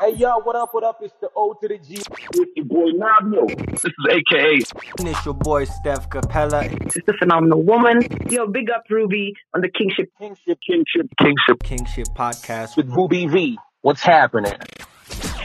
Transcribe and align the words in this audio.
Hey 0.00 0.14
yo, 0.16 0.38
what 0.40 0.56
up, 0.56 0.74
what 0.74 0.84
up? 0.84 0.98
It's 1.00 1.14
the 1.20 1.28
O 1.36 1.54
to 1.54 1.68
the 1.68 1.78
G. 1.78 2.02
With 2.36 2.48
your 2.56 2.66
boy 2.66 2.90
Nabio. 2.94 3.46
This 3.70 3.84
is 3.84 3.92
AKA. 4.10 4.58
It's 5.00 5.24
your 5.24 5.34
boy 5.34 5.64
Steph 5.64 6.10
Capella. 6.10 6.64
It's 6.64 6.94
the 7.06 7.14
phenomenal 7.18 7.62
woman. 7.62 8.02
Yo, 8.28 8.46
big 8.46 8.70
up 8.70 8.84
Ruby 8.90 9.34
on 9.54 9.60
the 9.62 9.70
Kingship. 9.70 10.10
Kingship, 10.18 10.58
Kingship. 10.66 11.08
Kingship. 11.18 11.62
Kingship 11.62 12.06
podcast 12.14 12.76
with 12.76 12.88
Ruby 12.88 13.26
V. 13.26 13.58
What's 13.80 14.02
happening? 14.02 14.54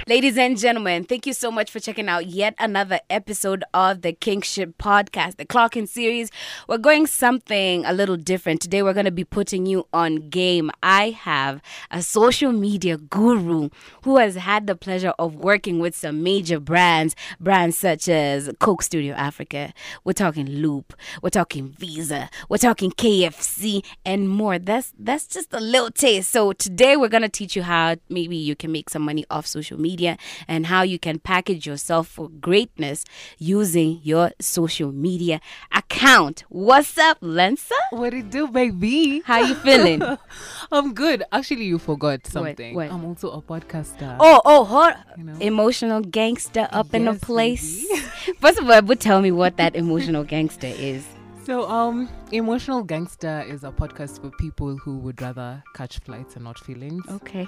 Ladies 0.09 0.39
and 0.39 0.57
gentlemen, 0.57 1.03
thank 1.03 1.27
you 1.27 1.33
so 1.33 1.51
much 1.51 1.69
for 1.69 1.79
checking 1.79 2.09
out 2.09 2.25
yet 2.25 2.55
another 2.57 2.99
episode 3.11 3.63
of 3.75 4.01
the 4.01 4.11
Kingship 4.11 4.75
Podcast, 4.79 5.35
the 5.35 5.45
Clocking 5.45 5.87
series. 5.87 6.31
We're 6.67 6.79
going 6.79 7.05
something 7.05 7.85
a 7.85 7.93
little 7.93 8.17
different. 8.17 8.59
Today, 8.59 8.81
we're 8.81 8.95
going 8.95 9.05
to 9.05 9.11
be 9.11 9.23
putting 9.23 9.67
you 9.67 9.85
on 9.93 10.29
game. 10.29 10.71
I 10.81 11.11
have 11.11 11.61
a 11.91 12.01
social 12.01 12.51
media 12.51 12.97
guru 12.97 13.69
who 14.03 14.17
has 14.17 14.33
had 14.33 14.65
the 14.65 14.75
pleasure 14.75 15.13
of 15.19 15.35
working 15.35 15.77
with 15.77 15.95
some 15.95 16.23
major 16.23 16.59
brands, 16.59 17.15
brands 17.39 17.77
such 17.77 18.09
as 18.09 18.49
Coke 18.57 18.81
Studio 18.81 19.13
Africa. 19.13 19.75
We're 20.05 20.13
talking 20.13 20.47
Loop, 20.47 20.95
we're 21.21 21.29
talking 21.29 21.69
Visa, 21.69 22.31
we're 22.49 22.57
talking 22.57 22.89
KFC, 22.89 23.85
and 24.03 24.27
more. 24.27 24.57
That's 24.57 24.91
that's 24.97 25.27
just 25.27 25.53
a 25.53 25.59
little 25.59 25.91
taste. 25.91 26.31
So 26.31 26.53
today, 26.53 26.97
we're 26.97 27.09
going 27.09 27.21
to 27.21 27.29
teach 27.29 27.55
you 27.55 27.61
how 27.61 27.97
maybe 28.09 28.37
you 28.37 28.55
can 28.55 28.71
make 28.71 28.89
some 28.89 29.03
money 29.03 29.23
off 29.29 29.45
social 29.45 29.79
media 29.79 29.98
and 30.47 30.67
how 30.67 30.81
you 30.81 30.97
can 30.99 31.19
package 31.19 31.65
yourself 31.65 32.07
for 32.07 32.29
greatness 32.29 33.05
using 33.37 33.99
your 34.03 34.31
social 34.39 34.91
media 34.91 35.41
account. 35.73 36.43
What's 36.49 36.97
up, 36.97 37.17
Lencer? 37.21 37.75
What 37.91 38.13
it 38.13 38.29
do, 38.29 38.47
baby? 38.47 39.21
How 39.25 39.39
you 39.39 39.55
feeling? 39.55 40.01
I'm 40.71 40.93
good. 40.93 41.23
Actually, 41.31 41.65
you 41.65 41.77
forgot 41.77 42.25
something. 42.27 42.75
what? 42.75 42.91
I'm 42.91 43.05
also 43.05 43.31
a 43.31 43.41
podcaster. 43.41 44.15
oh, 44.19 44.41
oh, 44.45 44.63
hold. 44.63 44.93
You 45.17 45.23
know? 45.23 45.37
Emotional 45.39 46.01
gangster 46.01 46.67
up 46.71 46.93
in 46.93 47.05
the 47.05 47.13
place. 47.13 47.85
First 48.39 48.59
of 48.59 48.69
all, 48.69 48.81
but 48.81 48.99
tell 48.99 49.21
me 49.21 49.31
what 49.31 49.57
that 49.57 49.75
emotional 49.75 50.23
gangster 50.35 50.67
is. 50.67 51.05
So, 51.49 51.67
um, 51.67 52.07
Emotional 52.31 52.83
Gangster 52.83 53.41
is 53.41 53.63
a 53.63 53.71
podcast 53.71 54.21
for 54.21 54.29
people 54.37 54.77
who 54.77 54.99
would 54.99 55.19
rather 55.19 55.63
catch 55.73 55.97
flights 55.97 56.35
and 56.35 56.43
not 56.43 56.59
feelings. 56.59 57.03
Okay. 57.09 57.47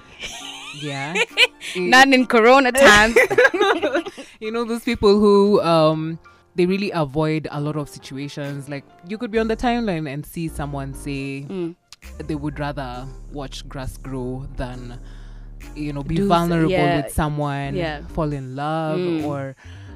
Yeah. 0.82 1.14
Not 1.76 2.08
in 2.08 2.26
Corona 2.26 2.72
times. 2.72 3.16
you 4.40 4.52
know 4.52 4.64
those 4.66 4.84
people 4.84 5.20
who 5.20 5.62
um 5.62 6.18
they 6.56 6.66
really 6.66 6.90
avoid 6.92 7.48
a 7.52 7.62
lot 7.62 7.76
of 7.76 7.88
situations. 7.90 8.68
Like 8.70 8.84
you 9.08 9.20
could 9.20 9.30
be 9.30 9.38
on 9.38 9.48
the 9.48 9.56
timeline 9.56 10.12
and 10.12 10.26
see 10.26 10.48
someone 10.48 10.96
say 10.96 11.46
Mm. 11.48 11.76
they 12.26 12.34
would 12.34 12.58
rather 12.58 13.06
watch 13.32 13.70
grass 13.70 13.98
grow 13.98 14.48
than 14.56 14.98
you 15.76 15.94
know 15.94 16.02
be 16.02 16.16
Do 16.16 16.28
vulnerable 16.28 16.72
yeah, 16.72 17.04
with 17.04 17.14
someone, 17.14 17.76
yeah. 17.76 18.02
fall 18.08 18.34
in 18.34 18.56
love 18.56 18.98
Mm. 18.98 19.26
or 19.26 19.56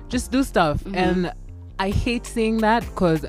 just 0.09 0.31
do 0.31 0.43
stuff. 0.43 0.83
Mhm. 0.83 0.95
And 0.95 1.33
I 1.79 1.89
hate 1.89 2.27
seeing 2.27 2.57
that 2.59 2.85
because 2.85 3.25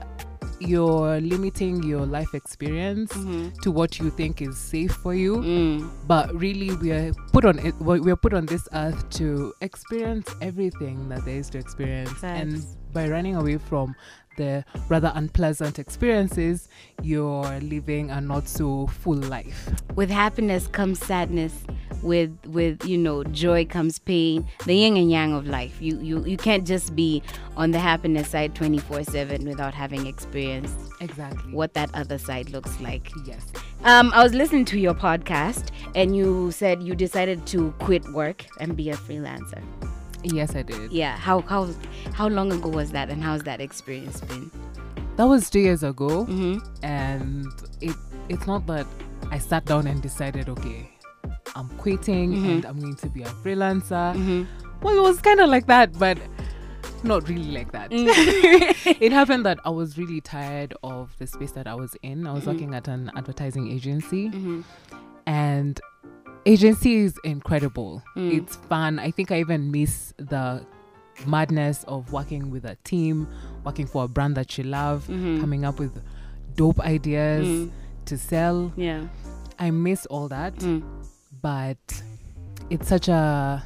you're 0.61 1.21
limiting 1.21 1.83
your 1.83 2.07
life 2.07 2.35
experience 2.35 3.13
Mhm. 3.13 3.53
to 3.63 3.71
what 3.71 3.99
you 3.99 4.11
think 4.11 4.41
is 4.43 4.57
safe 4.57 4.93
for 4.93 5.15
you 5.15 5.37
Mm. 5.37 5.91
but 6.07 6.35
really 6.35 6.75
we 6.77 6.93
are 6.93 7.13
put 7.33 7.45
on 7.45 7.59
it 7.59 7.75
we 7.81 8.11
are 8.11 8.17
put 8.17 8.33
on 8.35 8.47
this 8.47 8.69
earth 8.73 9.09
to 9.11 9.53
experience 9.61 10.29
everything 10.41 11.09
that 11.09 11.25
there 11.25 11.37
is 11.39 11.51
to 11.51 11.59
experience 11.59 12.23
and 12.25 12.65
by 12.93 13.09
running 13.09 13.35
away 13.37 13.59
from 13.59 13.95
the 14.37 14.65
rather 14.89 15.13
unpleasant 15.15 15.79
experiences 15.79 16.69
you're 17.03 17.59
living 17.61 18.11
a 18.11 18.21
not 18.21 18.49
so 18.49 18.87
full 18.87 19.15
life 19.17 19.69
With 19.95 20.11
happiness 20.11 20.67
comes 20.67 20.99
sadness. 21.05 21.53
With 22.03 22.37
with 22.47 22.85
you 22.85 22.99
know 22.99 23.25
joy 23.25 23.65
comes 23.65 23.99
pain. 23.99 24.47
The 24.67 24.75
yin 24.75 24.97
and 24.97 25.11
yang 25.11 25.33
of 25.33 25.47
life. 25.47 25.81
You 25.81 25.99
you 26.01 26.25
you 26.25 26.37
can't 26.37 26.67
just 26.67 26.95
be 26.95 27.23
on 27.57 27.71
the 27.71 27.79
happiness 27.79 28.29
side 28.29 28.55
twenty 28.55 28.79
four 28.79 29.03
seven 29.03 29.47
without 29.47 29.75
having 29.75 30.07
experienced 30.07 30.77
exactly 31.01 31.53
what 31.53 31.73
that 31.75 31.91
other 31.95 32.19
side 32.19 32.51
looks 32.51 32.79
like. 32.81 33.11
yes 33.25 33.47
Um, 33.85 34.13
I 34.15 34.23
was 34.23 34.35
listening 34.35 34.65
to 34.67 34.79
your 34.79 34.95
podcast, 34.95 35.71
and 35.95 36.17
you 36.17 36.51
said 36.51 36.83
you 36.83 36.95
decided 36.95 37.47
to 37.47 37.73
quit 37.79 38.05
work 38.13 38.45
and 38.61 38.77
be 38.77 38.91
a 38.91 38.97
freelancer. 38.97 39.63
Yes 40.35 40.55
i 40.57 40.63
did 40.63 40.91
Yeah. 40.93 41.17
How 41.17 41.41
how 41.43 41.69
how 42.13 42.29
long 42.29 42.53
ago 42.53 42.69
was 42.69 42.91
that, 42.93 43.11
and 43.11 43.23
how's 43.23 43.43
that 43.43 43.61
experience 43.61 44.21
been? 44.21 44.51
that 45.17 45.25
was 45.25 45.49
two 45.49 45.61
years 45.61 45.83
ago 45.83 46.27
Mm-hmm. 46.27 46.59
and 46.85 47.47
it 47.81 47.97
it's 48.29 48.47
not 48.47 48.67
that 48.67 48.87
i 49.31 49.39
sat 49.39 49.65
down 49.65 49.87
and 49.87 50.03
decided 50.03 50.49
okay 50.49 50.91
i'm 51.55 51.69
quitting 51.79 52.33
Mhm. 52.33 52.51
and 52.51 52.65
i'm 52.67 52.79
going 52.81 52.97
to 52.97 53.09
be 53.09 53.23
a 53.23 53.27
freelancer 53.43 54.15
Mm-hmm. 54.15 54.45
Well, 54.83 54.99
it 54.99 55.01
was 55.01 55.21
kind 55.23 55.41
of 55.41 55.49
like 55.49 55.67
that, 55.69 55.99
but 55.99 56.19
not 57.03 57.27
really 57.31 57.51
like 57.51 57.73
that. 57.73 57.91
Mm. 57.91 58.09
it 59.01 59.11
happened 59.11 59.47
that 59.47 59.59
I 59.65 59.71
was 59.71 59.97
really 59.97 60.21
tired 60.21 60.75
of 60.83 61.17
the 61.19 61.27
space 61.27 61.53
that 61.53 61.67
I 61.67 61.75
was 61.75 61.97
in. 62.03 62.27
I 62.27 62.33
was 62.35 62.45
Mhm. 62.45 62.47
working 62.53 62.75
at 62.75 62.87
an 62.87 63.11
advertising 63.17 63.71
agency, 63.73 64.29
Mm-hmm. 64.29 64.61
and 65.27 65.81
agency 66.47 66.97
is 66.97 67.19
incredible. 67.25 68.03
Mm. 68.17 68.33
It's 68.39 68.57
fun. 68.57 68.99
I 68.99 69.11
think 69.11 69.31
I 69.31 69.41
even 69.41 69.71
miss 69.71 70.15
the 70.17 70.65
madness 71.27 71.85
of 71.85 72.13
working 72.13 72.51
with 72.51 72.65
a 72.65 72.77
team, 72.85 73.27
working 73.65 73.87
for 73.87 74.05
a 74.05 74.09
brand 74.09 74.37
that 74.37 74.57
you 74.59 74.65
love, 74.65 75.07
Mhm. 75.09 75.41
coming 75.41 75.65
up 75.65 75.79
with 75.79 76.01
dope 76.57 76.81
ideas 76.81 77.47
Mm. 77.47 77.71
to 78.07 78.19
sell. 78.19 78.73
Yeah. 78.77 79.09
I 79.59 79.71
miss 79.71 80.07
all 80.07 80.29
that 80.29 80.55
Mm. 80.59 80.83
but 81.43 82.03
it's 82.71 82.89
such 82.89 83.09
a 83.09 83.63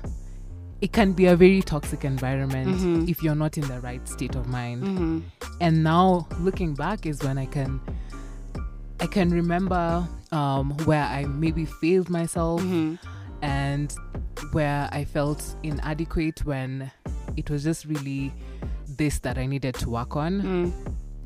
it 0.80 0.92
can 0.92 1.12
be 1.12 1.26
a 1.26 1.36
very 1.36 1.60
toxic 1.60 2.04
environment 2.06 2.68
Mhm. 2.78 3.08
if 3.08 3.22
you're 3.22 3.34
not 3.34 3.58
in 3.58 3.66
the 3.68 3.78
right 3.80 4.06
state 4.08 4.34
of 4.34 4.46
mind 4.48 4.82
Mm-hmm. 4.82 5.18
and 5.60 5.84
now 5.84 6.26
looking 6.40 6.72
back 6.74 7.04
is 7.04 7.22
when 7.22 7.36
i 7.36 7.44
can 7.46 7.80
i 9.00 9.06
can 9.06 9.30
remember 9.30 10.06
um, 10.32 10.70
where 10.84 11.04
i 11.04 11.24
maybe 11.24 11.64
failed 11.64 12.08
myself 12.10 12.60
Mm-hmm. 12.62 12.94
and 13.42 13.94
where 14.52 14.88
i 14.92 15.04
felt 15.04 15.56
inadequate 15.62 16.44
when 16.44 16.90
it 17.36 17.50
was 17.50 17.64
just 17.64 17.84
really 17.86 18.32
this 18.96 19.18
that 19.20 19.38
i 19.38 19.46
needed 19.46 19.74
to 19.76 19.88
work 19.90 20.16
on 20.16 20.42
Mm. 20.42 20.72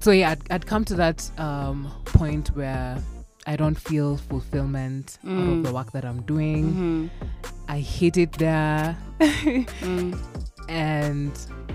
so 0.01 0.11
yeah 0.11 0.31
i'd, 0.31 0.51
I'd 0.53 0.67
come 0.67 0.85
to 0.87 0.95
that 0.95 1.29
um, 1.39 1.91
point 2.05 2.49
where 2.57 2.99
i 3.47 3.57
don't 3.57 3.75
feel 3.79 4.17
fulfillment 4.17 5.19
out 5.25 5.31
Mm. 5.31 5.59
of 5.59 5.65
the 5.65 5.73
work 5.73 5.93
that 5.93 6.05
i'm 6.05 6.23
doing 6.23 6.65
Mm-hmm. 6.73 7.07
I 7.67 7.81
hate 7.81 8.19
it 8.19 8.33
there. 8.33 8.95
Mm. 9.21 10.19
and 10.69 11.33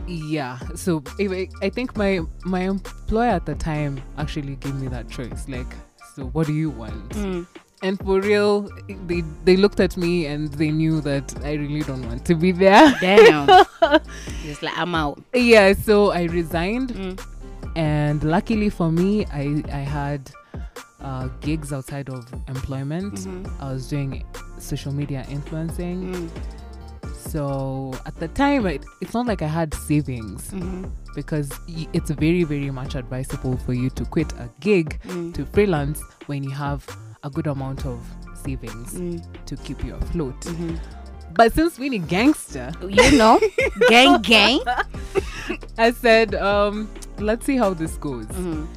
yeah, 0.07 0.59
so 0.75 1.01
anyway, 1.19 1.49
I 1.63 1.69
think 1.69 1.97
my 1.97 2.19
my 2.45 2.61
employer 2.61 3.29
at 3.29 3.45
the 3.47 3.55
time 3.55 3.99
actually 4.17 4.55
gave 4.57 4.75
me 4.75 4.87
that 4.89 5.09
choice. 5.09 5.47
Like, 5.47 5.71
so 6.19 6.25
what 6.27 6.47
do 6.47 6.53
you 6.53 6.69
want? 6.69 7.09
Mm. 7.09 7.47
And 7.81 7.97
for 7.99 8.19
real, 8.19 8.67
they 9.07 9.23
they 9.45 9.55
looked 9.55 9.79
at 9.79 9.95
me 9.95 10.25
and 10.25 10.51
they 10.53 10.69
knew 10.69 10.99
that 11.01 11.33
I 11.45 11.53
really 11.53 11.81
don't 11.81 12.05
want 12.07 12.25
to 12.25 12.35
be 12.35 12.51
there. 12.51 12.93
Damn. 12.99 13.47
Just 14.43 14.61
like 14.61 14.77
I'm 14.77 14.93
out. 14.95 15.21
yeah, 15.33 15.71
so 15.73 16.11
I 16.11 16.23
resigned, 16.23 16.89
Mm. 16.93 17.19
and 17.77 18.23
luckily 18.23 18.69
for 18.69 18.91
me, 18.91 19.25
I 19.31 19.63
I 19.71 19.79
had 19.97 20.29
uh, 20.99 21.29
gigs 21.39 21.71
outside 21.71 22.09
of 22.09 22.27
employment. 22.49 23.13
Mhm. 23.23 23.47
I 23.61 23.71
was 23.71 23.87
doing 23.87 24.25
social 24.57 24.91
media 24.91 25.25
influencing. 25.31 26.13
Mm. 26.13 26.29
So 27.31 27.93
at 28.05 28.15
the 28.19 28.27
time, 28.27 28.65
it, 28.65 28.83
it's 29.01 29.13
not 29.13 29.25
like 29.25 29.41
I 29.41 29.47
had 29.47 29.73
savings 29.73 30.51
Mhm. 30.51 30.89
Because 31.15 31.51
it's 31.93 32.11
very, 32.11 32.43
very 32.43 32.71
much 32.71 32.95
advisable 32.95 33.57
for 33.57 33.73
you 33.73 33.89
to 33.91 34.05
quit 34.05 34.31
a 34.33 34.49
gig 34.59 34.99
Mm. 35.07 35.33
to 35.33 35.45
freelance 35.45 36.01
when 36.27 36.43
you 36.43 36.51
have 36.51 36.85
a 37.23 37.29
good 37.29 37.47
amount 37.47 37.85
of 37.85 37.99
savings 38.43 38.93
Mm. 38.93 39.21
to 39.45 39.55
keep 39.57 39.83
you 39.83 39.95
afloat. 39.95 40.39
Mhm. 40.41 40.79
But 41.33 41.53
since 41.53 41.77
being 41.77 41.93
a 41.93 41.99
gangster, 41.99 42.71
You 42.87 43.17
know, 43.17 43.39
gang, 43.89 44.21
gang. 44.21 44.59
I 45.77 45.91
said, 45.91 46.35
um, 46.35 46.87
let's 47.19 47.45
see 47.45 47.57
how 47.57 47.73
this 47.73 47.97
goes. 47.97 48.25
Mhm. 48.27 48.67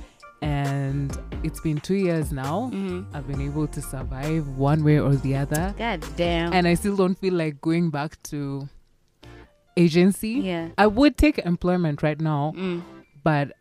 And 0.42 1.16
it's 1.44 1.60
been 1.60 1.78
two 1.80 1.94
years 1.94 2.32
now. 2.32 2.70
Mhm. 2.72 3.04
I've 3.14 3.26
been 3.28 3.40
able 3.40 3.66
to 3.68 3.80
survive 3.80 4.48
one 4.58 4.82
way 4.82 4.98
or 4.98 5.14
the 5.14 5.36
other. 5.36 5.74
God 5.78 6.04
damn. 6.16 6.52
And 6.52 6.66
I 6.66 6.74
still 6.74 6.96
don't 6.96 7.16
feel 7.18 7.34
like 7.34 7.60
going 7.60 7.90
back 7.90 8.20
to 8.24 8.68
agency. 9.76 10.30
yeah. 10.30 10.68
I 10.78 10.86
would 10.86 11.16
take 11.16 11.38
employment 11.38 12.02
right 12.02 12.20
now, 12.20 12.52
Mm. 12.56 12.82
but 13.24 13.52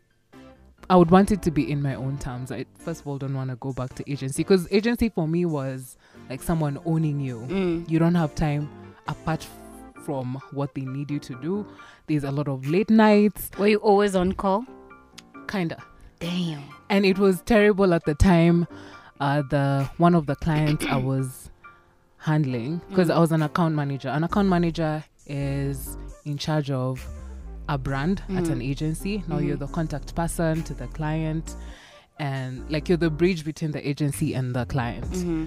I 0.90 0.96
would 0.96 1.10
want 1.10 1.30
it 1.32 1.42
to 1.42 1.50
be 1.50 1.70
in 1.70 1.80
my 1.80 1.94
own 1.94 2.18
terms. 2.18 2.50
I 2.52 2.66
first 2.78 3.00
of 3.02 3.06
all 3.06 3.16
don't 3.18 3.34
want 3.34 3.50
to 3.50 3.56
go 3.56 3.72
back 3.72 3.94
to 3.94 4.10
agency 4.10 4.42
because 4.42 4.66
agency 4.70 5.08
for 5.08 5.26
me 5.28 5.44
was 5.46 5.96
like 6.28 6.42
someone 6.42 6.78
owning 6.84 7.20
you. 7.20 7.38
Mm. 7.48 7.88
You 7.90 7.98
don't 7.98 8.14
have 8.16 8.34
time 8.34 8.68
apart 9.08 9.46
from 10.04 10.38
what 10.52 10.74
they 10.74 10.82
need 10.82 11.10
you 11.10 11.18
to 11.20 11.34
do. 11.36 11.66
There's 12.08 12.24
a 12.24 12.30
lot 12.32 12.48
of 12.48 12.66
late 12.68 12.90
nights, 12.90 13.50
Were 13.58 13.68
you 13.68 13.78
always 13.78 14.16
on 14.16 14.32
call? 14.32 14.64
kinda, 15.48 15.82
Damn. 16.18 16.62
and 16.90 17.06
it 17.06 17.18
was 17.18 17.40
terrible 17.42 17.94
at 17.94 18.04
the 18.04 18.14
time. 18.14 18.66
Uh, 19.20 19.42
the 19.48 19.88
one 19.98 20.14
of 20.16 20.26
the 20.26 20.34
clients 20.34 20.84
I 20.86 20.96
was 20.96 21.48
handling 22.18 22.80
because 22.88 23.08
I 23.10 23.18
was 23.18 23.30
an 23.32 23.42
account 23.42 23.74
manager. 23.76 24.08
An 24.08 24.24
account 24.24 24.48
manager 24.48 25.04
is 25.26 25.96
in 26.24 26.38
charge 26.38 26.70
of 26.70 27.04
a 27.68 27.78
brand 27.78 28.22
at 28.30 28.48
an 28.48 28.60
mm. 28.60 28.68
agency. 28.68 29.22
Now 29.28 29.38
you're 29.38 29.56
mm. 29.56 29.60
the 29.60 29.68
contact 29.68 30.14
person 30.14 30.62
to 30.64 30.74
the 30.74 30.86
client, 30.88 31.56
and 32.18 32.68
like 32.70 32.88
you're 32.88 32.98
the 32.98 33.10
bridge 33.10 33.44
between 33.44 33.70
the 33.70 33.86
agency 33.88 34.34
and 34.34 34.54
the 34.54 34.66
client. 34.66 35.10
Mm-hmm. 35.10 35.46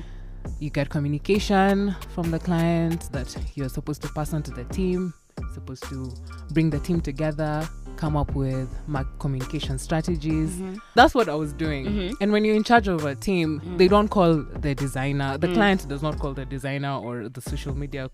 You 0.60 0.70
get 0.70 0.90
communication 0.90 1.96
from 2.14 2.32
the 2.32 2.40
client 2.40 3.12
that 3.12 3.36
you're 3.56 3.70
supposed 3.70 4.02
to 4.04 4.10
pass 4.10 4.34
on 4.34 4.44
to 4.44 4.52
the 4.52 4.64
team, 4.66 5.14
supposed 5.54 5.84
to 5.84 6.14
bring 6.52 6.70
the 6.70 6.80
team 6.80 7.02
together, 7.02 7.68
come 7.96 8.16
up 8.16 8.36
with 8.36 8.70
ma- 8.88 9.04
communication 9.20 9.80
strategies. 9.80 10.52
Mm-hmm. 10.52 10.76
That's 10.96 11.16
what 11.16 11.30
I 11.30 11.36
was 11.36 11.54
doing. 11.54 11.86
Mm-hmm. 11.86 12.14
And 12.22 12.32
when 12.32 12.46
you're 12.46 12.56
in 12.56 12.64
charge 12.64 12.88
of 12.88 13.06
a 13.06 13.16
team, 13.16 13.62
they 13.78 13.88
mm. 13.88 13.90
don't 13.90 14.08
call 14.08 14.36
the 14.36 14.76
designer, 14.76 15.38
the 15.38 15.52
client 15.54 15.88
does 15.88 16.02
not 16.02 16.20
call 16.20 16.34
the 16.34 16.46
designer 16.46 16.98
or 16.98 17.30
the 17.30 17.42
social 17.42 17.76
media 17.76 18.10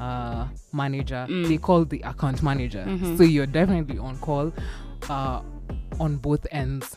uh, 0.00 0.48
manager, 0.72 1.26
mm. 1.28 1.48
they 1.48 1.58
call 1.58 1.84
the 1.84 2.00
account 2.00 2.42
manager. 2.42 2.84
Mm-hmm. 2.86 3.16
So 3.16 3.22
you're 3.22 3.46
definitely 3.46 3.98
on 3.98 4.18
call 4.18 4.52
uh, 5.08 5.40
on 6.00 6.16
both 6.16 6.46
ends 6.50 6.96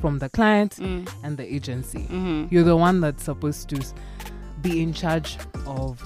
from 0.00 0.18
the 0.18 0.28
client 0.28 0.76
mm. 0.76 1.08
and 1.22 1.36
the 1.36 1.54
agency. 1.54 2.00
Mm-hmm. 2.00 2.46
You're 2.50 2.64
the 2.64 2.76
one 2.76 3.00
that's 3.00 3.24
supposed 3.24 3.68
to 3.70 3.94
be 4.62 4.82
in 4.82 4.92
charge 4.92 5.38
of 5.66 6.02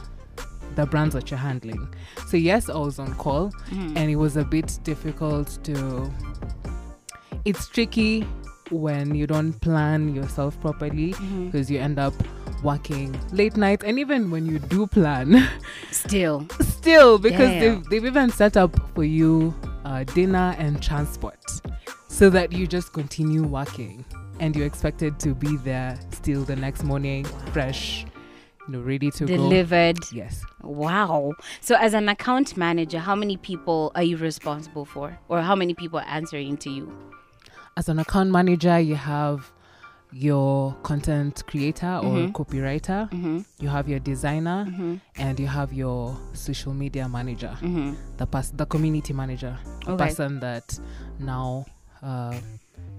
the 0.74 0.86
brands 0.86 1.14
that 1.14 1.30
you're 1.30 1.38
handling. 1.38 1.88
So 2.28 2.36
yes, 2.36 2.68
I 2.68 2.76
was 2.76 2.98
on 2.98 3.14
call, 3.14 3.50
mm-hmm. 3.50 3.96
and 3.96 4.10
it 4.10 4.16
was 4.16 4.36
a 4.36 4.44
bit 4.44 4.78
difficult 4.82 5.58
to. 5.64 6.10
It's 7.44 7.68
tricky 7.68 8.26
when 8.70 9.14
you 9.14 9.26
don't 9.26 9.52
plan 9.60 10.14
yourself 10.14 10.58
properly 10.60 11.14
because 11.44 11.70
you 11.70 11.78
end 11.78 11.98
up 11.98 12.14
working 12.62 13.18
late 13.32 13.56
nights, 13.56 13.84
and 13.84 13.98
even 13.98 14.30
when 14.30 14.46
you 14.46 14.58
do 14.58 14.86
plan, 14.86 15.34
Still. 15.94 16.46
still 16.60 17.18
because 17.18 17.50
Damn. 17.50 17.60
they've 17.60 17.84
they've 17.90 18.04
even 18.06 18.30
set 18.30 18.56
up 18.56 18.76
for 18.94 19.04
you 19.04 19.54
uh, 19.84 20.04
dinner 20.04 20.54
and 20.58 20.82
transport, 20.82 21.38
so 22.08 22.30
that 22.30 22.52
you 22.52 22.66
just 22.66 22.92
continue 22.92 23.42
working, 23.42 24.04
and 24.40 24.56
you're 24.56 24.66
expected 24.66 25.18
to 25.20 25.34
be 25.34 25.56
there 25.58 25.98
still 26.10 26.42
the 26.44 26.56
next 26.56 26.84
morning, 26.84 27.24
fresh, 27.52 28.04
you 28.66 28.74
know, 28.74 28.80
ready 28.80 29.10
to 29.12 29.26
go. 29.26 29.36
Delivered. 29.36 29.98
Yes. 30.12 30.42
Wow. 30.62 31.32
So, 31.60 31.76
as 31.76 31.94
an 31.94 32.08
account 32.08 32.56
manager, 32.56 32.98
how 32.98 33.14
many 33.14 33.36
people 33.36 33.92
are 33.94 34.02
you 34.02 34.16
responsible 34.16 34.84
for? 34.84 35.18
Or 35.28 35.42
how 35.42 35.54
many 35.54 35.74
people 35.74 35.98
are 35.98 36.08
answering 36.08 36.56
to 36.58 36.70
you? 36.70 36.92
as 37.76 37.88
an 37.88 37.98
account 37.98 38.30
manager, 38.30 38.78
you 38.78 38.94
have 38.94 39.50
your 40.14 40.74
content 40.82 41.42
creator 41.46 41.98
or 42.02 42.14
Mhm. 42.14 42.32
copywriter, 42.32 43.10
Mm-hmm. 43.10 43.38
you 43.58 43.68
have 43.68 43.88
your 43.88 43.98
designer, 43.98 44.64
Mm-hmm. 44.68 44.94
and 45.16 45.40
you 45.40 45.46
have 45.48 45.72
your 45.72 46.16
social 46.32 46.72
media 46.72 47.08
manager, 47.08 47.56
Mm-hmm. 47.60 47.94
the 48.16 48.26
pers- 48.26 48.52
the 48.56 48.64
community 48.66 49.12
manager, 49.12 49.58
the 49.84 49.92
Okay. 49.92 50.04
person 50.06 50.40
that 50.40 50.78
now 51.18 51.64
uh, 52.02 52.34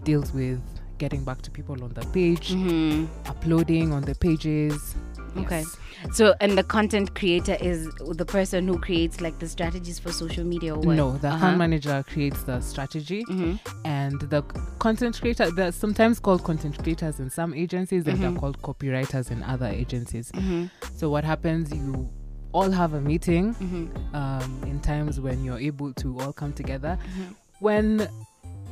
deals 0.04 0.34
with 0.34 0.60
getting 0.98 1.24
back 1.24 1.42
to 1.42 1.52
people 1.52 1.82
on 1.84 1.94
the 1.94 2.06
page, 2.08 2.54
Mm-hmm. 2.54 3.06
uploading 3.30 3.94
on 3.94 4.02
the 4.04 4.16
pages. 4.16 4.96
Okay. 5.38 5.60
Yes. 5.62 5.78
So, 6.18 6.34
and 6.40 6.58
the 6.58 6.64
content 6.64 7.16
creator 7.16 7.58
is 7.60 7.88
the 7.96 8.26
person 8.26 8.68
who 8.68 8.80
creates 8.80 9.22
like 9.22 9.40
the 9.40 9.48
strategies 9.48 9.98
for 10.00 10.12
social 10.12 10.44
media 10.44 10.74
or 10.76 10.80
what? 10.80 10.96
No, 10.96 11.18
the 11.18 11.28
Uh-huh. 11.28 11.38
account 11.38 11.58
manager 11.58 12.04
creates 12.08 12.44
the 12.44 12.62
strategy, 12.62 13.24
Mhm. 13.30 13.60
and 13.86 14.20
the 14.22 14.42
content 14.80 15.20
creator. 15.20 15.50
They're 15.52 15.72
sometimes 15.72 16.20
called 16.20 16.44
content 16.44 16.78
creators 16.82 17.20
in 17.20 17.30
some 17.30 17.54
agencies, 17.54 18.08
and 18.08 18.18
Mhm. 18.18 18.22
they're 18.22 18.40
called 18.40 18.62
copywriters 18.62 19.32
in 19.32 19.42
other 19.44 19.68
agencies. 19.68 20.32
Mhm. 20.34 20.70
So 20.96 21.10
what 21.10 21.24
happens? 21.24 21.72
You 21.74 22.10
all 22.54 22.72
have 22.72 22.94
a 22.94 23.02
meeting 23.02 23.54
Mhm. 23.56 24.16
um, 24.16 24.64
in 24.64 24.80
times 24.80 25.20
when 25.20 25.44
you're 25.44 25.60
able 25.60 25.92
to 25.94 26.20
all 26.20 26.32
come 26.34 26.54
together. 26.54 26.98
Mhm. 27.04 27.36
When 27.60 28.08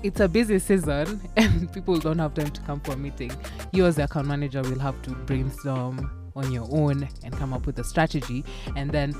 it's 0.03 0.19
a 0.19 0.27
busy 0.27 0.59
season 0.59 1.19
and 1.37 1.71
people 1.73 1.97
don't 1.97 2.19
have 2.19 2.33
time 2.33 2.51
to 2.51 2.61
come 2.61 2.79
for 2.81 2.93
a 2.93 2.97
meeting, 2.97 3.31
you 3.71 3.85
as 3.85 3.95
the 3.95 4.03
account 4.03 4.27
manager 4.27 4.61
will 4.61 4.79
have 4.79 5.01
to 5.01 5.11
brainstorm 5.25 6.09
on 6.35 6.51
your 6.51 6.67
own 6.71 7.07
and 7.23 7.33
come 7.37 7.53
up 7.53 7.65
with 7.65 7.79
a 7.79 7.83
strategy, 7.83 8.43
and 8.75 8.91
then 8.91 9.15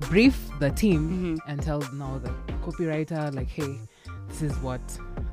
brief 0.00 0.48
the 0.60 0.70
team 0.70 1.36
Mhm. 1.36 1.38
and 1.48 1.62
tell 1.62 1.80
now 1.94 2.18
the 2.18 2.30
copywriter 2.64 3.34
like, 3.34 3.48
hey, 3.48 3.78
this 4.28 4.42
is 4.42 4.56
what 4.58 4.80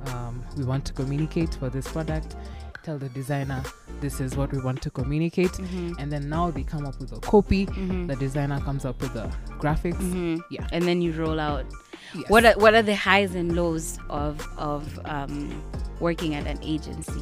um, 0.07 0.43
we 0.57 0.63
want 0.63 0.83
to 0.85 0.93
communicate 0.93 1.53
for 1.55 1.69
this 1.69 1.87
product. 1.87 2.35
Tell 2.83 2.97
the 2.97 3.09
designer 3.09 3.61
this 3.99 4.19
is 4.19 4.35
what 4.35 4.51
we 4.51 4.59
want 4.61 4.81
to 4.81 4.89
communicate 4.89 5.51
Mhm. 5.51 5.95
and 5.99 6.11
then 6.11 6.27
now 6.29 6.49
they 6.49 6.63
come 6.63 6.85
up 6.87 6.99
with 6.99 7.11
a 7.11 7.19
copy 7.19 7.67
Mhm. 7.67 8.07
the 8.07 8.15
designer 8.15 8.59
comes 8.61 8.85
up 8.85 8.99
with 9.01 9.13
the 9.13 9.29
graphics 9.59 10.01
Mhm. 10.01 10.41
Yeah. 10.49 10.67
And 10.71 10.85
then 10.85 11.01
you 11.01 11.11
roll 11.13 11.39
out. 11.39 11.65
Yes. 12.15 12.27
What 12.29 12.43
are, 12.45 12.53
what 12.57 12.73
are 12.73 12.81
the 12.81 12.95
highs 12.95 13.35
and 13.35 13.55
lows 13.55 13.99
of 14.09 14.47
of 14.57 14.99
um, 15.05 15.61
working 15.99 16.33
at 16.33 16.47
an 16.47 16.57
agency? 16.63 17.21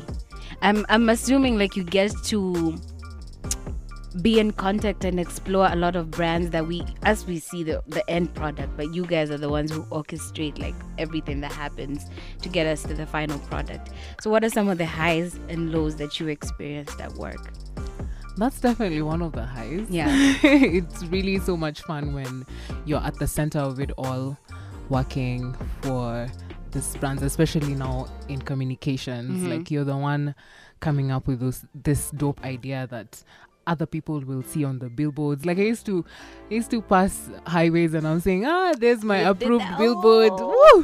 I'm 0.61 0.85
I'm 0.87 1.09
assuming 1.09 1.57
like 1.57 1.75
you 1.75 1.83
get 1.83 2.11
to 2.25 2.75
be 4.21 4.39
in 4.39 4.51
contact 4.51 5.05
and 5.05 5.19
explore 5.19 5.67
a 5.71 5.75
lot 5.75 5.95
of 5.95 6.09
brands 6.09 6.49
that 6.49 6.65
we 6.65 6.83
as 7.03 7.25
we 7.27 7.37
see 7.39 7.61
the 7.63 7.81
the 7.87 8.07
end 8.09 8.33
product 8.33 8.75
but 8.75 8.91
you 8.93 9.05
guys 9.05 9.29
are 9.29 9.37
the 9.37 9.49
ones 9.49 9.71
who 9.71 9.83
orchestrate 9.85 10.57
like 10.59 10.73
everything 10.97 11.41
that 11.41 11.51
happens 11.51 12.05
to 12.41 12.49
get 12.49 12.65
us 12.65 12.81
to 12.81 12.93
the 12.95 13.05
final 13.05 13.37
product 13.39 13.91
so 14.19 14.29
what 14.31 14.43
are 14.43 14.49
some 14.49 14.67
of 14.67 14.77
the 14.79 14.85
highs 14.85 15.39
and 15.47 15.71
lows 15.71 15.95
that 15.95 16.19
you 16.19 16.27
experienced 16.27 16.99
at 16.99 17.13
work 17.13 17.53
that's 18.37 18.59
definitely 18.59 19.01
one 19.01 19.21
of 19.21 19.33
the 19.33 19.45
highs 19.45 19.85
Yeah. 19.89 20.07
it's 20.43 21.03
really 21.05 21.37
so 21.39 21.55
much 21.55 21.81
fun 21.81 22.13
when 22.13 22.45
you're 22.85 23.03
at 23.03 23.15
the 23.19 23.27
center 23.27 23.59
of 23.59 23.79
it 23.79 23.91
all 23.97 24.37
working 24.89 25.55
for 25.81 26.27
these 26.71 26.95
brands 26.97 27.21
especially 27.21 27.75
now 27.75 28.07
in 28.27 28.41
communications 28.41 29.43
Mhm. 29.43 29.49
like 29.49 29.71
you're 29.71 29.83
the 29.83 29.97
one 29.97 30.33
coming 30.79 31.11
up 31.11 31.27
with 31.27 31.41
those 31.41 31.65
this 31.75 32.09
dope 32.11 32.43
idea 32.43 32.87
that 32.89 33.23
other 33.71 33.85
people 33.85 34.19
will 34.29 34.41
see 34.51 34.63
on 34.65 34.79
the 34.79 34.89
billboards 34.89 35.45
like 35.45 35.57
i 35.57 35.61
used 35.73 35.85
to 35.85 36.03
I 36.49 36.53
used 36.55 36.71
to 36.71 36.81
pass 36.81 37.29
highways 37.45 37.93
and 37.93 38.07
i'm 38.07 38.19
saying 38.19 38.45
ah 38.53 38.73
there's 38.83 39.03
my 39.03 39.21
You 39.23 39.29
approved 39.33 39.65
billboard 39.77 40.31
Oh. 40.33 40.83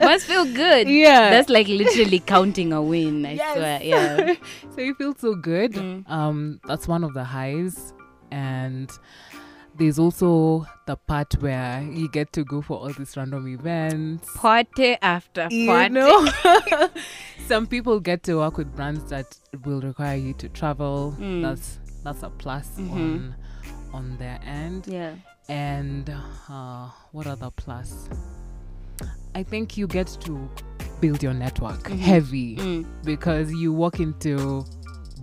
must 0.10 0.26
feel 0.26 0.44
good 0.44 0.88
yeah 0.88 1.30
that's 1.30 1.48
like 1.48 1.66
literally 1.68 2.20
counting 2.20 2.72
a 2.72 2.80
win 2.82 3.26
i 3.26 3.32
Yes. 3.32 3.56
swear 3.56 3.80
yeah 3.92 4.34
so 4.74 4.80
you 4.80 4.94
feel 4.94 5.14
so 5.14 5.34
good. 5.34 5.72
Mm. 5.72 6.08
Um, 6.08 6.60
that's 6.68 6.86
one 6.86 7.02
of 7.02 7.12
the 7.14 7.24
highs, 7.24 7.92
and 8.30 8.88
there's 9.78 9.98
also 9.98 10.66
the 10.86 10.96
part 10.96 11.34
where 11.40 11.82
you 11.82 12.08
get 12.10 12.32
to 12.32 12.44
go 12.44 12.60
for 12.62 12.78
all 12.78 12.92
these 12.92 13.16
random 13.16 13.46
events. 13.48 14.28
party 14.36 14.96
after 15.02 15.46
You 15.50 15.66
party 15.68 15.94
know, 15.94 16.28
some 17.46 17.66
people 17.66 18.00
get 18.00 18.22
to 18.24 18.36
work 18.38 18.56
with 18.58 18.74
brands 18.74 19.08
that 19.10 19.26
will 19.64 19.80
require 19.80 20.16
you 20.16 20.34
to 20.34 20.48
travel. 20.48 21.14
Mm. 21.18 21.42
That's 21.42 21.78
that's 22.04 22.22
a 22.22 22.30
plus 22.30 22.68
Mhm. 22.78 22.92
on 22.92 23.34
on 23.92 24.16
their 24.18 24.38
end. 24.44 24.86
yeah 24.86 25.14
And 25.48 26.10
uh, 26.48 26.88
what 27.12 27.26
other 27.26 27.50
plus? 27.56 28.08
I 29.34 29.42
think 29.44 29.76
you 29.78 29.86
get 29.86 30.08
to 30.22 30.48
build 31.00 31.22
your 31.22 31.32
network 31.34 31.84
Mhm. 31.88 31.98
heavy 31.98 32.56
Mm. 32.56 32.84
because 33.04 33.52
you 33.52 33.72
walk 33.72 34.00
into 34.00 34.64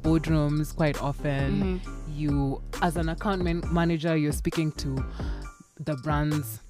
boardrooms 0.02 0.76
quite 0.76 1.02
often. 1.02 1.80
Mhm. 1.82 2.05
You, 2.16 2.62
as 2.82 2.96
an 2.98 3.10
account 3.10 3.44
man- 3.44 3.64
manager, 3.72 4.16
you're 4.16 4.32
speaking 4.32 4.72
to 4.74 5.04
the 5.84 5.96
brand's 5.98 6.62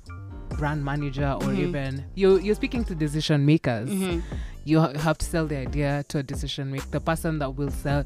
brand 0.58 0.84
manager, 0.84 1.32
or 1.42 1.48
Mhm. 1.50 1.58
even 1.68 2.06
you 2.16 2.38
you're 2.40 2.56
speaking 2.56 2.84
to 2.86 2.96
decision 2.96 3.46
makers. 3.46 3.90
Mhm. 3.90 4.22
You 4.64 4.80
ha- 4.80 4.94
have 4.98 5.18
to 5.20 5.26
sell 5.26 5.46
the 5.46 5.58
idea 5.58 6.04
to 6.10 6.20
a 6.20 6.24
decision 6.24 6.72
maker, 6.72 6.88
the 6.92 7.00
person 7.02 7.40
that 7.40 7.56
will 7.56 7.72
sell. 7.72 8.04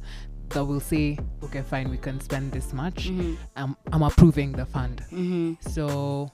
That 0.50 0.66
will 0.66 0.80
say, 0.80 1.18
okay, 1.44 1.62
fine, 1.62 1.90
we 1.92 1.98
can 1.98 2.20
spend 2.20 2.52
this 2.52 2.74
much. 2.74 3.10
Mhm. 3.10 3.38
I'm, 3.56 3.76
I'm 3.94 4.02
approving 4.02 4.52
the 4.54 4.66
fund. 4.66 5.04
Mhm. 5.12 5.58
So 5.70 6.32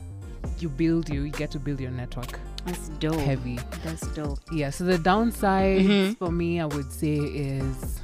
you 0.60 0.70
build, 0.70 1.10
you, 1.10 1.24
you 1.24 1.32
get 1.32 1.52
to 1.52 1.60
build 1.60 1.82
your 1.82 1.92
network 1.92 2.40
That's 2.66 2.88
dope. 3.00 3.16
heavy. 3.16 3.60
That's 3.84 4.08
dope. 4.16 4.40
Yeah, 4.54 4.70
so 4.70 4.86
the 4.86 4.98
downside 4.98 5.86
Mhm. 5.86 6.18
for 6.18 6.32
me, 6.32 6.62
I 6.62 6.66
would 6.66 6.92
say, 6.94 7.16
is 7.18 8.00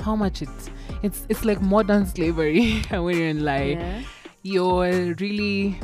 how 0.00 0.16
much 0.16 0.42
it's 0.42 0.70
it's 1.02 1.26
it's 1.28 1.44
like 1.44 1.60
modern 1.62 2.06
slavery 2.06 2.82
when 2.90 3.16
you're 3.16 3.28
in 3.28 3.44
like 3.44 3.78
Yeah. 3.78 4.02
you're 4.42 5.14
really 5.14 5.78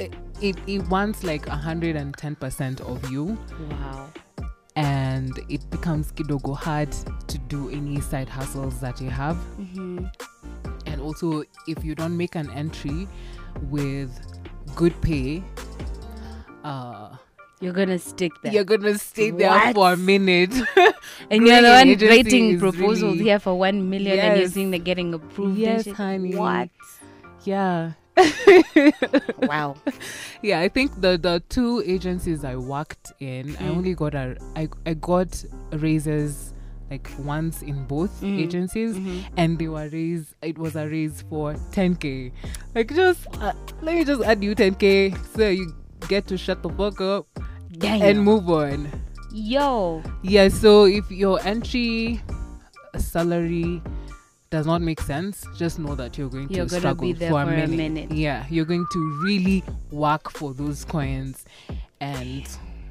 it, 0.00 0.14
it, 0.40 0.56
it 0.66 0.88
wants 0.88 1.22
like 1.22 1.46
110% 1.46 2.80
of 2.80 3.10
you 3.10 3.38
Wow. 3.70 4.10
and 4.76 5.32
it 5.48 5.68
becomes 5.70 6.10
kidogo 6.12 6.56
hard 6.56 6.90
to 7.28 7.38
do 7.38 7.70
any 7.70 8.00
side 8.00 8.28
hustles 8.28 8.80
that 8.80 9.00
you 9.00 9.10
have 9.10 9.36
Mhm. 9.58 10.10
and 10.86 11.00
also 11.00 11.44
if 11.68 11.84
you 11.84 11.94
don't 11.94 12.16
make 12.16 12.34
an 12.34 12.50
entry 12.50 13.06
with 13.70 14.10
good 14.74 15.00
pay 15.00 15.42
uh 16.64 17.16
You're 17.64 17.72
gonna 17.72 17.98
stick 17.98 18.32
there. 18.42 18.52
you're 18.52 18.64
gonna 18.64 18.98
stay 18.98 19.30
there 19.30 19.48
What? 19.50 19.74
for 19.74 19.92
a 19.92 19.96
minute. 19.96 20.52
and 21.30 21.46
you're 21.46 21.62
the 21.62 21.68
one 21.80 22.08
writing 22.10 22.58
proposals 22.60 23.02
really- 23.02 23.24
here 23.24 23.38
for 23.38 23.54
one 23.58 23.88
million 23.88 24.18
and 24.18 24.38
you're 24.40 24.48
seeing 24.50 24.70
they're 24.70 24.80
getting 24.92 25.14
approved. 25.14 25.56
Yes, 25.58 25.86
honey. 25.90 26.34
What? 26.36 26.68
yeah. 27.44 27.92
Wow. 29.42 29.76
yeah, 30.42 30.60
I 30.60 30.68
think 30.68 31.00
the 31.00 31.16
the 31.18 31.42
two 31.48 31.82
agencies 31.86 32.44
I 32.44 32.56
worked 32.56 33.12
in, 33.20 33.56
I 33.56 33.62
Mm. 33.64 33.76
only 33.76 33.94
got 33.94 34.14
a 34.14 34.36
I 34.56 34.68
I 34.86 34.94
got 34.94 35.44
raises 35.72 36.52
like 36.90 37.08
once 37.18 37.62
in 37.62 37.84
both 37.86 38.20
Mm. 38.20 38.38
agencies, 38.44 38.94
Mhm. 38.96 39.24
and 39.36 39.58
they 39.58 39.68
were 39.68 39.88
raise. 39.88 40.34
It 40.42 40.58
was 40.58 40.76
a 40.76 40.86
raise 40.88 41.22
for 41.28 41.54
10k. 41.72 42.32
Like 42.74 42.94
just 42.94 43.26
uh, 43.40 43.52
let 43.82 43.94
me 43.96 44.04
just 44.04 44.22
add 44.22 44.44
you 44.44 44.54
10k 44.54 45.16
so 45.34 45.48
you 45.48 45.72
get 46.08 46.26
to 46.28 46.36
shut 46.36 46.62
the 46.62 46.68
fuck 46.70 47.00
up 47.00 47.26
Damn. 47.78 48.02
and 48.02 48.22
move 48.22 48.48
on. 48.50 48.90
Yo. 49.32 50.02
Yeah, 50.22 50.48
so 50.48 50.84
if 50.84 51.10
your 51.10 51.40
entry 51.44 52.20
salary 52.96 53.82
does 54.50 54.66
not 54.66 54.80
make 54.80 55.00
sense, 55.00 55.44
just 55.56 55.78
know 55.78 55.94
that 55.96 56.16
you're 56.16 56.28
going 56.28 56.48
You're 56.50 56.66
to 56.66 56.76
struggle 56.78 57.12
for, 57.14 57.28
for 57.28 57.40
a, 57.40 57.42
a 57.42 57.46
minute. 57.66 57.70
minute. 57.70 58.12
Yeah, 58.12 58.46
you're 58.48 58.64
going 58.64 58.86
to 58.92 59.20
really 59.24 59.64
work 59.90 60.30
for 60.30 60.54
those 60.54 60.84
coins, 60.84 61.44
and 62.00 62.46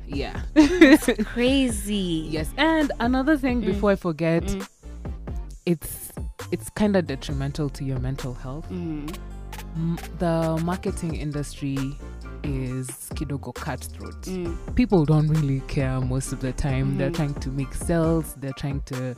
yeah, 0.08 0.42
Crazy. 1.24 2.28
yes. 2.30 2.50
And 2.58 2.92
another 3.00 3.38
thing 3.38 3.62
Mm. 3.62 3.66
before 3.68 3.92
I 3.92 3.96
forget, 3.96 4.44
Mm. 4.44 4.68
it's 5.66 6.12
it's 6.52 6.70
kind 6.72 6.96
of 6.98 7.08
detrimental 7.08 7.70
to 7.70 7.84
your 7.86 8.00
mental 8.00 8.34
health. 8.34 8.68
Mhm. 8.70 9.16
M- 9.76 9.98
the 10.20 10.60
marketing 10.64 11.16
industry 11.16 11.78
is 12.44 12.88
kidogo 13.16 13.54
cutthroat 13.54 14.22
Mm. 14.28 14.56
people 14.76 15.06
don't 15.06 15.28
really 15.28 15.62
care 15.68 16.00
most 16.02 16.34
of 16.34 16.40
the 16.40 16.52
time. 16.54 16.98
They're 16.98 17.10
Mhm. 17.12 17.16
trying 17.16 17.34
to 17.36 17.50
make 17.52 17.74
sales, 17.74 18.36
they're 18.40 18.54
trying 18.58 18.82
to 18.86 19.16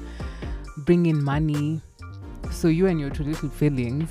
bring 0.86 1.06
in 1.06 1.24
money. 1.24 1.82
So 2.52 2.68
you 2.68 2.88
and 2.88 3.00
your 3.00 3.10
traditional 3.10 3.52
feelings, 3.52 4.10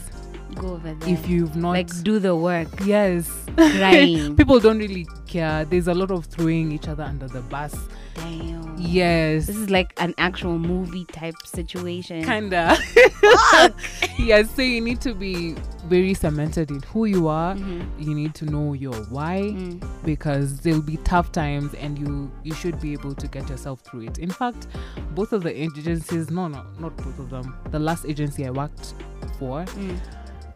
Go 0.57 0.75
over 0.75 0.95
there. 0.95 1.09
if 1.09 1.29
you've 1.29 1.57
not 1.57 1.71
like 1.73 2.03
do 2.03 2.19
the 2.19 2.35
work. 2.35 2.69
yes, 2.85 3.29
Crying. 3.57 4.37
people 4.41 4.59
don't 4.61 4.79
really 4.79 5.07
care. 5.27 5.65
There's 5.65 5.89
a 5.89 5.95
lot 5.95 6.11
of 6.11 6.27
throwing 6.27 6.73
each 6.73 6.89
other 6.89 7.05
under 7.05 7.29
the 7.29 7.41
bus. 7.43 7.75
Damn. 8.15 8.75
Yes. 8.79 9.47
This 9.47 9.57
is 9.57 9.71
like 9.71 9.93
an 9.99 10.15
actual 10.19 10.59
movie 10.59 11.05
type 11.07 11.35
situation. 11.45 12.25
Kinda. 12.25 12.77
yes, 14.19 14.51
so 14.55 14.63
you 14.63 14.81
need 14.81 15.01
to 15.01 15.15
be 15.15 15.55
very 15.87 16.15
cemented 16.15 16.71
in 16.71 16.81
who 16.93 17.05
you 17.05 17.29
are. 17.29 17.55
Mhm. 17.55 17.87
You 17.99 18.15
need 18.15 18.35
to 18.37 18.45
know 18.47 18.73
your 18.73 18.95
why. 19.11 19.41
Mm. 19.55 19.83
because 20.05 20.59
there'll 20.61 20.83
be 20.83 20.99
tough 20.99 21.33
times 21.33 21.73
and 21.75 21.99
you 21.99 22.31
you 22.43 22.53
should 22.55 22.79
be 22.81 22.93
able 22.93 23.15
to 23.15 23.27
get 23.27 23.49
yourself 23.49 23.81
through 23.81 24.03
it 24.03 24.19
in 24.19 24.29
fact 24.31 24.67
both 25.15 25.33
of 25.33 25.43
the 25.43 25.51
agencies 25.63 26.31
no 26.31 26.47
no 26.47 26.63
not 26.79 26.95
both 26.99 27.19
of 27.19 27.31
them 27.31 27.57
the 27.71 27.79
last 27.79 28.05
agency 28.05 28.47
i 28.47 28.51
worked 28.51 28.93
for 29.39 29.65
Mm. 29.65 29.99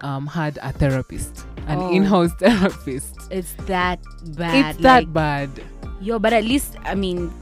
um 0.02 0.26
had 0.26 0.58
a 0.62 0.70
therapist 0.72 1.46
an 1.66 1.78
Oh. 1.78 1.90
in-house 1.92 2.32
therapist 2.38 3.14
It's 3.30 3.54
that 3.66 4.00
bad. 4.36 4.74
it's 4.74 4.82
that 4.82 5.12
bad 5.14 5.48
Yo, 6.00 6.18
but 6.18 6.32
at 6.34 6.44
least 6.44 6.76
I 6.84 6.94
mean, 6.94 7.32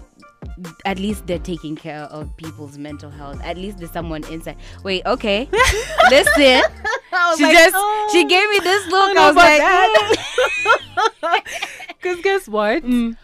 at 0.85 0.99
least 0.99 1.27
they're 1.27 1.39
taking 1.39 1.77
care 1.77 2.03
of 2.05 2.35
people's 2.37 2.79
mental 2.79 3.11
health. 3.11 3.41
At 3.43 3.57
least 3.57 3.79
there's 3.79 3.91
someone 3.91 4.25
inside. 4.25 4.57
Wait, 4.83 5.05
okay, 5.07 5.49
listen. 6.11 6.63
She 7.37 7.45
just 7.45 7.77
she 8.13 8.25
gave 8.25 8.49
me 8.51 8.59
this 8.61 8.87
look. 8.89 9.17
I 9.17 9.31
was 9.31 11.23
like, 11.23 11.49
because 11.89 12.21
guess 12.23 12.49
what 12.49 12.83
mm. 12.85 13.17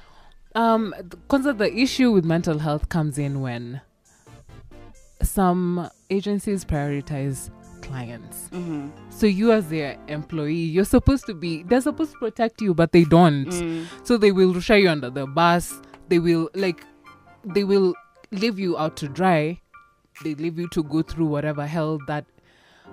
um 0.55 0.95
because 1.09 1.45
the 1.57 1.73
issue 1.77 2.11
with 2.11 2.25
mental 2.25 2.59
health 2.59 2.89
comes 2.89 3.19
in 3.19 3.41
when 3.41 3.81
some 5.23 5.89
agencies 6.11 6.65
prioritize 6.65 7.51
clients 7.83 8.49
Mhm. 8.53 8.91
So 9.11 9.27
you 9.27 9.53
as 9.53 9.69
their 9.69 9.99
employee, 10.09 10.55
you're 10.55 10.85
supposed 10.85 11.27
to 11.27 11.35
be 11.35 11.63
they're 11.65 11.81
supposed 11.81 12.13
to 12.13 12.19
protect 12.19 12.61
you, 12.63 12.75
but 12.75 12.93
they 12.93 13.05
don't. 13.05 13.47
Mm. 13.47 13.87
So 14.05 14.17
they 14.17 14.33
will 14.33 14.59
share 14.61 14.79
you 14.79 14.89
under 14.89 15.11
the 15.11 15.27
bus. 15.27 15.81
They 16.09 16.19
will 16.19 16.49
like 16.55 16.85
they 17.45 17.65
will 17.65 17.95
leave 18.31 18.59
you 18.59 18.79
out 18.79 18.97
to 18.99 19.09
dry. 19.09 19.61
They 20.25 20.35
leave 20.35 20.59
you 20.59 20.69
to 20.69 20.83
go 20.83 21.03
through 21.03 21.27
whatever 21.27 21.67
hell 21.67 21.99
that 22.07 22.25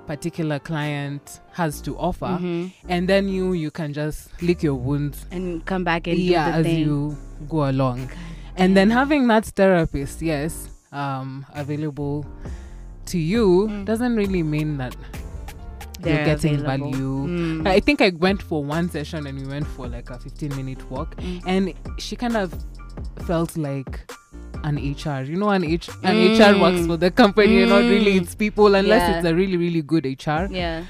particular 0.08 0.60
client 0.60 1.39
has 1.53 1.82
to 1.82 1.96
offer. 1.98 2.38
Mhm. 2.41 2.72
And 2.88 3.08
then 3.08 3.27
you 3.29 3.53
you 3.53 3.70
can 3.72 3.94
just 3.94 4.29
lick 4.41 4.63
your 4.63 4.75
wounds 4.75 5.25
and 5.32 5.63
come 5.65 5.84
back 5.84 6.08
and 6.08 6.18
yeah 6.18 6.46
do 6.46 6.51
the 6.51 6.58
as 6.60 6.65
thing. 6.65 6.79
you 6.79 7.18
go 7.48 7.70
along. 7.70 8.10
And 8.56 8.75
then 8.75 8.89
having 8.89 9.27
that 9.27 9.46
therapist, 9.46 10.22
yes, 10.22 10.70
um 10.91 11.46
available 11.53 12.25
to 13.08 13.18
you 13.20 13.68
Mm. 13.70 13.86
doesn't 13.86 14.15
really 14.15 14.44
mean 14.44 14.77
that 14.77 14.96
They're 16.01 16.15
you're 16.15 16.25
getting 16.25 16.56
available. 16.56 16.91
value. 16.91 17.27
Mm. 17.27 17.68
I 17.68 17.79
think 17.82 18.01
I 18.01 18.10
went 18.12 18.41
for 18.41 18.63
one 18.63 18.89
session 18.89 19.27
and 19.27 19.38
we 19.39 19.46
went 19.46 19.68
for 19.68 19.88
like 19.88 20.10
a 20.10 20.18
15 20.18 20.56
minute 20.56 20.89
walk, 20.89 21.15
Mm. 21.18 21.41
and 21.46 21.74
she 22.00 22.15
kind 22.15 22.38
of 22.38 22.53
felt 23.27 23.58
like 23.58 24.00
an 24.63 24.78
HR. 24.78 25.24
You 25.24 25.38
know, 25.38 25.50
an 25.50 25.63
H 25.63 25.89
an 26.04 26.16
Mm. 26.16 26.38
HR 26.39 26.62
works 26.62 26.86
for 26.86 26.98
the 26.98 27.12
company, 27.12 27.66
not 27.66 27.78
really 27.84 28.13
Mm. 28.16 28.22
its 28.22 28.36
people, 28.36 28.75
unless 28.75 29.10
Yeah. 29.10 29.18
it's 29.18 29.28
a 29.28 29.34
really 29.36 29.58
really 29.58 29.82
good 29.82 30.06
HR. 30.06 30.48
Yeah. 30.51 30.84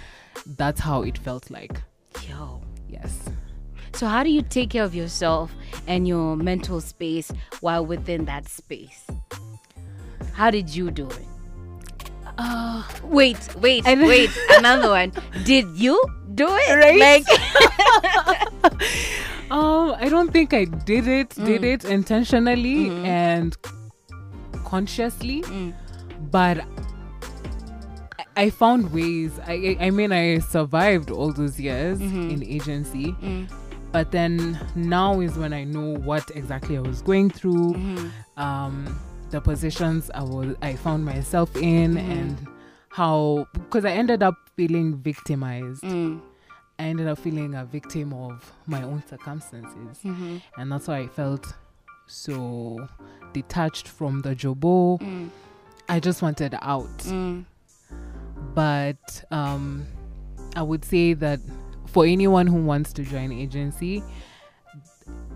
That's 0.58 0.80
how 0.82 1.04
it 1.04 1.18
felt 1.18 1.50
like. 1.52 1.82
Yo. 2.28 2.62
Yes. 2.88 3.20
So 3.94 4.08
how 4.08 4.24
do 4.24 4.30
you 4.30 4.42
take 4.42 4.70
care 4.72 4.84
of 4.84 4.96
yourself 4.96 5.52
and 5.88 6.08
your 6.08 6.36
mental 6.38 6.80
space 6.82 7.32
while 7.62 7.86
within 7.86 8.26
that 8.26 8.48
space? 8.48 9.06
How 10.34 10.50
did 10.50 10.74
you 10.74 10.90
do 10.92 11.08
it? 11.08 11.26
Uh, 12.38 12.84
Wait, 13.04 13.38
wait, 13.58 13.86
I- 13.86 13.96
wait. 14.08 14.30
Another 14.58 14.90
one. 14.90 15.12
Did 15.44 15.66
you 15.76 16.02
do 16.41 16.48
it? 16.65 16.74
Right? 16.84 17.00
Like 17.08 17.25
um, 19.51 19.96
I 20.00 20.08
don't 20.10 20.31
think 20.31 20.53
I 20.53 20.65
did 20.65 21.08
it. 21.08 21.29
Did 21.50 21.62
Mm. 21.62 21.74
it 21.74 21.86
intentionally 21.86 22.79
Mhm. 22.89 23.05
and 23.05 23.58
consciously. 24.72 25.41
Mm. 25.43 25.74
but 26.31 26.58
I- 28.36 28.50
found 28.51 28.91
ways. 28.93 29.31
I 29.48 29.77
I 29.79 29.89
mean 29.89 30.12
I 30.12 30.39
survived 30.39 31.10
all 31.12 31.31
those 31.34 31.60
years 31.60 31.98
Mhm. 32.00 32.31
in 32.34 32.43
agency, 32.43 33.08
Mm. 33.13 33.48
but 33.91 34.12
then 34.12 34.60
now 34.75 35.19
is 35.22 35.38
when 35.38 35.53
I 35.53 35.63
know 35.63 35.89
what 36.10 36.29
exactly 36.36 36.77
I 36.77 36.81
was 36.81 37.01
going 37.01 37.29
through, 37.31 37.74
Mhm. 37.74 38.12
um, 38.38 38.75
the 39.31 39.41
positions 39.41 40.12
I 40.13 40.24
was 40.24 40.55
I 40.62 40.75
found 40.75 41.03
myself 41.05 41.50
in, 41.55 41.96
Mhm. 41.96 42.12
and 42.17 42.48
how 42.89 43.48
because 43.53 43.86
I 43.86 43.91
ended 43.91 44.22
up 44.24 44.36
feeling 44.55 44.98
victimized. 45.10 45.84
Mm. 45.84 46.19
I 46.80 46.84
ended 46.84 47.08
up 47.08 47.20
feeling 47.20 47.54
a 47.56 47.66
victim 47.66 48.14
of 48.14 48.52
my 48.66 48.82
own 48.84 49.04
circumstances, 49.08 50.00
Mhm. 50.04 50.42
and 50.58 50.72
that's 50.72 50.88
why 50.88 51.00
I 51.00 51.08
felt 51.08 51.54
so 52.08 52.88
detached 53.34 53.88
from 53.88 54.22
the 54.22 54.34
jobo. 54.36 55.00
Mm. 55.00 55.30
I 55.90 56.00
just 56.00 56.22
wanted 56.22 56.56
out. 56.62 56.98
Mm. 57.00 57.46
but 58.56 59.24
um 59.32 59.86
i 60.56 60.62
would 60.62 60.84
say 60.86 61.14
that 61.14 61.40
for 61.88 62.06
anyone 62.06 62.48
who 62.48 62.64
wants 62.64 62.94
to 62.94 63.04
join 63.04 63.32
agency 63.32 64.02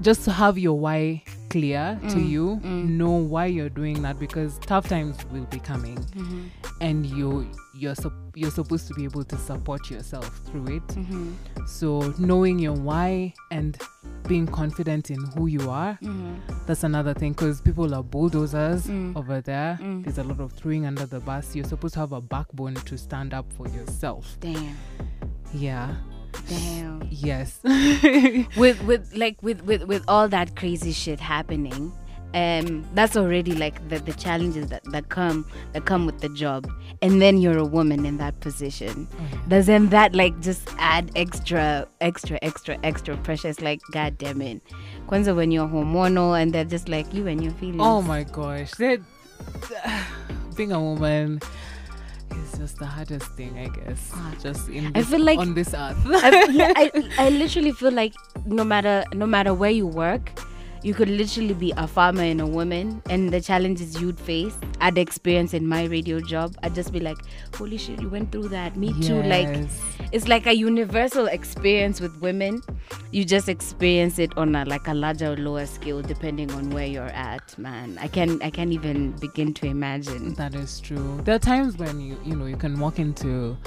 just 0.03 0.23
to 0.25 0.31
have 0.31 0.57
your 0.57 0.77
why 0.77 1.23
clear 1.49 1.97
to 2.09 2.15
Mm, 2.15 2.29
you 2.29 2.59
mm. 2.63 2.89
know 2.89 3.11
why 3.11 3.45
you're 3.45 3.69
doing 3.69 4.01
that 4.01 4.19
because 4.19 4.57
tough 4.59 4.87
times 4.89 5.15
will 5.31 5.45
be 5.45 5.59
coming 5.59 5.97
Mhm. 6.15 6.49
and 6.81 7.05
you 7.05 7.47
you're 7.75 7.95
sup- 7.95 8.13
you're 8.35 8.51
supposed 8.51 8.87
to 8.87 8.93
be 8.95 9.03
able 9.03 9.23
to 9.23 9.37
support 9.37 9.89
yourself 9.91 10.27
through 10.45 10.67
it 10.77 10.87
Mhm. 10.87 11.33
so 11.67 12.13
knowing 12.19 12.59
your 12.59 12.73
why 12.73 13.33
and 13.51 13.77
being 14.27 14.47
confident 14.47 15.09
in 15.11 15.19
who 15.35 15.47
you 15.47 15.69
are 15.69 15.97
Mhm. 16.01 16.35
that's 16.65 16.83
another 16.83 17.13
thing 17.13 17.33
because 17.33 17.61
people 17.61 17.93
are 17.93 18.03
bulldozers 18.03 18.87
Mm. 18.87 19.15
over 19.15 19.41
there 19.41 19.77
Mm. 19.81 20.03
there's 20.03 20.17
a 20.17 20.23
lot 20.23 20.39
of 20.39 20.51
throwing 20.53 20.85
under 20.85 21.05
the 21.05 21.19
bus 21.19 21.55
you're 21.55 21.65
supposed 21.67 21.93
to 21.95 21.99
have 21.99 22.11
a 22.13 22.21
backbone 22.21 22.73
to 22.75 22.97
stand 22.97 23.33
up 23.33 23.45
for 23.53 23.67
yourself 23.67 24.37
Damn. 24.39 24.75
yeah 25.53 25.93
Damn. 26.47 27.07
yes. 27.09 27.59
With 28.57 28.81
with 28.83 29.13
like 29.15 29.41
with 29.41 29.61
with 29.63 29.83
with 29.83 30.03
all 30.07 30.27
that 30.29 30.55
crazy 30.55 30.91
shit 30.91 31.19
happening 31.19 31.91
um 32.33 32.83
that's 32.95 33.15
already 33.15 33.53
like 33.53 33.87
the 33.89 33.99
the 33.99 34.13
challenges 34.13 34.67
that 34.67 34.83
that 34.85 35.09
come 35.09 35.45
that 35.73 35.85
come 35.85 36.05
with 36.05 36.19
the 36.21 36.29
job. 36.29 36.69
And 37.01 37.21
then 37.21 37.37
you're 37.37 37.57
a 37.57 37.65
woman 37.65 38.05
in 38.05 38.17
that 38.17 38.39
position. 38.39 39.07
Doesn't 39.47 39.89
that 39.89 40.15
like 40.15 40.39
just 40.41 40.67
add 40.79 41.11
extra 41.15 41.87
extra 42.01 42.39
extra 42.41 42.77
extra 42.83 43.17
pressure 43.17 43.49
it's 43.49 43.61
like 43.61 43.81
god 43.91 44.17
damn 44.17 44.41
it. 44.41 44.61
Kwanza 45.07 45.35
when 45.35 45.51
you're 45.51 45.67
hormonal 45.67 46.39
and 46.41 46.51
they're 46.53 46.65
just 46.65 46.89
like 46.89 47.13
you 47.13 47.27
and 47.27 47.43
your 47.43 47.53
feelings. 47.53 47.81
Oh 47.81 48.01
my 48.01 48.23
gosh. 48.23 48.71
That 48.71 48.99
being 50.55 50.71
a 50.71 50.81
woman 50.81 51.39
just 52.57 52.77
the 52.79 52.85
hardest 52.85 53.25
thing 53.33 53.57
i 53.57 53.67
guess 53.67 53.99
Fuck. 54.11 54.39
just 54.41 54.69
in 54.69 54.91
I 54.95 55.01
feel 55.03 55.21
like- 55.21 55.39
on 55.39 55.53
this 55.53 55.73
earth 55.73 55.97
I, 56.05 56.71
I, 56.75 57.09
I 57.25 57.29
literally 57.29 57.71
feel 57.71 57.91
like 57.91 58.13
no 58.45 58.63
matter 58.63 59.03
no 59.13 59.25
matter 59.25 59.53
where 59.53 59.71
you 59.71 59.87
work 59.87 60.31
you 60.83 60.93
could 60.93 61.09
literally 61.09 61.53
be 61.53 61.73
a 61.77 61.87
farmer 61.87 62.23
and 62.23 62.41
a 62.41 62.45
woman, 62.45 63.01
and 63.09 63.29
the 63.29 63.39
challenges 63.39 63.99
you'd 64.01 64.19
face, 64.19 64.55
I'd 64.81 64.97
experience 64.97 65.53
in 65.53 65.65
my 65.65 65.85
radio 65.85 66.19
job. 66.19 66.55
I'd 66.61 66.75
just 66.75 66.91
be 66.91 66.99
like, 66.99 67.17
"Holy 67.55 67.77
shit, 67.77 68.01
you 68.01 68.09
went 68.09 68.31
through 68.31 68.49
that. 68.49 68.75
Me 68.75 68.93
too." 69.01 69.23
Like, 69.23 69.67
it's 70.11 70.27
like 70.27 70.45
a 70.45 70.53
universal 70.53 71.27
experience 71.27 72.01
with 72.01 72.19
women. 72.21 72.61
You 73.11 73.23
just 73.23 73.47
experience 73.47 74.19
it 74.19 74.37
on 74.37 74.55
a 74.55 74.65
like 74.65 74.87
a 74.87 74.93
larger 74.93 75.33
or 75.33 75.37
lower 75.37 75.65
scale, 75.65 76.01
depending 76.01 76.51
on 76.51 76.69
where 76.69 76.85
you're 76.85 77.15
at. 77.15 77.57
Man, 77.57 77.97
I 78.01 78.07
can 78.07 78.41
I 78.41 78.49
can't 78.49 78.73
even 78.73 79.11
begin 79.13 79.53
to 79.55 79.67
imagine. 79.67 80.33
That 80.33 80.53
is 80.53 80.79
true. 80.79 81.21
There 81.23 81.35
are 81.35 81.39
times 81.39 81.77
when 81.77 82.01
you 82.01 82.17
you 82.25 82.35
know 82.35 82.45
you 82.45 82.57
can 82.57 82.79
walk 82.79 82.99
into 82.99 83.57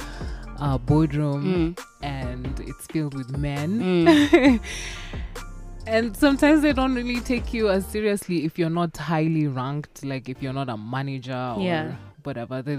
a 0.58 0.78
boardroom 0.78 1.74
mm. 1.76 1.84
and 2.02 2.60
it's 2.60 2.86
filled 2.86 3.14
with 3.14 3.36
men. 3.36 3.80
Mm. 3.80 4.60
and 5.86 6.16
sometimes 6.16 6.62
they 6.62 6.72
don't 6.72 6.94
really 6.94 7.20
take 7.20 7.52
you 7.54 7.68
as 7.70 7.86
seriously 7.86 8.44
if 8.44 8.58
you're 8.58 8.70
not 8.70 8.96
highly 8.96 9.46
ranked, 9.46 10.04
like 10.04 10.28
if 10.28 10.42
you're 10.42 10.52
not 10.52 10.68
a 10.68 10.76
manager 10.76 11.54
or 11.56 11.62
Yeah. 11.62 11.94
whatever. 12.22 12.62
They 12.62 12.78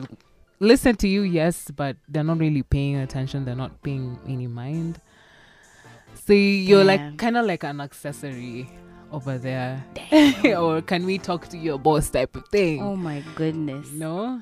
listen 0.59 0.95
to 0.97 1.07
you, 1.07 1.21
yes, 1.21 1.71
but 1.71 1.97
they're 2.07 2.23
not 2.23 2.39
really 2.39 2.63
paying 2.63 2.97
attention. 2.97 3.45
They're 3.45 3.55
not 3.55 3.81
paying 3.83 4.19
any 4.27 4.47
mind. 4.47 4.99
So 6.25 6.33
you're 6.33 6.79
Damn. 6.83 6.87
like 6.87 7.17
kind 7.17 7.37
of 7.37 7.45
like 7.45 7.63
an 7.63 7.79
accessory 7.81 8.69
over 9.11 9.37
there. 9.37 9.83
or 10.57 10.81
can 10.81 11.05
we 11.05 11.17
talk 11.17 11.47
to 11.49 11.57
your 11.57 11.79
boss 11.79 12.09
type 12.09 12.35
of 12.35 12.47
thing? 12.49 12.81
Oh 12.81 12.95
my 12.95 13.23
goodness. 13.35 13.91
No? 13.91 14.41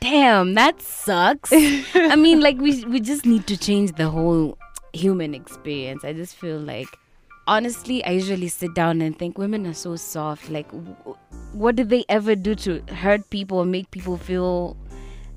Damn, 0.00 0.54
that 0.54 0.80
sucks. 0.80 1.50
I 1.52 2.16
mean, 2.16 2.40
like 2.40 2.58
we 2.58 2.84
we 2.84 3.00
just 3.00 3.26
need 3.26 3.46
to 3.48 3.56
change 3.56 3.92
the 3.96 4.08
whole 4.08 4.56
human 4.92 5.34
experience. 5.34 6.04
I 6.04 6.12
just 6.12 6.36
feel 6.36 6.58
like 6.58 6.88
honestly, 7.46 8.04
I 8.04 8.10
usually 8.12 8.48
sit 8.48 8.74
down 8.74 9.00
and 9.00 9.18
think 9.18 9.38
women 9.38 9.66
are 9.66 9.74
so 9.74 9.96
soft. 9.96 10.50
Like 10.50 10.70
w- 10.70 11.16
what 11.52 11.76
did 11.76 11.88
they 11.90 12.04
ever 12.08 12.34
do 12.34 12.54
to 12.56 12.82
hurt 12.94 13.28
people 13.30 13.58
or 13.58 13.64
make 13.64 13.90
people 13.90 14.16
feel 14.16 14.76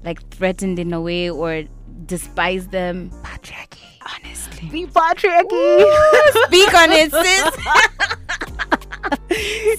like 0.03 0.27
threatened 0.29 0.79
in 0.79 0.93
a 0.93 1.01
way 1.01 1.29
or 1.29 1.63
despise 2.05 2.67
them? 2.67 3.11
Patriarchy. 3.23 3.79
Honestly. 4.01 4.69
Be 4.69 4.85
patriarchy. 4.87 5.85
Speak 6.47 6.73
on 6.73 6.91
it, 6.91 7.11
sis. 7.11 7.53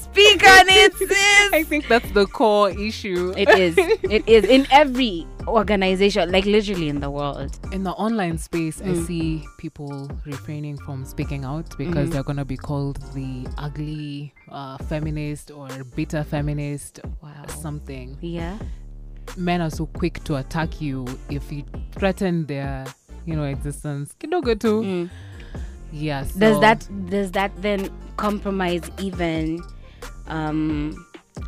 Speak 0.05 0.43
on 0.47 0.69
it, 0.69 0.95
sis. 0.95 1.53
I 1.53 1.65
think 1.65 1.89
that's 1.89 2.11
the 2.13 2.27
core 2.27 2.71
issue. 2.71 3.35
It 3.37 3.49
is. 3.51 3.75
It 3.79 4.29
is 4.29 4.45
in 4.45 4.67
every 4.71 5.27
organization, 5.47 6.31
like 6.31 6.45
literally 6.47 6.89
in 6.89 7.01
the 7.01 7.11
world. 7.11 7.59
In 7.73 7.83
the 7.85 7.93
online 7.93 8.39
space, 8.39 8.81
Mm. 8.81 8.91
I 8.91 9.07
see 9.07 9.45
people 9.59 10.09
refraining 10.27 10.77
from 10.79 11.05
speaking 11.05 11.45
out 11.45 11.77
because 11.79 12.09
Mhm. 12.09 12.13
they're 12.13 12.23
going 12.23 12.37
to 12.39 12.45
be 12.45 12.57
called 12.57 12.99
the 13.15 13.47
ugly 13.59 14.33
uh, 14.51 14.77
feminist 14.79 15.51
or 15.51 15.69
bitter 15.97 16.25
feminist, 16.25 17.01
Wow. 17.23 17.47
something. 17.49 18.17
Yeah. 18.21 18.59
Men 19.37 19.61
are 19.61 19.71
so 19.71 19.87
quick 19.87 20.23
to 20.25 20.37
attack 20.37 20.81
you 20.81 21.07
if 21.29 21.53
you 21.53 21.63
threaten 21.93 22.47
their, 22.47 22.85
you 23.27 23.37
know, 23.37 23.45
existence. 23.45 24.15
Kidogo 24.19 24.59
too. 24.59 24.83
Mm. 24.83 25.11
Yes. 25.93 26.35
Does 26.35 26.61
that 26.61 26.89
does 27.11 27.31
that 27.33 27.51
then 27.63 27.89
compromise 28.17 28.83
even 28.99 29.61
um 30.29 30.95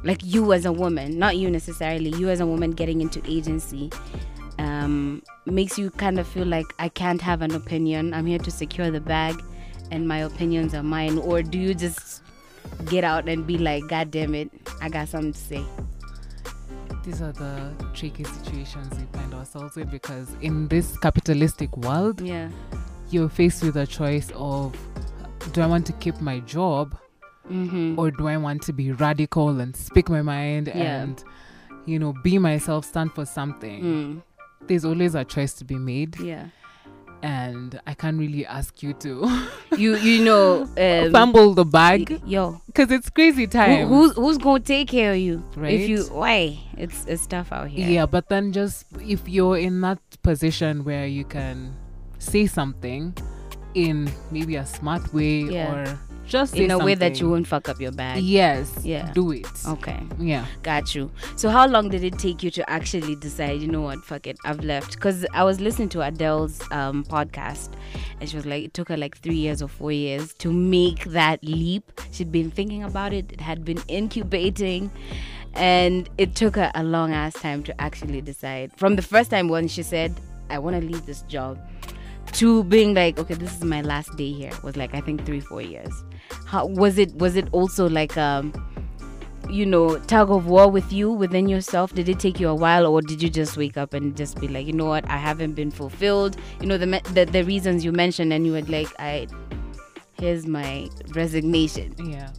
like 0.05 0.21
you 0.25 0.53
as 0.53 0.65
a 0.65 0.73
woman, 0.73 1.19
not 1.19 1.37
you 1.37 1.51
necessarily, 1.51 2.11
you 2.11 2.29
as 2.29 2.41
a 2.41 2.47
woman 2.47 2.71
getting 2.73 3.01
into 3.01 3.23
agency 3.27 3.91
um 4.59 5.23
makes 5.47 5.79
you 5.79 5.91
kind 5.91 6.19
of 6.21 6.27
feel 6.29 6.47
like 6.47 6.67
I 6.79 6.89
can't 6.89 7.21
have 7.23 7.41
an 7.43 7.55
opinion. 7.55 8.13
I'm 8.15 8.27
here 8.27 8.39
to 8.39 8.51
secure 8.51 8.91
the 8.91 9.01
bag 9.01 9.43
and 9.91 10.07
my 10.07 10.19
opinions 10.19 10.75
are 10.75 10.83
mine 10.83 11.19
or 11.19 11.43
do 11.43 11.59
you 11.59 11.75
just 11.75 12.23
get 12.87 13.03
out 13.05 13.29
and 13.29 13.47
be 13.47 13.59
like 13.59 13.87
god 13.89 14.11
damn 14.11 14.35
it, 14.35 14.51
I 14.81 14.89
got 14.89 15.09
something 15.09 15.33
to 15.33 15.39
say. 15.39 15.65
These 17.05 17.21
are 17.21 17.33
the 17.33 17.73
tricky 17.95 18.25
situations 18.25 18.89
we 18.97 19.07
find 19.19 19.35
ourselves 19.35 19.77
in 19.77 19.89
because 19.89 20.29
in 20.41 20.69
this 20.69 20.97
capitalistic 20.99 21.77
world, 21.77 22.21
Yeah. 22.21 22.49
you're 23.11 23.29
faced 23.29 23.65
with 23.65 23.77
a 23.77 23.87
choice 23.87 24.31
of 24.37 24.77
do 25.53 25.61
I 25.63 25.67
want 25.67 25.87
to 25.87 25.93
keep 25.95 26.21
my 26.21 26.39
job 26.41 26.97
Mhm. 27.51 27.99
or 27.99 28.11
do 28.11 28.29
I 28.29 28.37
want 28.37 28.63
to 28.63 28.73
be 28.73 28.93
radical 28.93 29.61
and 29.61 29.75
speak 29.77 30.09
my 30.09 30.23
mind 30.23 30.69
Yeah. 30.69 31.03
and 31.03 31.25
you 31.87 31.99
know 31.99 32.15
be 32.23 32.39
myself 32.39 32.85
stand 32.85 33.13
for 33.13 33.25
something 33.27 33.83
Mm. 33.83 34.23
there's 34.69 34.85
always 34.85 35.15
a 35.15 35.25
choice 35.25 35.53
to 35.55 35.65
be 35.65 35.75
made 35.77 36.19
Yeah. 36.21 36.47
and 37.23 37.81
I 37.87 37.95
can't 37.95 38.19
really 38.19 38.47
ask 38.47 38.83
you 38.83 38.93
to 38.95 39.27
You 39.77 39.97
you 39.97 40.25
know 40.25 40.63
um, 40.77 41.13
fumble 41.13 41.55
the 41.55 41.65
bag 41.65 42.21
yo 42.27 42.61
because 42.67 42.91
it's 42.91 43.11
crazy 43.11 43.43
who, 43.45 43.49
time 43.49 43.89
who's 43.89 44.13
who's 44.15 44.39
gonna 44.39 44.61
take 44.61 44.89
care 44.89 45.13
of 45.13 45.19
you 45.19 45.43
Right? 45.57 45.75
if 45.81 45.89
you 45.89 46.05
why 46.05 46.59
it's 46.77 47.05
it's 47.07 47.27
tough 47.27 47.51
out 47.53 47.69
here 47.69 47.89
yeah 47.89 48.07
but 48.07 48.29
then 48.29 48.53
just 48.53 48.87
if 49.01 49.29
you're 49.29 49.57
in 49.59 49.81
that 49.83 49.99
position 50.23 50.85
where 50.85 51.07
you 51.07 51.25
can 51.25 51.75
say 52.19 52.47
something 52.47 53.15
in 53.75 54.11
maybe 54.31 54.57
a 54.57 54.67
smart 54.67 55.13
way 55.15 55.43
Yeah. 55.43 55.73
or 55.75 55.99
just 56.27 56.57
in 56.57 56.71
a 56.71 56.79
way 56.79 56.95
that 56.95 57.13
you 57.13 57.17
something. 57.17 57.31
won't 57.31 57.47
fuck 57.47 57.69
up 57.69 57.81
your 57.81 57.93
bag. 57.93 58.23
Yes 58.23 58.71
Yeah. 58.85 59.13
do 59.13 59.33
it. 59.33 59.47
Okay. 59.67 60.01
Yeah. 60.19 60.47
Got 60.63 60.95
you. 60.95 61.11
So 61.37 61.51
how 61.51 61.67
long 61.67 61.89
did 61.89 62.05
it 62.05 62.19
take 62.19 62.43
you 62.43 62.51
to 62.53 62.71
actually 62.71 63.17
decide 63.17 63.61
you 63.61 63.69
know 63.69 63.81
what 63.83 63.99
fuck 64.05 64.27
it 64.27 64.37
i've 64.45 64.61
left? 64.65 64.93
Because 64.93 65.27
i 65.35 65.43
was 65.45 65.61
listening 65.61 65.89
to 65.91 66.01
adele's 66.03 66.61
um, 66.71 67.05
podcast 67.05 67.71
and 68.21 68.29
she 68.31 68.37
was 68.37 68.47
like 68.47 68.65
it 68.65 68.75
took 68.75 68.89
her 68.89 68.97
like 68.97 69.19
three 69.19 69.37
years 69.37 69.61
or 69.63 69.69
four 69.69 69.93
years 69.93 70.33
to 70.35 70.53
make 70.53 71.05
that 71.05 71.43
leap. 71.45 72.01
She'd 72.13 72.33
been 72.33 72.51
thinking 72.51 72.83
about 72.85 73.13
it 73.13 73.33
it 73.33 73.41
had 73.41 73.65
been 73.65 73.83
incubating 73.89 74.91
and 75.55 76.09
it 76.19 76.35
took 76.35 76.57
her 76.57 76.71
a 76.75 76.83
long 76.83 77.13
ass 77.13 77.35
time 77.35 77.63
to 77.65 77.79
actually 77.81 78.21
decide. 78.23 78.73
From 78.77 78.97
the 78.97 79.03
first 79.03 79.31
time 79.31 79.49
when 79.49 79.69
she 79.69 79.83
said 79.83 80.15
i 80.51 80.59
want 80.59 80.79
to 80.79 80.87
leave 80.87 81.05
this 81.07 81.23
job 81.23 81.59
to 82.33 82.65
being 82.65 82.95
like 82.95 83.19
okay 83.19 83.35
this 83.35 83.55
is 83.57 83.65
my 83.65 83.83
last 83.83 84.17
day 84.17 84.33
here 84.33 84.53
was 84.63 84.77
like 84.77 84.95
i 84.95 85.01
think 85.01 85.25
three 85.27 85.41
four 85.41 85.63
years. 85.63 85.93
How 86.47 86.67
was 86.67 86.99
it 86.99 87.15
was 87.15 87.37
it 87.37 87.49
also 87.53 87.89
like 87.89 88.17
um 88.17 88.53
you 89.51 89.67
know 89.67 89.99
tug 89.99 90.31
of 90.31 90.47
war 90.47 90.71
with 90.71 90.93
you 90.93 91.11
within 91.13 91.49
yourself? 91.49 91.95
Did 91.95 92.09
it 92.09 92.19
take 92.19 92.41
you 92.41 92.49
a 92.49 92.55
while 92.55 92.87
or 92.87 93.03
did 93.03 93.23
you 93.23 93.29
just 93.29 93.57
wake 93.57 93.77
up 93.77 93.93
and 93.93 94.17
just 94.17 94.41
be 94.41 94.49
like 94.49 94.67
you 94.67 94.73
know 94.73 94.87
what 94.87 95.09
i 95.09 95.17
haven't 95.17 95.53
been 95.53 95.71
fulfilled? 95.71 96.37
You 96.61 96.67
know 96.67 96.79
the 96.79 96.87
the, 97.13 97.25
the 97.25 97.43
reasons 97.45 97.85
you 97.85 97.93
mentioned 97.93 98.33
and 98.33 98.47
you 98.47 98.53
were 98.53 98.63
like 98.63 98.89
i 98.99 99.27
here's 100.23 100.47
my 100.47 100.89
resignation. 101.15 101.95
Yeah. 101.99 102.31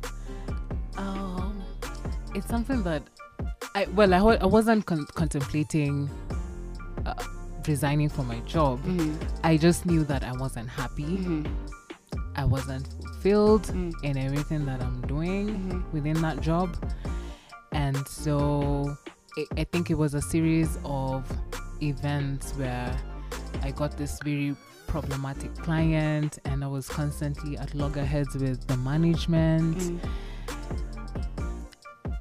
Um, 0.98 1.62
it's 2.34 2.48
something 2.48 2.82
that 2.84 3.04
I 3.76 3.86
well 3.94 4.14
I, 4.14 4.36
I 4.36 4.46
wasn't 4.46 4.86
con- 4.86 5.08
contemplating 5.16 6.10
uh, 7.06 7.14
resigning 7.68 8.10
from 8.10 8.28
my 8.28 8.40
job. 8.42 8.84
Mhm. 8.84 9.16
I 9.44 9.58
just 9.58 9.86
knew 9.86 10.04
that 10.06 10.24
I 10.24 10.34
wasn't 10.34 10.70
happy. 10.70 11.18
Mhm. 11.18 11.48
I 12.36 12.46
wasn't 12.46 12.88
fulfilled 13.02 13.64
Mm. 13.68 13.94
in 14.04 14.18
everything 14.18 14.66
that 14.66 14.82
I'm 14.82 15.02
doing 15.02 15.48
Mhm. 15.50 15.84
within 15.94 16.22
that 16.22 16.42
job, 16.42 16.70
and 17.72 17.98
so 18.08 18.98
I 19.38 19.46
I 19.62 19.64
think 19.66 19.90
it 19.90 19.98
was 19.98 20.14
a 20.14 20.22
series 20.22 20.78
of 20.86 21.24
events 21.82 22.54
where 22.58 22.96
I 23.64 23.72
got 23.72 23.98
this 23.98 24.20
very 24.24 24.56
problematic 24.88 25.56
client, 25.56 26.38
and 26.46 26.64
I 26.64 26.68
was 26.68 26.88
constantly 26.88 27.58
at 27.58 27.74
loggerheads 27.74 28.36
with 28.36 28.68
the 28.68 28.78
management. 28.78 29.78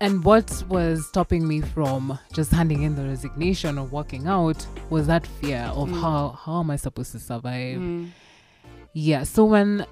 And 0.03 0.25
what 0.25 0.65
was 0.69 1.07
stopping 1.07 1.47
me 1.47 1.61
from 1.61 2.19
just 2.33 2.51
handing 2.51 2.83
in 2.83 2.97
the 2.97 3.05
resignation 3.05 3.79
or 3.79 3.87
walking 3.87 4.27
out 4.27 4.67
was 4.91 5.07
that 5.07 5.25
fear 5.27 5.62
of 5.81 5.88
Mm. 5.88 6.01
how 6.01 6.21
how 6.45 6.59
am 6.61 6.71
I 6.73 6.77
supposed 6.77 7.12
to 7.12 7.21
survive? 7.21 7.79
Mm. 7.79 8.09
Yeah. 8.95 9.23
So 9.23 9.45
when 9.45 9.87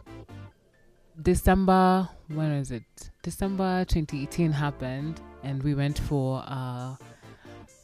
December, 1.20 2.08
when 2.28 2.50
is 2.52 2.70
it? 2.72 3.10
December 3.22 3.84
2018 3.84 4.52
happened, 4.52 5.20
and 5.44 5.62
we 5.62 5.74
went 5.74 5.98
for 5.98 6.42
uh, 6.46 6.96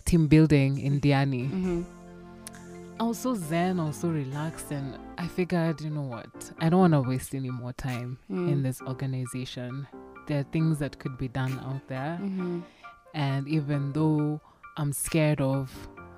team 0.05 0.27
building 0.27 0.79
in 0.81 1.01
Diani. 1.01 1.49
Mhm. 1.51 1.85
I 2.99 3.03
was 3.05 3.19
so 3.19 3.35
zen, 3.35 3.79
I 3.79 3.85
was 3.87 3.97
so 3.99 4.09
relaxed, 4.09 4.73
and 4.73 4.99
I 5.19 5.27
figured, 5.29 5.81
you 5.83 5.91
know 5.91 6.03
what? 6.17 6.51
I 6.61 6.71
don't 6.71 6.81
want 6.81 6.95
to 6.95 7.03
waste 7.03 7.35
any 7.35 7.51
more 7.51 7.73
time 7.75 8.19
Mm. 8.31 8.51
in 8.53 8.63
this 8.63 8.81
organization. 8.83 9.87
There 10.27 10.41
are 10.41 10.49
things 10.53 10.79
that 10.79 10.99
could 10.99 11.17
be 11.19 11.29
done 11.29 11.59
out 11.65 11.87
there. 11.89 12.19
Mhm. 12.21 12.63
And 13.15 13.49
even 13.49 13.93
though 13.93 14.41
I'm 14.77 14.93
scared 14.93 15.41
of 15.41 15.71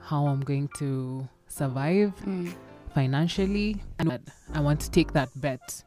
how 0.03 0.27
I'm 0.27 0.41
going 0.41 0.69
to 0.79 1.29
survive 1.49 2.13
Mm. 2.25 2.53
financially, 2.95 3.77
I 4.01 4.19
I 4.55 4.61
want 4.61 4.81
to 4.81 4.91
take 4.91 5.13
that 5.13 5.29
bet 5.37 5.85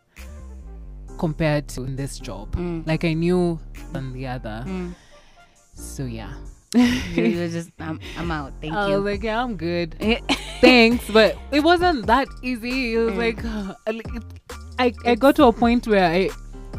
compared 1.18 1.68
to 1.70 1.84
in 1.84 1.96
this 1.96 2.20
job. 2.20 2.56
Mm. 2.56 2.86
Like 2.88 3.04
I 3.04 3.14
knew 3.14 3.60
than 3.94 4.14
the 4.14 4.28
other. 4.28 4.64
Mm. 4.68 4.94
So 5.76 6.06
yeah. 6.06 6.34
You- 6.74 7.26
You're 7.26 7.50
just 7.50 7.72
I'm, 7.80 8.00
I'm 8.18 8.32
out 8.32 8.54
thank 8.62 8.74
I 8.74 8.88
you 8.90 8.96
was 8.96 9.04
like, 9.06 9.24
yeah, 9.24 9.44
I'm 9.44 9.58
good. 9.58 9.96
Thanks, 10.62 11.10
but 11.12 11.36
it 11.52 11.62
wasn't 11.64 12.06
that 12.08 12.28
easy. 12.44 12.94
It 12.94 12.98
was 13.00 13.14
Mm. 13.14 13.18
like, 13.18 13.44
uh, 13.44 13.74
like, 13.92 14.16
it- 14.16 14.24
I 14.80 14.94
I 15.06 15.16
got 15.16 15.36
to 15.36 15.46
a 15.46 15.54
point 15.54 15.86
where 15.88 16.06
I 16.10 16.30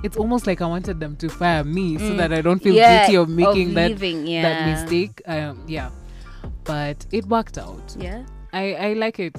it's 0.02 0.16
almost 0.16 0.46
like 0.46 0.60
I 0.60 0.66
wanted 0.66 1.00
them 1.00 1.16
to 1.16 1.28
fire 1.28 1.64
me 1.64 1.98
so 1.98 2.04
Mm. 2.04 2.16
that 2.18 2.32
I 2.32 2.40
don't 2.40 2.60
feel 2.62 2.74
Yeah, 2.74 3.06
guilty 3.06 3.16
of 3.16 3.28
making 3.28 3.74
that 3.74 3.88
leaving, 3.90 4.26
yeah. 4.26 4.42
that 4.42 4.58
mistake. 4.82 5.22
Um, 5.26 5.62
yeah, 5.66 5.90
but 6.64 7.06
it 7.12 7.24
worked 7.26 7.58
out. 7.58 7.96
Yeah. 7.98 8.24
I 8.52 8.74
I 8.74 8.92
like 8.94 9.18
it. 9.18 9.36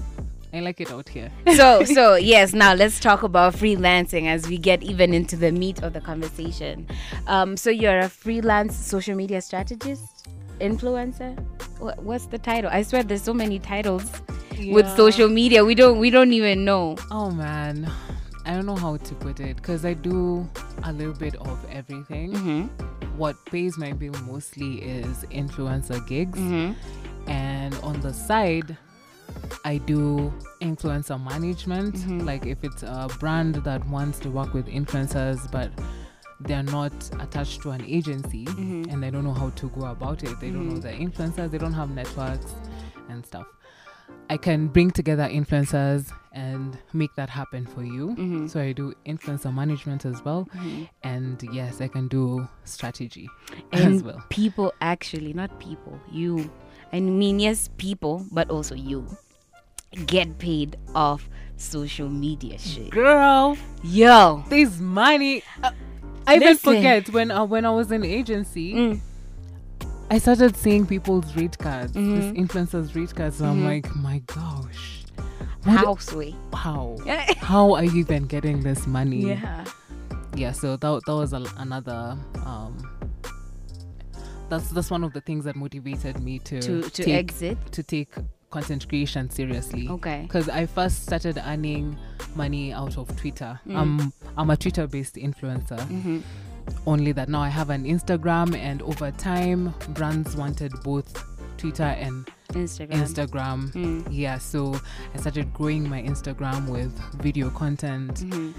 I 0.54 0.60
like 0.60 0.80
it 0.82 0.92
out 0.92 1.10
here. 1.10 1.32
so 1.56 1.84
so 1.98 2.16
yes 2.16 2.54
now 2.54 2.74
let's 2.76 3.00
talk 3.00 3.24
about 3.24 3.54
freelancing 3.56 4.28
as 4.28 4.48
we 4.48 4.58
get 4.58 4.84
even 4.84 5.14
into 5.14 5.36
the 5.36 5.52
meat 5.52 5.82
of 5.82 5.94
the 5.94 6.02
conversation 6.02 6.86
um 7.28 7.58
so 7.58 7.70
you're 7.72 8.00
a 8.00 8.10
freelance 8.10 8.76
social 8.76 9.16
media 9.16 9.42
strategist 9.42 10.28
influencer 10.60 11.34
what, 11.80 11.98
what's 12.04 12.28
the 12.28 12.38
title 12.38 12.70
i 12.72 12.84
swear 12.84 13.02
there's 13.04 13.24
so 13.24 13.34
many 13.34 13.58
titles 13.58 14.04
with 14.72 14.88
social 14.96 15.28
media 15.28 15.66
we 15.66 15.74
don't 15.76 15.98
we 15.98 16.10
don't 16.12 16.34
even 16.34 16.64
know 16.64 16.96
Oh 17.10 17.32
man, 17.32 17.90
I 18.46 18.54
don't 18.54 18.66
know 18.66 18.76
how 18.76 18.98
to 18.98 19.16
put 19.16 19.40
it 19.40 19.56
because 19.56 19.86
I 19.86 19.94
do 19.94 20.48
a 20.84 20.92
little 20.92 21.14
bit 21.14 21.36
of 21.36 21.58
everything. 21.72 22.34
mm-hmm. 22.34 23.18
What 23.18 23.36
pays 23.46 23.78
my 23.78 23.94
bill 23.94 24.14
mostly 24.26 24.82
is 24.82 25.24
influencer 25.32 26.06
gigs, 26.08 26.40
Mm-hmm. 26.40 27.30
and 27.30 27.76
on 27.84 28.00
the 28.02 28.12
side, 28.14 28.76
I 29.64 29.78
do 29.78 30.34
influencer 30.62 31.22
management. 31.24 31.96
Mhm. 31.96 32.26
Like 32.26 32.46
if 32.46 32.64
it's 32.64 32.84
a 32.84 33.08
brand 33.20 33.56
that 33.64 33.88
wants 33.88 34.20
to 34.20 34.30
work 34.30 34.54
with 34.54 34.68
influencers, 34.68 35.50
but 35.52 35.72
they're 36.42 36.64
not 36.64 36.92
attached 37.22 37.62
to 37.62 37.70
an 37.72 37.86
agency 37.86 38.46
Mhm. 38.46 38.92
and 38.92 39.02
they 39.02 39.10
don't 39.12 39.24
know 39.24 39.34
how 39.34 39.52
to 39.52 39.70
go 39.70 39.86
about 39.86 40.24
it. 40.24 40.38
They 40.42 40.50
don't 40.50 40.68
know 40.70 40.76
Mhm. 40.80 40.82
the 40.82 40.92
influencers, 40.92 41.52
they 41.52 41.58
don't 41.60 41.74
have 41.74 41.92
networks 41.92 42.54
and 43.10 43.26
stuff. 43.26 43.46
I 44.30 44.38
can 44.38 44.68
bring 44.68 44.92
together 44.92 45.30
influencers 45.30 46.12
and 46.34 46.78
make 46.94 47.14
that 47.16 47.30
happen 47.30 47.66
for 47.66 47.84
you. 47.84 48.16
Mhm. 48.18 48.50
So 48.50 48.60
I 48.60 48.72
do 48.74 48.94
influencer 49.06 49.54
management 49.54 50.04
as 50.06 50.24
well. 50.26 50.48
Mhm. 50.56 50.90
And 51.04 51.44
yes, 51.54 51.80
I 51.82 51.88
can 51.88 52.08
do 52.08 52.48
strategy 52.66 53.30
and 53.72 53.96
as 53.96 54.04
well. 54.04 54.22
people 54.30 54.74
actually 54.82 55.34
not 55.34 55.50
people 55.60 56.00
you 56.12 56.50
i 56.92 57.00
mean 57.00 57.40
yes 57.40 57.70
people 57.78 58.26
but 58.32 58.50
also 58.50 58.76
you 58.76 59.06
get 60.08 60.38
paid 60.40 60.76
off 60.96 61.30
social 61.58 62.10
media 62.10 62.58
shit 62.58 62.90
Girl, 62.92 63.58
yo 63.84 64.44
this 64.50 64.80
money. 64.80 65.44
Uh, 65.64 65.72
I 66.28 66.36
even 66.38 66.58
forget 66.58 67.10
when 67.10 67.32
uh, 67.32 67.46
when 67.46 67.66
I 67.66 67.72
was 67.72 67.92
in 67.92 68.04
agency, 68.04 68.74
Mm. 68.74 69.00
I 70.10 70.20
started 70.20 70.56
seeing 70.56 70.86
people's 70.86 71.36
rate 71.36 71.58
cards, 71.58 71.94
Mhm. 71.94 72.16
this 72.16 72.32
influencers 72.38 72.96
rate 72.96 73.14
cards. 73.16 73.40
And 73.42 73.50
I'm 73.50 73.62
Mhm. 73.62 73.66
like, 73.66 73.96
my 73.96 74.20
gosh, 74.28 75.03
what- 75.66 75.86
houseway 75.86 76.36
how 76.54 76.98
how 77.38 77.74
are 77.74 77.84
you 77.84 78.00
even 78.00 78.26
getting 78.26 78.62
this 78.62 78.86
money? 78.88 79.22
yeah 79.28 79.66
yeah. 80.36 80.52
So 80.52 80.76
that 80.78 81.02
that 81.06 81.16
was 81.16 81.34
a, 81.34 81.44
another. 81.58 82.18
Um, 82.46 82.78
that's 84.50 84.70
that's 84.70 84.92
one 84.92 85.04
of 85.04 85.14
the 85.14 85.22
things 85.22 85.46
that 85.46 85.56
motivated 85.56 86.22
me 86.22 86.40
to 86.40 86.62
to 86.62 86.82
to 86.82 87.04
take, 87.04 87.16
exit 87.16 87.58
to 87.72 87.84
take 87.84 88.10
content 88.50 88.88
creation 88.88 89.30
seriously. 89.30 89.88
okay 89.90 90.22
because 90.24 90.48
I 90.48 90.68
first 90.68 91.04
started 91.04 91.42
earning 91.44 91.98
money 92.36 92.74
out 92.74 92.98
of 92.98 93.16
Twitter. 93.18 93.60
Mm. 93.68 93.76
I'm 93.76 94.14
I'm 94.38 94.50
a 94.50 94.58
Twitter 94.58 94.88
based 94.88 95.16
influencer. 95.16 95.80
mm-hmm. 95.80 96.20
Only 96.86 97.12
that 97.12 97.28
now 97.28 97.42
I 97.42 97.50
have 97.50 97.70
an 97.70 97.84
Instagram, 97.84 98.56
and 98.56 98.82
over 98.84 99.12
time, 99.12 99.74
brands 99.90 100.38
wanted 100.38 100.72
both 100.82 101.22
Twitter 101.58 101.84
and 101.84 102.30
instagram 102.54 103.02
Instagram. 103.04 103.72
Mm. 103.74 104.08
Yeah, 104.10 104.38
so 104.38 104.80
I 105.14 105.18
started 105.18 105.54
growing 105.54 105.88
my 105.90 106.02
Instagram 106.02 106.68
with 106.68 106.92
video 107.22 107.50
content. 107.50 108.16
Mhm. 108.22 108.54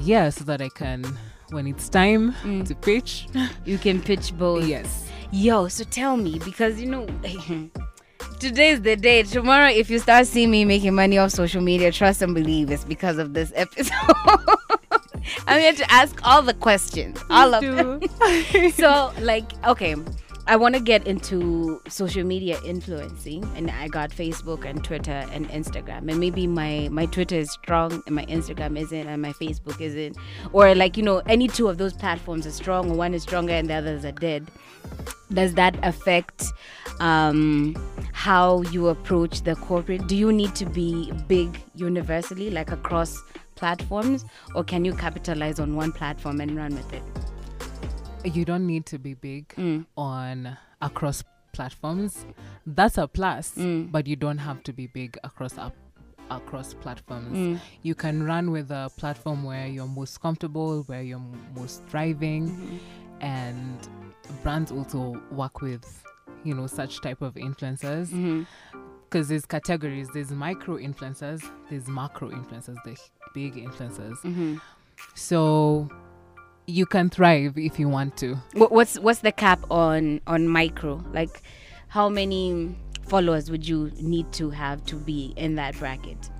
Yeah, 0.00 0.28
so 0.30 0.44
that 0.44 0.60
I 0.60 0.68
can, 0.68 1.04
when 1.50 1.66
it's 1.66 1.88
time 1.88 2.32
Mm. 2.44 2.66
to 2.68 2.74
pitch, 2.74 3.28
you 3.64 3.78
can 3.78 4.00
pitch 4.00 4.36
both 4.36 4.64
yes. 4.66 5.08
yo 5.32 5.66
so 5.68 5.82
tell 5.84 6.16
me 6.16 6.38
because 6.44 6.80
you 6.80 6.86
know 6.88 7.04
today's 8.38 8.80
the 8.82 8.94
day 8.94 9.24
tomorrow 9.24 9.68
if 9.68 9.90
you 9.90 9.98
start 9.98 10.24
seeing 10.26 10.50
me 10.52 10.64
making 10.64 10.94
money 10.94 11.18
off 11.18 11.32
social 11.32 11.60
media 11.60 11.90
trust 11.90 12.22
and 12.22 12.32
believe 12.32 12.70
it's 12.70 12.84
because 12.84 13.18
of 13.18 13.34
this 13.34 13.52
episode 13.56 13.92
i'm 15.48 15.60
here 15.60 15.72
to 15.72 15.84
ask 15.90 16.20
all 16.24 16.42
the 16.42 16.54
questions 16.54 17.18
all 17.28 17.52
of 17.54 17.60
them 17.62 18.00
so 18.70 19.10
like 19.20 19.50
okay 19.66 19.96
i 20.46 20.56
want 20.56 20.74
to 20.74 20.80
get 20.80 21.06
into 21.06 21.80
social 21.88 22.24
media 22.24 22.58
influencing 22.64 23.42
and 23.56 23.70
i 23.70 23.88
got 23.88 24.10
facebook 24.10 24.64
and 24.64 24.84
twitter 24.84 25.26
and 25.32 25.48
instagram. 25.50 26.08
And 26.08 26.18
maybe 26.18 26.46
my 26.46 26.88
my 26.90 27.06
twitter 27.06 27.36
is 27.36 27.50
strong 27.50 28.02
and 28.06 28.14
my 28.14 28.26
instagram 28.26 28.78
isn't 28.78 29.06
and 29.06 29.22
my 29.22 29.32
facebook 29.32 29.80
isn't. 29.80 30.16
Or 30.52 30.74
like 30.74 30.96
you 30.96 31.02
know 31.02 31.18
any 31.26 31.48
two 31.48 31.68
of 31.68 31.78
those 31.78 31.92
platforms 31.92 32.46
are 32.46 32.52
strong 32.52 32.90
or 32.90 32.96
one 32.96 33.14
is 33.14 33.22
stronger 33.22 33.52
and 33.52 33.68
the 33.68 33.74
others 33.74 34.04
are 34.04 34.12
dead. 34.12 34.46
Does 35.32 35.54
that 35.54 35.76
affect 35.82 36.52
um, 37.00 37.74
how 38.12 38.62
you 38.62 38.88
approach 38.88 39.42
the 39.42 39.56
corporate? 39.56 40.06
Do 40.06 40.16
you 40.16 40.32
need 40.32 40.54
to 40.56 40.66
be 40.66 41.12
big 41.26 41.60
universally 41.74 42.50
like 42.50 42.70
across 42.70 43.20
platforms? 43.56 44.24
Or 44.54 44.62
can 44.62 44.84
you 44.84 44.92
capitalize 44.94 45.58
on 45.58 45.74
one 45.74 45.92
platform 45.92 46.40
and 46.40 46.56
run 46.56 46.74
with 46.74 46.92
it 46.92 47.02
you 48.34 48.44
don't 48.44 48.66
need 48.66 48.86
to 48.86 48.98
be 48.98 49.14
big 49.14 49.48
Mm. 49.56 49.86
on 49.96 50.56
across 50.80 51.22
platforms. 51.52 52.26
That's 52.66 52.98
a 52.98 53.06
plus, 53.06 53.54
Mm. 53.56 53.90
but 53.92 54.06
you 54.06 54.16
don't 54.16 54.38
have 54.38 54.62
to 54.64 54.72
be 54.72 54.86
big 54.86 55.18
across 55.24 55.56
up 55.58 55.74
across 56.28 56.74
platforms. 56.74 57.36
Mm. 57.36 57.60
You 57.82 57.94
can 57.94 58.24
run 58.24 58.50
with 58.50 58.70
a 58.72 58.90
platform 58.96 59.44
where 59.44 59.68
you're 59.68 59.86
most 59.86 60.20
comfortable, 60.20 60.82
where 60.88 61.02
you're 61.02 61.20
m- 61.20 61.40
most 61.54 61.84
thriving, 61.86 62.48
Mm-hmm. 62.48 62.76
and 63.20 63.88
brands 64.42 64.72
also 64.72 65.20
work 65.30 65.62
with 65.62 66.02
you 66.44 66.52
know 66.54 66.66
such 66.66 67.00
type 67.00 67.22
of 67.22 67.34
influencers 67.34 68.44
because 69.04 69.28
there's 69.28 69.46
categories 69.46 70.08
there's 70.12 70.30
micro 70.32 70.76
influencers 70.76 71.40
there's 71.70 71.86
macro 71.88 72.28
influencers 72.30 72.76
the 72.84 72.96
big 73.34 73.54
influencers 73.54 74.16
Mhm. 74.22 74.60
so 75.14 75.88
you 76.66 76.84
can 76.86 77.08
thrive 77.10 77.56
if 77.56 77.78
you 77.78 77.88
want 77.88 78.16
to 78.16 78.34
what's 78.54 78.98
what's 78.98 79.20
the 79.20 79.30
cap 79.32 79.60
on 79.70 80.20
on 80.26 80.48
micro 80.48 81.00
like 81.12 81.42
how 81.88 82.08
many 82.08 82.74
followers 83.08 83.50
would 83.50 83.66
you 83.66 83.90
need 84.00 84.30
to 84.32 84.50
have 84.50 84.84
to 84.84 84.96
be 84.96 85.32
in 85.36 85.54
that 85.54 85.76
bracket 85.78 86.30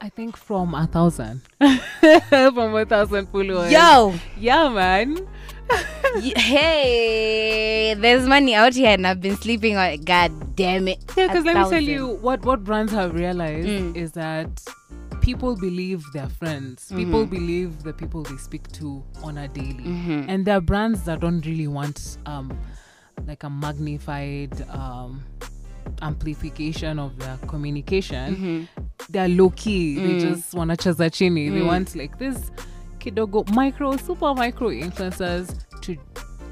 I 0.00 0.10
think 0.10 0.36
from 0.36 0.74
a 0.76 0.86
thousand. 0.86 1.42
from 1.58 2.74
a 2.76 2.84
thousand 2.86 3.26
followers. 3.30 3.72
yo 3.72 4.14
Yeah, 4.38 4.68
man. 4.68 5.26
hey 6.36 7.94
there's 7.94 8.26
money 8.26 8.54
out 8.54 8.74
here 8.74 8.90
and 8.90 9.06
i've 9.06 9.20
been 9.20 9.36
sleeping 9.36 9.76
on 9.76 9.86
it 9.90 10.04
god 10.04 10.30
damn 10.56 10.88
it 10.88 10.98
Yeah, 11.16 11.26
because 11.26 11.44
let 11.44 11.56
me 11.56 11.68
tell 11.70 11.80
you 11.82 12.08
what 12.20 12.42
what 12.44 12.64
brands 12.64 12.92
have 12.92 13.14
realized 13.14 13.66
Mm. 13.68 13.96
is 13.96 14.12
that 14.12 14.62
people 15.28 15.54
believe 15.56 16.02
their 16.14 16.28
friends. 16.40 16.90
People 16.96 17.26
believe 17.26 17.82
the 17.82 17.92
people 17.92 18.22
they 18.22 18.36
speak 18.38 18.66
to 18.72 19.04
on 19.22 19.36
a 19.36 19.46
daily. 19.48 19.84
Mhm. 19.84 20.24
And 20.26 20.46
there 20.46 20.56
are 20.56 20.60
brands 20.62 21.02
that 21.04 21.20
don't 21.20 21.44
really 21.44 21.66
want 21.68 22.16
um 22.24 22.50
like 23.26 23.42
a 23.44 23.50
magnified 23.50 24.54
um 24.70 25.22
amplification 26.00 26.98
of 26.98 27.18
their 27.18 27.36
communication. 27.46 28.36
Mhm. 28.36 28.68
They're 29.10 29.28
low 29.28 29.50
key. 29.50 29.96
They 29.96 30.14
Mm. 30.14 30.20
just 30.20 30.54
wanna 30.54 30.76
cheza 30.76 31.10
chini. 31.12 31.50
They 31.50 31.60
Mm. 31.60 31.66
want 31.66 31.94
like 31.96 32.18
this 32.18 32.50
kidogo 32.98 33.44
micro, 33.54 33.96
super 33.98 34.34
micro 34.34 34.68
influencers 34.70 35.46
to 35.82 35.96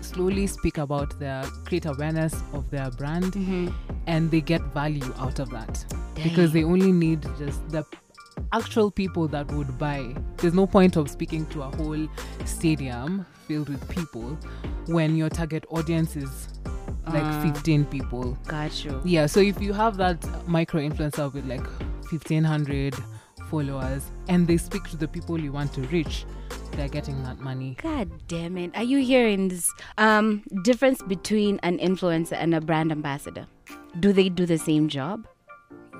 slowly 0.00 0.46
speak 0.46 0.76
about 0.78 1.18
their 1.18 1.42
create 1.64 1.86
awareness 1.86 2.34
of 2.52 2.68
their 2.70 2.90
brand 2.90 3.32
Mhm. 3.32 3.72
and 4.06 4.30
they 4.30 4.40
get 4.42 4.62
value 4.74 5.12
out 5.18 5.38
of 5.40 5.48
that 5.50 5.74
because 6.22 6.52
they 6.52 6.64
only 6.64 6.92
need 6.92 7.22
just 7.38 7.60
the 7.70 7.82
actual 8.52 8.90
people 8.90 9.28
that 9.28 9.50
would 9.52 9.78
buy. 9.78 10.14
There's 10.38 10.54
no 10.54 10.66
point 10.66 10.96
of 10.96 11.08
speaking 11.10 11.46
to 11.46 11.62
a 11.62 11.70
whole 11.76 12.06
stadium 12.44 13.26
filled 13.46 13.68
with 13.68 13.88
people 13.88 14.38
when 14.86 15.16
your 15.16 15.28
target 15.28 15.64
audience 15.70 16.16
is 16.16 16.48
like 17.06 17.22
Ah. 17.22 17.42
15 17.42 17.84
people. 17.86 18.36
got 18.46 18.84
you 18.84 19.00
Yeah, 19.04 19.26
so 19.26 19.40
if 19.40 19.60
you 19.60 19.72
have 19.72 19.96
that 19.98 20.18
micro 20.48 20.80
influencer 20.80 21.32
with 21.32 21.46
like 21.46 21.64
1500 22.10 22.94
followers 23.50 24.10
and 24.28 24.46
they 24.46 24.56
speak 24.56 24.84
to 24.90 24.96
the 24.96 25.06
people 25.06 25.40
you 25.40 25.52
want 25.52 25.72
to 25.74 25.82
reach, 25.82 26.24
they're 26.72 26.88
getting 26.88 27.22
that 27.22 27.38
money. 27.38 27.76
God 27.82 28.10
damn 28.28 28.56
it. 28.58 28.76
Are 28.76 28.82
you 28.82 28.98
hearing 28.98 29.48
this 29.48 29.70
um 29.98 30.42
difference 30.62 31.00
between 31.02 31.58
an 31.62 31.78
influencer 31.78 32.32
and 32.38 32.54
a 32.54 32.60
brand 32.60 32.90
ambassador? 32.92 33.46
Do 34.00 34.12
they 34.12 34.28
do 34.28 34.44
the 34.46 34.58
same 34.58 34.88
job? 34.88 35.26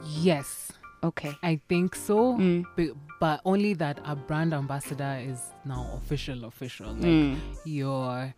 Yes, 0.04 0.65
Okay. 1.06 1.32
I 1.42 1.60
think 1.68 1.94
so. 1.94 2.36
Mm. 2.36 2.64
But, 2.76 2.88
but 3.20 3.40
only 3.44 3.74
that 3.74 3.98
a 4.04 4.14
brand 4.16 4.52
ambassador 4.52 5.18
is 5.22 5.40
now 5.64 5.88
official, 5.96 6.44
official. 6.44 6.88
Like 6.92 7.04
Mm. 7.04 7.38
you're 7.64 8.34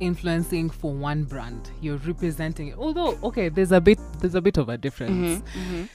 influencing 0.00 0.68
for 0.70 0.92
one 0.92 1.24
brand. 1.24 1.70
You're 1.80 1.98
representing 1.98 2.68
it. 2.68 2.76
Although, 2.78 3.18
okay, 3.22 3.48
there's 3.48 3.72
a 3.72 3.80
bit 3.80 3.98
there's 4.20 4.34
a 4.34 4.40
bit 4.40 4.56
of 4.58 4.68
a 4.68 4.76
difference. 4.76 5.42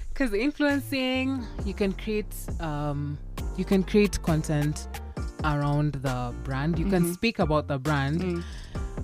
Because 0.09 0.33
influencing, 0.33 1.43
you 1.65 1.73
can 1.73 1.91
create 1.93 2.33
um 2.59 3.17
you 3.57 3.65
can 3.65 3.83
create 3.83 4.21
content 4.23 4.87
around 5.43 5.93
the 5.93 6.33
brand. 6.43 6.77
You 6.79 6.85
Mm-hmm. 6.85 6.93
can 7.05 7.13
speak 7.13 7.39
about 7.39 7.67
the 7.67 7.77
brand 7.79 8.21
Mm. 8.21 8.43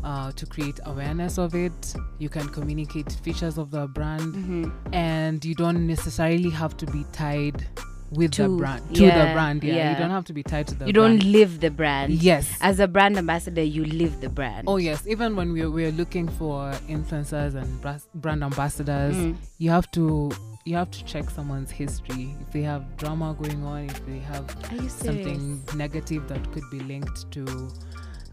uh, 0.03 0.31
to 0.33 0.45
create 0.45 0.79
awareness 0.85 1.37
of 1.37 1.55
it. 1.55 1.93
You 2.19 2.29
can 2.29 2.47
communicate 2.49 3.11
features 3.23 3.57
of 3.57 3.71
the 3.71 3.87
brand, 3.87 4.33
Mm-hmm. 4.33 4.93
and 4.93 5.43
you 5.45 5.55
don't 5.55 5.85
necessarily 5.87 6.49
have 6.49 6.75
to 6.77 6.85
be 6.87 7.05
tied 7.11 7.65
with 8.11 8.33
the 8.35 8.47
brand 8.47 8.93
to 8.95 9.05
yeah, 9.05 9.25
the 9.25 9.33
brand. 9.33 9.63
Yeah, 9.63 9.73
yeah. 9.75 9.91
you 9.93 9.97
don't 9.97 10.11
have 10.11 10.25
to 10.25 10.33
be 10.33 10.43
tied 10.43 10.67
to 10.67 10.73
the. 10.75 10.77
Brand. 10.85 10.87
You 10.87 10.93
don't 10.93 11.23
live 11.23 11.59
the 11.61 11.71
brand. 11.71 12.13
Yes. 12.13 12.47
As 12.61 12.79
a 12.79 12.87
brand 12.87 13.17
ambassador, 13.17 13.63
you 13.63 13.85
live 13.85 14.21
the 14.21 14.29
brand. 14.29 14.65
Oh 14.67 14.77
yes, 14.77 15.07
even 15.07 15.35
when 15.35 15.51
we're 15.51 15.71
we're 15.71 15.91
looking 15.91 16.27
for 16.27 16.71
influencers 16.87 17.55
and 17.55 17.69
brand 18.13 18.43
ambassadors, 18.43 19.15
Mm. 19.15 19.35
you 19.57 19.71
have 19.71 19.89
to 19.91 20.31
you 20.65 20.75
have 20.75 20.89
to 20.91 21.03
check 21.05 21.29
someone's 21.29 21.71
history. 21.71 22.35
If 22.41 22.51
they 22.51 22.61
have 22.61 22.95
drama 22.97 23.35
going 23.39 23.63
on, 23.63 23.85
if 23.89 24.05
they 24.05 24.19
have 24.19 24.45
Are 24.71 24.75
you 24.75 24.89
serious? 24.89 24.93
something 24.93 25.61
negative 25.75 26.27
that 26.29 26.51
could 26.53 26.63
be 26.71 26.79
linked 26.79 27.29
to 27.31 27.43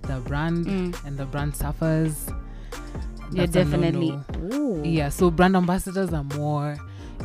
the 0.03 0.21
brand 0.27 0.67
Mm. 0.67 1.05
and 1.07 1.19
the 1.19 1.27
brand 1.27 1.55
suffers. 1.57 2.29
Yeah, 3.33 3.47
that's 3.47 3.53
definitely. 3.53 4.19
Yeah, 4.85 5.09
so 5.09 5.31
brand 5.31 5.57
ambassadors 5.57 6.13
are 6.13 6.25
more 6.25 6.77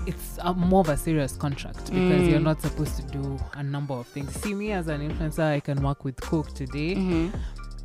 it's 0.05 0.37
a, 0.43 0.53
more 0.53 0.81
of 0.81 0.89
a 0.89 0.97
serious 0.97 1.35
contract 1.37 1.85
because 1.85 2.27
you're 2.27 2.39
Mm. 2.39 2.43
not 2.43 2.61
supposed 2.61 2.97
to 2.97 3.03
do 3.17 3.39
a 3.53 3.63
number 3.63 3.93
of 3.93 4.05
things. 4.07 4.29
See 4.41 4.53
me 4.53 4.71
as 4.73 4.87
an 4.87 5.01
influencer, 5.01 5.43
I 5.43 5.59
can 5.61 5.81
work 5.81 6.03
with 6.03 6.19
Coke 6.19 6.53
today 6.53 6.95
Mhm. 6.95 7.31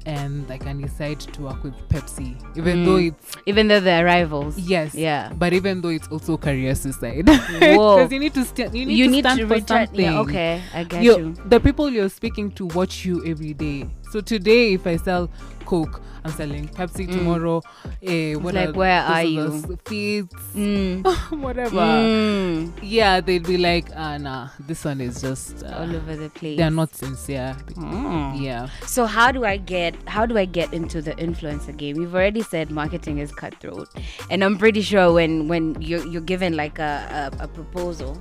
And 0.06 0.50
I 0.50 0.56
can 0.58 0.80
decide 0.80 1.20
to 1.20 1.42
work 1.42 1.62
with 1.62 1.74
Pepsi, 1.88 2.34
even 2.56 2.78
Mm. 2.78 2.84
though 2.86 2.96
it's 2.96 3.36
Even 3.46 3.68
though 3.68 3.80
they're 3.80 4.04
rivals. 4.04 4.58
yes, 4.58 4.94
Yeah. 4.94 5.30
but 5.38 5.52
even 5.52 5.80
though 5.82 5.90
it's 5.90 6.08
also 6.08 6.36
career 6.36 6.74
suicide, 6.74 7.24
because 7.60 8.10
you 8.12 8.18
need 8.18 8.34
to 8.34 8.44
stand, 8.44 8.74
you 8.74 8.86
need 8.86 8.96
you 8.96 9.04
to 9.06 9.10
need 9.10 9.24
stand 9.24 9.40
to 9.40 9.46
for 9.46 9.54
return. 9.54 9.86
something. 9.86 10.04
Yeah, 10.04 10.20
okay, 10.20 10.62
I 10.74 10.84
get 10.84 11.02
You- 11.02 11.18
you. 11.18 11.34
the 11.48 11.60
people 11.60 11.90
you're 11.90 12.08
speaking 12.08 12.50
to 12.52 12.66
watch 12.66 13.04
you 13.04 13.22
every 13.26 13.52
day. 13.54 13.86
So 14.10 14.20
today, 14.20 14.72
if 14.74 14.86
I 14.86 14.96
sell 14.96 15.30
Coke, 15.70 16.02
I'm 16.24 16.32
selling 16.32 16.66
Pepsi 16.68 17.06
Mm. 17.06 17.12
tomorrow. 17.12 17.62
Eh, 18.02 18.34
what 18.34 18.54
like, 18.54 18.70
are- 18.70 18.72
where 18.72 19.02
are 19.02 19.22
you? 19.22 19.78
Feeds, 19.86 20.34
Mm. 20.56 21.04
whatever. 21.44 21.76
Mm. 21.78 22.72
Yeah, 22.82 23.20
they'd 23.20 23.46
be 23.46 23.56
like, 23.56 23.86
ah, 23.94 24.18
nah, 24.18 24.48
this 24.58 24.84
one 24.84 25.00
is 25.00 25.20
just. 25.22 25.62
Uh, 25.62 25.76
All 25.78 25.94
over 25.94 26.16
the 26.16 26.28
place. 26.30 26.58
they're 26.58 26.72
not 26.72 26.92
sincere. 26.96 27.54
Mm. 27.76 28.40
Yeah. 28.42 28.68
So 28.84 29.06
how 29.06 29.30
do 29.30 29.44
I 29.44 29.58
get 29.58 29.94
how 30.08 30.26
do 30.26 30.36
I 30.36 30.44
get 30.44 30.74
into 30.74 31.00
the 31.00 31.12
influencer 31.26 31.76
game? 31.76 32.00
You've 32.02 32.14
already 32.16 32.42
said 32.42 32.72
marketing 32.72 33.18
is 33.18 33.30
cutthroat, 33.30 33.88
and 34.28 34.42
I'm 34.42 34.58
pretty 34.58 34.82
sure 34.82 35.12
when 35.12 35.46
when 35.46 35.76
you're 35.80 36.04
you're 36.06 36.26
given 36.34 36.56
like 36.56 36.80
a, 36.80 37.30
a, 37.38 37.44
a 37.44 37.48
proposal, 37.48 38.18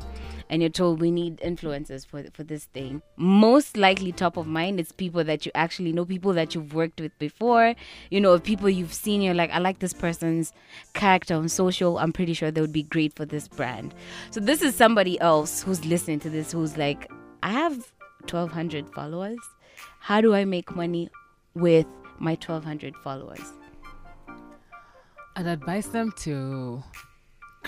and 0.49 0.61
you're 0.61 0.69
told 0.69 0.99
we 0.99 1.11
need 1.11 1.37
influencers 1.37 2.05
for 2.05 2.23
for 2.33 2.43
this 2.43 2.65
thing, 2.65 3.01
most 3.17 3.77
likely 3.77 4.11
top 4.11 4.37
of 4.37 4.47
mind 4.47 4.79
is 4.79 4.91
people 4.91 5.23
that 5.23 5.45
you 5.45 5.51
actually 5.55 5.91
know, 5.91 6.05
people 6.05 6.33
that 6.33 6.55
you've 6.55 6.73
worked 6.73 6.99
with 6.99 7.17
before, 7.19 7.75
you 8.09 8.19
know, 8.19 8.39
people 8.39 8.69
you've 8.69 8.93
seen. 8.93 9.21
You're 9.21 9.33
like, 9.33 9.51
I 9.51 9.59
like 9.59 9.79
this 9.79 9.93
person's 9.93 10.53
character 10.93 11.35
on 11.35 11.49
social. 11.49 11.97
I'm 11.97 12.13
pretty 12.13 12.33
sure 12.33 12.51
they 12.51 12.61
would 12.61 12.73
be 12.73 12.83
great 12.83 13.15
for 13.15 13.25
this 13.25 13.47
brand. 13.47 13.93
So 14.31 14.39
this 14.39 14.61
is 14.61 14.75
somebody 14.75 15.19
else 15.21 15.63
who's 15.63 15.85
listening 15.85 16.19
to 16.21 16.29
this 16.29 16.51
who's 16.51 16.77
like, 16.77 17.09
I 17.43 17.51
have 17.51 17.77
1,200 18.25 18.89
followers 18.93 19.39
how 19.99 20.21
do 20.21 20.33
I 20.33 20.45
make 20.45 20.75
money 20.75 21.09
with 21.53 21.85
my 22.19 22.31
1200 22.31 22.95
followers? 22.97 23.53
I'd 25.35 25.45
advise 25.45 25.87
them 25.89 26.11
to 26.19 26.83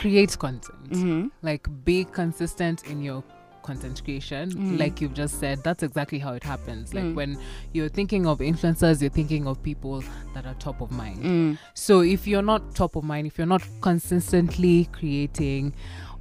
create 0.01 0.37
content. 0.39 0.89
Mm-hmm. 0.89 1.27
Like 1.41 1.67
be 1.85 2.03
consistent 2.05 2.85
in 2.87 3.01
your 3.01 3.23
content 3.63 4.03
creation. 4.03 4.49
Mm. 4.51 4.79
Like 4.79 4.99
you've 5.01 5.13
just 5.13 5.39
said, 5.39 5.63
that's 5.63 5.83
exactly 5.83 6.17
how 6.17 6.33
it 6.33 6.43
happens. 6.43 6.93
Like 6.95 7.03
Mm. 7.03 7.15
when 7.15 7.37
you're 7.73 7.89
thinking 7.89 8.25
of 8.25 8.39
influencers, 8.39 9.01
you're 9.01 9.11
thinking 9.11 9.47
of 9.47 9.61
people 9.61 10.03
that 10.33 10.45
are 10.47 10.55
top 10.55 10.81
of 10.81 10.89
mind. 10.91 11.23
Mm. 11.23 11.57
So 11.75 12.01
if 12.01 12.25
you're 12.27 12.41
not 12.41 12.73
top 12.73 12.95
of 12.95 13.03
mind, 13.03 13.27
if 13.27 13.37
you're 13.37 13.45
not 13.47 13.61
consistently 13.81 14.89
creating 14.91 15.73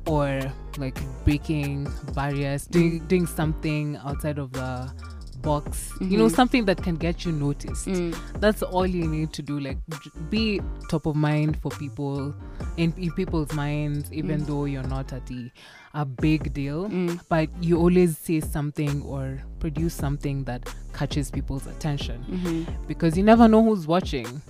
or 0.07 0.41
like 0.77 0.99
breaking 1.25 1.89
barriers, 2.15 2.67
doing 2.67 3.07
doing 3.07 3.27
something 3.27 3.97
outside 4.05 4.39
of 4.39 4.53
the 4.53 4.93
box, 5.43 5.93
you 6.01 6.19
know, 6.19 6.27
Mhm. 6.27 6.35
something 6.35 6.65
that 6.67 6.83
can 6.83 6.97
get 6.97 7.25
you 7.25 7.33
noticed. 7.33 7.87
Mm. 7.87 8.15
That's 8.41 8.63
all 8.63 8.87
you 8.87 9.07
need 9.07 9.33
to 9.35 9.43
do. 9.43 9.59
Like 9.61 9.79
be 10.31 10.61
top 10.89 11.07
of 11.07 11.17
mind 11.17 11.57
for 11.63 11.71
people 11.73 12.35
in, 12.77 12.93
in 12.97 13.11
people's 13.13 13.53
minds, 13.53 14.13
even 14.13 14.45
though 14.45 14.65
you're 14.67 14.87
not 14.89 15.13
at 15.13 15.27
the 15.27 15.51
a 15.95 16.05
big 16.05 16.53
deal. 16.55 16.89
Mm. 16.89 17.21
But 17.29 17.49
you 17.61 17.79
always 17.79 18.17
say 18.19 18.41
something 18.41 19.03
or 19.03 19.43
produce 19.59 19.93
something 19.95 20.45
that 20.45 20.73
catches 20.93 21.31
people's 21.31 21.67
attention 21.67 22.25
Mm-hmm. 22.31 22.87
because 22.87 23.17
you 23.19 23.25
never 23.25 23.49
know 23.49 23.63
who's 23.65 23.87
watching. 23.87 24.41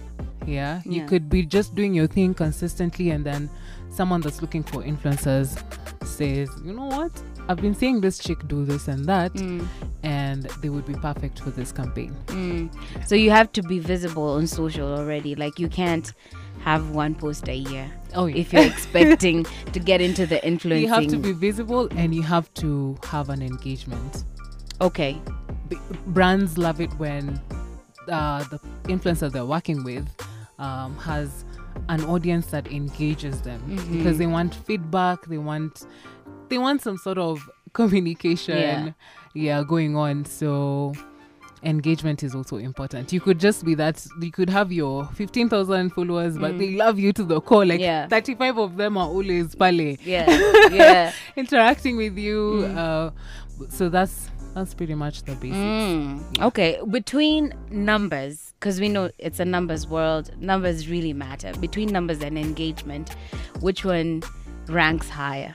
Yeah, 0.47 0.81
you 0.85 1.05
could 1.07 1.29
be 1.29 1.45
just 1.45 1.75
doing 1.75 1.95
your 1.95 2.07
thing 2.07 2.35
consistently, 2.35 3.11
and 3.11 3.25
then 3.25 3.49
someone 3.91 4.21
that's 4.23 4.41
looking 4.41 4.63
for 4.63 4.83
influencers 4.83 5.63
says, 6.05 6.49
"You 6.65 6.73
know 6.73 6.87
what? 6.87 7.13
I've 7.49 7.61
been 7.61 7.75
seeing 7.75 8.01
this 8.01 8.19
chick 8.19 8.47
do 8.49 8.65
this 8.65 8.89
and 8.89 9.05
that, 9.07 9.33
Mm. 9.35 9.67
and 10.03 10.45
they 10.63 10.69
would 10.69 10.87
be 10.87 10.95
perfect 10.95 11.41
for 11.41 11.51
this 11.51 11.73
campaign." 11.73 12.15
Mm. 12.27 12.71
So 13.07 13.15
you 13.15 13.31
have 13.31 13.53
to 13.53 13.63
be 13.63 13.79
visible 13.79 14.29
on 14.31 14.47
social 14.47 14.87
already. 14.87 15.35
Like 15.35 15.59
you 15.59 15.69
can't 15.69 16.13
have 16.61 16.91
one 16.91 17.15
post 17.15 17.49
a 17.49 17.55
year 17.57 17.91
Oh, 18.15 18.27
yeah. 18.27 18.37
if 18.37 18.53
you're 18.53 18.63
expecting 18.75 19.45
to 19.73 19.81
get 19.81 20.01
into 20.01 20.27
the 20.27 20.45
influencing. 20.47 20.83
you 20.89 20.93
have 20.95 21.07
to 21.09 21.17
be 21.19 21.33
visible, 21.33 21.89
and 21.97 22.15
you 22.15 22.23
have 22.23 22.53
to 22.55 22.97
have 23.05 23.29
an 23.31 23.43
engagement. 23.43 24.25
okay. 24.81 25.21
B- 25.69 25.77
brands 26.09 26.59
love 26.59 26.81
it 26.81 26.93
when 26.99 27.41
uh, 28.09 28.43
the 28.45 28.59
influencer 28.85 29.31
they're 29.31 29.45
working 29.45 29.85
with 29.85 30.09
um, 30.59 30.97
has 30.99 31.45
an 31.89 32.05
audience 32.07 32.47
that 32.47 32.67
engages 32.73 33.41
them 33.43 33.61
Mhm. 33.69 33.93
because 33.99 34.19
they 34.19 34.27
want 34.27 34.53
feedback 34.55 35.25
they 35.27 35.39
want 35.39 35.87
they 36.51 36.59
want 36.59 36.83
some 36.83 36.99
sort 36.99 37.19
of 37.19 37.49
communication 37.73 38.57
Yeah. 38.59 38.93
yeah, 39.35 39.63
going 39.63 39.97
on 39.97 40.25
so 40.25 40.93
engagement 41.63 42.23
is 42.23 42.35
also 42.35 42.57
important 42.57 43.13
you 43.13 43.21
could 43.21 43.39
just 43.39 43.65
be 43.67 43.75
that 43.75 44.05
you 44.21 44.31
could 44.33 44.49
have 44.49 44.73
your 44.73 45.05
15000 45.13 45.91
followers 45.91 46.39
but 46.39 46.53
Mm. 46.53 46.59
they 46.59 46.71
love 46.71 46.99
you 46.99 47.13
to 47.13 47.23
the 47.23 47.39
core 47.41 47.67
like 47.67 47.81
Yeah. 47.81 48.09
35 48.09 48.57
of 48.59 48.77
them 48.79 48.97
are 48.97 49.07
always 49.09 49.55
pale 49.55 49.97
Yeah. 50.03 50.27
Yeah. 50.73 51.13
interacting 51.37 51.97
with 51.99 52.17
you 52.17 52.65
Mm. 52.67 52.77
uh, 52.77 53.11
so 53.69 53.89
that's 53.91 54.31
that's 54.55 54.73
pretty 54.75 54.95
much 54.95 55.23
the 55.25 55.33
basics 55.37 55.57
Mm, 55.59 56.43
okay, 56.43 56.79
between 56.91 57.55
numbers, 57.71 58.53
because 58.59 58.81
we 58.81 58.89
know 58.89 59.09
it's 59.19 59.39
a 59.39 59.45
numbers 59.45 59.87
world, 59.87 60.31
numbers 60.41 60.89
really 60.89 61.13
matter. 61.13 61.53
Between 61.61 61.93
numbers 61.93 62.21
and 62.21 62.37
engagement, 62.37 63.11
which 63.61 63.85
one 63.85 64.25
ranks 64.67 65.09
higher? 65.09 65.55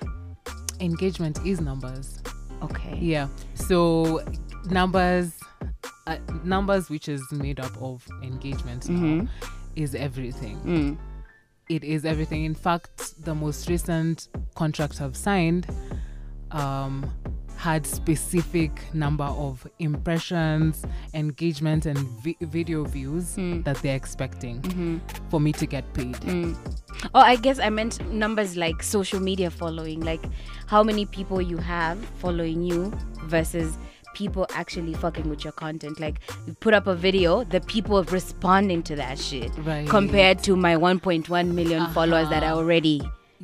Engagement 0.80 1.40
is 1.46 1.62
numbers 1.62 2.20
Okay. 2.62 2.98
yeah 3.02 3.28
so 3.54 4.22
numbers 4.70 5.34
uh, 6.08 6.18
numbers 6.44 6.90
which 6.90 7.08
is 7.10 7.22
made 7.32 7.60
up 7.60 7.76
of 7.82 8.06
engagement 8.24 8.88
now, 8.90 9.00
Mhm. 9.00 9.30
is 9.76 9.94
everything 9.96 10.58
Mm. 10.66 10.98
it 11.70 11.84
is 11.84 12.06
everything 12.06 12.46
in 12.46 12.56
fact 12.56 13.22
the 13.24 13.36
most 13.36 13.68
recent 13.70 14.28
contract 14.56 15.02
i've 15.02 15.18
signed 15.18 15.68
um 16.52 17.12
had 17.58 17.88
specific 17.88 18.72
number 18.94 19.24
of 19.24 19.66
impressions 19.80 20.84
engagement 21.14 21.86
and 21.86 21.98
vi- 22.22 22.36
video 22.42 22.84
views 22.84 23.36
Mm. 23.38 23.64
that 23.64 23.78
they're 23.78 23.96
expecting 23.96 24.62
Mhm. 24.62 25.00
for 25.30 25.40
me 25.40 25.52
to 25.54 25.66
get 25.66 25.92
paid 25.94 26.16
Mm. 26.22 26.56
Oh, 27.14 27.20
I 27.22 27.36
guess 27.36 27.60
I 27.60 27.70
meant 27.70 28.00
numbers 28.12 28.56
like 28.58 28.82
social 28.82 29.20
media 29.20 29.50
following, 29.52 30.02
like 30.02 30.24
how 30.68 30.84
many 30.84 31.06
people 31.06 31.42
you 31.42 31.58
have 31.58 31.98
following 32.20 32.62
you 32.64 32.92
versus 33.24 33.78
people 34.14 34.48
actually 34.54 34.94
fucking 34.94 35.30
with 35.30 35.44
your 35.44 35.52
content. 35.54 36.00
Like 36.00 36.20
you 36.48 36.54
put 36.54 36.74
up 36.74 36.88
a 36.88 36.96
video, 36.96 37.44
the 37.44 37.60
people 37.62 38.02
responding 38.06 38.82
to 38.84 38.96
that 38.96 39.20
shit, 39.20 39.52
Right. 39.58 39.88
compared 39.88 40.40
to 40.44 40.56
my 40.56 40.76
1.1 40.78 41.54
million 41.54 41.88
followers 41.92 42.30
that 42.30 42.42
I 42.44 42.48
Uh-huh. 42.48 42.60
already 42.60 43.02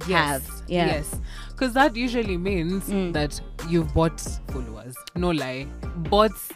have. 0.08 0.44
Yeah. 0.68 0.86
Yes. 0.88 1.20
Because 1.50 1.74
that 1.74 1.96
usually 1.96 2.38
means 2.38 2.88
Mm. 2.90 3.12
that 3.14 3.40
you've 3.70 3.94
bought 3.94 4.20
followers. 4.50 4.96
No 5.16 5.32
lie. 5.32 5.68
Bots 6.10 6.50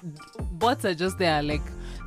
bots 0.54 0.86
are 0.86 0.94
just 0.96 1.18
there 1.18 1.44
like 1.44 1.62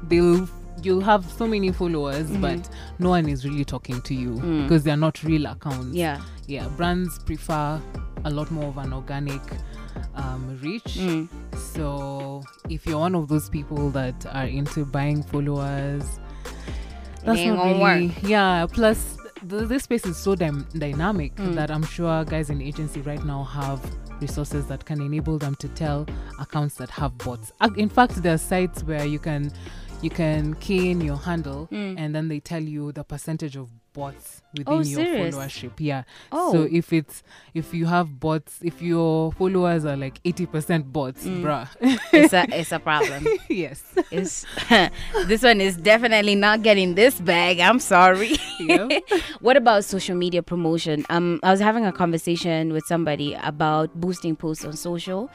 they'll 0.08 0.48
you'll 0.82 1.00
have 1.02 1.24
so 1.30 1.46
many 1.46 1.72
followers 1.72 2.30
but 2.38 2.68
no 3.00 3.10
one 3.10 3.28
is 3.28 3.44
really 3.44 3.64
talking 3.64 4.00
to 4.02 4.14
you 4.14 4.30
Mm-hmm. 4.30 4.46
Mm. 4.46 4.62
because 4.62 4.82
they're 4.84 4.96
not 4.96 5.22
real 5.24 5.44
accounts. 5.46 5.94
Yeah. 5.94 6.20
Yeah. 6.46 6.66
Brands 6.76 7.18
prefer 7.24 7.80
a 8.24 8.30
lot 8.30 8.50
more 8.50 8.66
of 8.66 8.78
an 8.78 8.92
organic 8.92 9.40
um, 10.14 10.58
reach. 10.62 10.94
Mm. 10.96 11.28
So 11.56 12.42
if 12.68 12.86
you're 12.86 12.98
one 12.98 13.14
of 13.14 13.28
those 13.28 13.48
people 13.48 13.90
that 13.90 14.26
are 14.34 14.46
into 14.46 14.84
buying 14.84 15.22
followers, 15.22 16.18
that's 17.24 17.38
not 17.54 17.64
really. 17.94 18.12
Yeah. 18.22 18.66
Plus, 18.70 19.16
th- 19.48 19.68
this 19.68 19.84
space 19.84 20.06
is 20.06 20.16
so 20.16 20.34
dy- 20.34 20.50
dynamic 20.78 21.34
Mm. 21.36 21.54
that 21.54 21.70
I'm 21.70 21.82
sure 21.84 22.24
guys 22.24 22.50
in 22.50 22.60
agency 22.62 23.00
right 23.02 23.24
now 23.24 23.44
have 23.44 23.80
resources 24.20 24.66
that 24.66 24.84
can 24.84 25.00
enable 25.00 25.38
them 25.38 25.54
to 25.56 25.68
tell 25.68 26.06
accounts 26.40 26.74
that 26.76 26.90
have 26.90 27.16
bots. 27.18 27.52
In 27.76 27.88
fact, 27.88 28.22
there 28.22 28.34
are 28.34 28.38
sites 28.38 28.82
where 28.82 29.04
you 29.04 29.18
can 29.18 29.52
you 30.00 30.10
can 30.10 30.54
key 30.54 30.90
in 30.92 31.00
your 31.00 31.16
handle 31.16 31.68
and 31.72 32.14
then 32.14 32.28
they 32.28 32.38
tell 32.38 32.62
you 32.62 32.92
the 32.92 33.02
percentage 33.02 33.56
of 33.56 33.68
bots 33.92 34.42
within 34.56 34.72
Oh, 34.74 34.80
your 34.80 35.00
followership. 35.00 35.72
Yeah. 35.78 36.04
Oh. 36.32 36.52
So 36.52 36.68
if 36.70 36.92
it's 36.92 37.22
if 37.54 37.74
you 37.74 37.86
have 37.86 38.20
bots, 38.20 38.58
if 38.62 38.80
your 38.80 39.32
followers 39.32 39.84
are 39.84 39.96
like 39.96 40.22
80% 40.22 40.92
bots, 40.92 41.24
Mm. 41.24 41.42
bruh. 41.42 41.68
it's 42.12 42.32
a 42.32 42.46
it's 42.60 42.72
a 42.72 42.78
problem. 42.78 43.26
yes. 43.48 43.82
It's 44.10 44.46
this 45.26 45.42
one 45.42 45.60
is 45.60 45.76
definitely 45.76 46.34
not 46.34 46.62
getting 46.62 46.94
this 46.94 47.20
bag. 47.20 47.60
I'm 47.60 47.80
sorry. 47.80 48.36
What 49.40 49.56
about 49.56 49.84
social 49.84 50.16
media 50.16 50.42
promotion? 50.42 51.04
Um, 51.10 51.40
I 51.42 51.50
was 51.50 51.60
having 51.60 51.84
a 51.86 51.92
conversation 51.92 52.72
with 52.72 52.84
somebody 52.86 53.34
about 53.42 53.94
boosting 54.00 54.36
posts 54.36 54.64
on 54.64 54.74
social, 54.74 55.30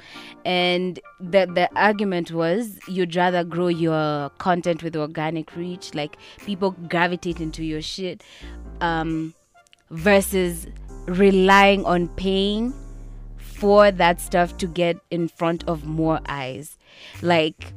and 0.45 0.99
the 1.19 1.45
the 1.53 1.69
argument 1.75 2.31
was 2.31 2.79
you'd 2.87 3.15
rather 3.15 3.43
grow 3.43 3.67
your 3.67 4.29
content 4.39 4.83
with 4.83 4.95
organic 4.95 5.55
reach, 5.55 5.93
like 5.95 6.17
people 6.45 6.71
gravitate 6.89 7.39
into 7.39 7.63
your 7.63 7.81
shit, 7.81 8.23
um, 8.81 9.33
versus 9.91 10.67
relying 11.05 11.85
on 11.85 12.07
paying 12.09 12.73
for 13.37 13.91
that 13.91 14.19
stuff 14.19 14.57
to 14.57 14.67
get 14.67 14.97
in 15.11 15.27
front 15.27 15.63
of 15.67 15.85
more 15.85 16.19
eyes. 16.27 16.77
Like, 17.21 17.73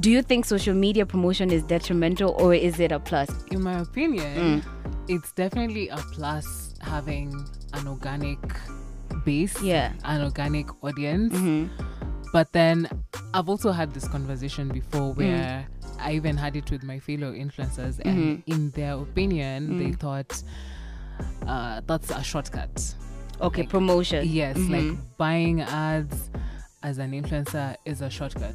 do 0.00 0.10
you 0.10 0.22
think 0.22 0.44
social 0.44 0.74
media 0.74 1.04
promotion 1.06 1.50
is 1.50 1.62
detrimental 1.64 2.30
or 2.38 2.54
is 2.54 2.78
it 2.80 2.92
a 2.92 2.98
plus? 3.00 3.28
In 3.50 3.62
my 3.62 3.74
Mm. 3.76 3.82
opinion, 3.82 4.64
it's 5.08 5.32
definitely 5.32 5.88
a 5.88 5.96
plus 6.12 6.74
having 6.80 7.32
an 7.74 7.86
organic 7.88 8.38
base, 9.24 9.60
Yeah. 9.62 9.92
an 10.04 10.22
organic 10.22 10.68
audience. 10.84 11.32
Mm-hmm. 11.34 11.66
But 12.32 12.52
then 12.52 12.88
I've 13.34 13.48
also 13.48 13.72
had 13.72 13.92
this 13.92 14.06
conversation 14.08 14.68
before 14.68 15.14
Mm. 15.14 15.64
I 16.00 16.12
even 16.12 16.36
had 16.36 16.56
it 16.56 16.70
with 16.70 16.82
my 16.82 16.98
fellow 16.98 17.32
influencers, 17.32 18.00
and 18.04 18.18
Mm-hmm. 18.44 18.52
in 18.52 18.70
their 18.70 18.94
opinion, 18.94 19.68
Mm. 19.68 19.78
they 19.78 19.92
thought 19.92 20.42
uh, 21.46 21.80
that's 21.86 22.10
a 22.10 22.22
shortcut. 22.22 22.94
Okay, 23.40 23.62
promotion. 23.64 24.26
Yes, 24.28 24.56
like 24.58 24.92
buying 25.16 25.62
ads 25.62 26.30
as 26.82 26.98
an 26.98 27.12
influencer 27.12 27.74
is 27.84 28.00
a 28.02 28.10
shortcut. 28.10 28.54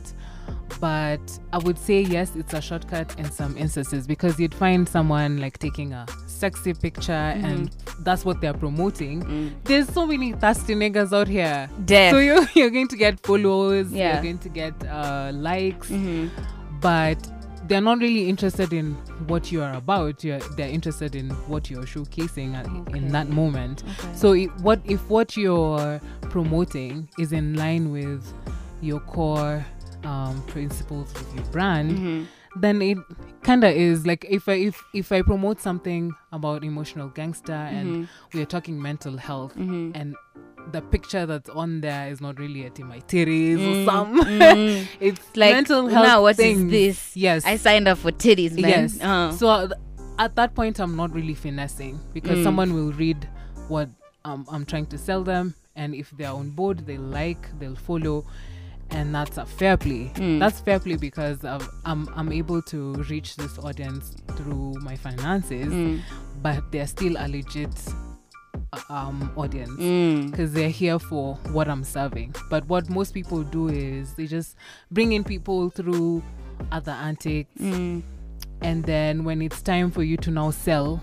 But 0.79 1.21
I 1.53 1.57
would 1.59 1.77
say 1.77 2.01
yes, 2.01 2.35
it's 2.35 2.53
a 2.53 2.61
shortcut 2.61 3.17
in 3.19 3.29
some 3.31 3.57
instances 3.57 4.05
because 4.07 4.39
you'd 4.39 4.53
find 4.53 4.87
someone 4.87 5.37
like 5.39 5.57
taking 5.59 5.93
a 5.93 6.05
sexy 6.27 6.73
picture 6.73 7.11
and 7.11 7.69
that's 7.99 8.25
what 8.25 8.41
they're 8.41 8.53
promoting. 8.53 9.23
Mm. 9.23 9.51
There's 9.63 9.87
so 9.91 10.05
many 10.05 10.33
thirsty 10.33 10.75
niggas 10.75 11.13
out 11.13 11.27
here. 11.27 11.69
Def. 11.85 12.11
So 12.11 12.19
you're, 12.19 12.47
you're 12.55 12.69
going 12.71 12.87
to 12.89 12.97
get 12.97 13.19
followers, 13.25 13.91
Yeah. 13.91 14.13
you're 14.15 14.23
going 14.23 14.39
to 14.39 14.49
get 14.49 14.73
uh, 14.87 15.31
likes, 15.33 15.89
Mhm. 15.89 16.29
but 16.81 17.17
they're 17.67 17.81
not 17.81 17.99
really 17.99 18.29
interested 18.29 18.73
in 18.73 18.93
what 19.27 19.51
you 19.51 19.61
are 19.63 19.73
about. 19.73 20.23
You're, 20.23 20.39
they're 20.57 20.69
interested 20.69 21.15
in 21.15 21.29
what 21.47 21.69
you're 21.69 21.83
showcasing 21.83 22.53
at, 22.55 22.67
Okay. 22.67 22.97
in 22.97 23.07
that 23.11 23.29
moment. 23.29 23.83
Okay. 23.99 24.15
So 24.15 24.35
what 24.61 24.79
if 24.85 25.07
what 25.09 25.35
you're 25.37 25.99
promoting 26.21 27.09
is 27.17 27.31
in 27.31 27.55
line 27.55 27.91
with 27.91 28.23
your 28.81 28.99
core 29.01 29.65
um, 30.03 30.43
principles 30.47 31.11
of 31.15 31.35
your 31.35 31.43
brand, 31.45 31.91
Mhm. 31.97 32.25
then 32.57 32.81
it 32.81 32.97
kind 33.41 33.63
of 33.63 33.71
is 33.73 34.05
like 34.05 34.25
if 34.29 34.47
I 34.47 34.53
if 34.53 34.83
if 34.93 35.11
I 35.11 35.21
promote 35.23 35.59
something 35.59 36.13
about 36.31 36.63
emotional 36.63 37.09
gangster 37.09 37.53
and 37.53 37.87
Mhm. 37.87 38.07
we're 38.33 38.45
talking 38.45 38.79
mental 38.81 39.17
health 39.17 39.55
Mhm. 39.57 39.91
and 39.95 40.15
the 40.71 40.81
picture 40.81 41.25
that's 41.25 41.49
on 41.49 41.81
there 41.81 42.09
is 42.09 42.19
not 42.21 42.39
really 42.39 42.65
at 42.65 42.77
my 42.79 42.99
titties 43.01 43.57
Mm, 43.59 43.81
or 43.81 43.85
some 43.85 44.21
mm. 44.23 44.87
it's 44.99 45.21
Like, 45.35 45.53
mental 45.53 45.87
health 45.87 46.05
now 46.07 46.21
what 46.21 46.31
is 46.31 46.37
things. 46.37 46.71
this? 46.71 47.15
yes 47.15 47.45
I 47.45 47.57
signed 47.57 47.87
up 47.87 47.97
for 47.99 48.11
titties, 48.11 48.53
man. 48.59 48.69
Yes. 48.69 49.01
Uh. 49.01 49.31
So 49.31 49.47
uh, 49.47 49.69
at 50.17 50.35
that 50.35 50.55
point, 50.55 50.79
I'm 50.79 50.95
not 50.95 51.13
really 51.13 51.33
finessing 51.35 51.99
because 52.13 52.39
Mm. 52.39 52.43
someone 52.43 52.73
will 52.73 52.93
read 52.93 53.27
what 53.67 53.89
um, 54.23 54.45
I'm 54.49 54.65
trying 54.65 54.85
to 54.87 54.97
sell 54.97 55.23
them, 55.23 55.53
and 55.75 55.93
if 55.93 56.09
they're 56.17 56.31
on 56.31 56.49
board, 56.51 56.85
they 56.87 56.97
like, 56.97 57.47
they'll 57.59 57.75
follow, 57.75 58.25
and 58.91 59.13
that's 59.13 59.37
a 59.37 59.45
fair 59.45 59.77
play. 59.77 60.11
Mm. 60.15 60.39
That's 60.39 60.59
fair 60.61 60.79
play 60.79 60.95
because 60.95 61.43
I've, 61.45 61.67
I'm 61.85 62.07
I'm 62.15 62.31
able 62.31 62.61
to 62.63 62.93
reach 63.09 63.35
this 63.35 63.59
audience 63.59 64.15
through 64.37 64.73
my 64.81 64.95
finances, 64.95 65.67
Mm. 65.71 65.99
but 66.41 66.71
they're 66.71 66.87
still 66.87 67.15
a 67.19 67.27
legit 67.27 67.69
um 68.89 69.31
audience 69.35 69.69
Mm. 69.79 70.31
because 70.31 70.51
they're 70.53 70.69
here 70.69 70.99
for 70.99 71.35
what 71.51 71.67
I'm 71.67 71.83
serving. 71.83 72.35
But 72.49 72.67
what 72.67 72.89
most 72.89 73.13
people 73.13 73.43
do 73.43 73.67
is 73.69 74.13
they 74.15 74.27
just 74.27 74.55
bring 74.91 75.11
in 75.13 75.23
people 75.23 75.69
through 75.69 76.23
other 76.71 76.91
antics, 76.91 77.49
Mm. 77.61 78.03
and 78.61 78.83
then 78.85 79.23
when 79.23 79.41
it's 79.41 79.61
time 79.61 79.91
for 79.91 80.03
you 80.03 80.17
to 80.17 80.31
now 80.31 80.51
sell, 80.51 81.01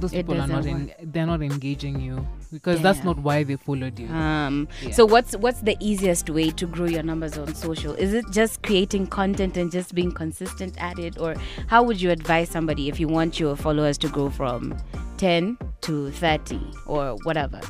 those 0.00 0.12
It 0.12 0.18
people 0.26 0.40
are 0.40 0.46
not 0.46 0.64
they're 1.12 1.26
not 1.26 1.42
engaging 1.42 2.00
you 2.00 2.26
because 2.52 2.80
that's 2.82 3.02
not 3.04 3.18
why 3.18 3.42
they 3.44 3.56
followed 3.56 3.98
you. 3.98 4.08
Um, 4.08 4.68
Yeah. 4.82 4.90
So 4.92 5.04
what's 5.06 5.36
what's 5.36 5.60
the 5.60 5.76
easiest 5.80 6.30
way 6.30 6.50
to 6.50 6.66
grow 6.66 6.86
your 6.86 7.02
numbers 7.02 7.36
on 7.38 7.54
social? 7.54 7.92
Is 7.94 8.12
it 8.12 8.24
just 8.30 8.62
creating 8.62 9.06
content 9.08 9.56
and 9.56 9.70
just 9.72 9.94
being 9.94 10.12
consistent 10.12 10.74
at 10.78 10.98
it, 10.98 11.18
or 11.18 11.34
how 11.66 11.82
would 11.82 12.00
you 12.00 12.10
advise 12.10 12.48
somebody 12.50 12.88
if 12.88 13.00
you 13.00 13.08
want 13.08 13.40
your 13.40 13.56
followers 13.56 13.98
to 13.98 14.08
grow 14.08 14.30
from 14.30 14.76
ten 15.16 15.56
to 15.82 16.10
thirty 16.12 16.60
or 16.86 17.16
whatever? 17.24 17.60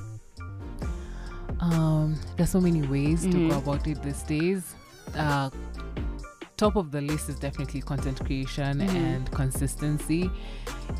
Um, 1.61 2.17
there's 2.37 2.51
so 2.51 2.61
many 2.61 2.83
ways 2.83 3.23
to 3.23 3.29
Mhm. 3.29 3.51
go 3.51 3.59
about 3.59 3.87
it 3.87 4.03
these 4.03 4.23
days. 4.23 4.75
Uh, 5.15 5.49
top 6.57 6.77
of 6.77 6.91
the 6.91 7.01
list 7.01 7.29
is 7.29 7.39
definitely 7.39 7.83
content 7.83 8.25
creation 8.25 8.79
Mhm. 8.81 8.89
and 8.95 9.31
consistency. 9.33 10.31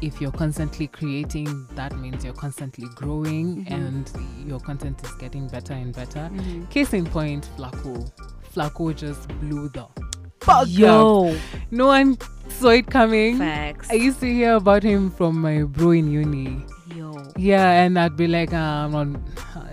If 0.03 0.21
you're 0.21 0.33
constantly 0.33 0.87
creating, 0.89 1.67
that 1.75 1.97
means 1.99 2.25
you're 2.25 2.35
constantly 2.35 2.89
growing 2.95 3.65
Mhm. 3.65 3.71
and 3.73 4.11
your 4.47 4.61
content 4.61 5.03
is 5.03 5.13
getting 5.13 5.49
better 5.49 5.73
and 5.73 5.95
better. 5.95 6.29
Mm-hmm. 6.33 6.65
Case 6.67 6.93
in 6.93 7.05
point, 7.07 7.49
Flaqo. 7.57 8.11
Flaqo 8.55 8.95
just 8.95 9.29
blew 9.41 9.69
the 9.71 9.87
fuck 10.41 10.63
up. 10.63 10.69
Yo, 10.69 11.35
No 11.71 11.87
one 11.87 12.19
saw 12.49 12.69
it 12.71 12.87
coming. 12.87 13.39
facts. 13.39 13.89
I 13.91 13.95
used 13.95 14.21
to 14.21 14.27
hear 14.33 14.55
about 14.57 14.83
him 14.83 15.11
from 15.11 15.41
my 15.41 15.63
bro 15.63 15.91
in 15.93 16.11
uni. 16.11 16.65
Yo, 16.95 17.13
Yeah, 17.37 17.85
and 17.85 17.99
I'd 17.99 18.17
be 18.17 18.27
like, 18.27 18.53
um, 18.53 18.95
on, 18.95 19.23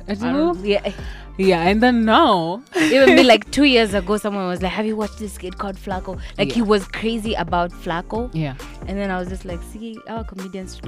I 0.07 0.15
don't 0.15 0.33
know. 0.33 0.53
yeah. 0.63 0.91
Yeah, 1.37 1.63
and 1.67 1.81
then 1.81 2.05
now, 2.05 2.61
Even 2.75 3.15
me 3.15 3.23
like 3.23 3.49
two 3.51 3.63
years 3.63 3.93
ago, 3.95 4.17
someone 4.17 4.47
was 4.47 4.61
like, 4.61 4.71
"Have 4.71 4.85
you 4.85 4.95
watched 4.95 5.17
this 5.17 5.37
kid 5.37 5.57
called 5.57 5.75
Flaqo?" 5.77 6.19
Like 6.37 6.51
he 6.51 6.61
was 6.61 6.85
crazy 6.87 7.33
about 7.33 7.71
Flaqo, 7.71 8.29
yeah, 8.33 8.55
and 8.87 8.97
then 8.99 9.09
I 9.09 9.17
was 9.17 9.29
just 9.29 9.43
like, 9.43 9.59
"See, 9.63 9.97
our 10.07 10.23
comedians 10.23 10.79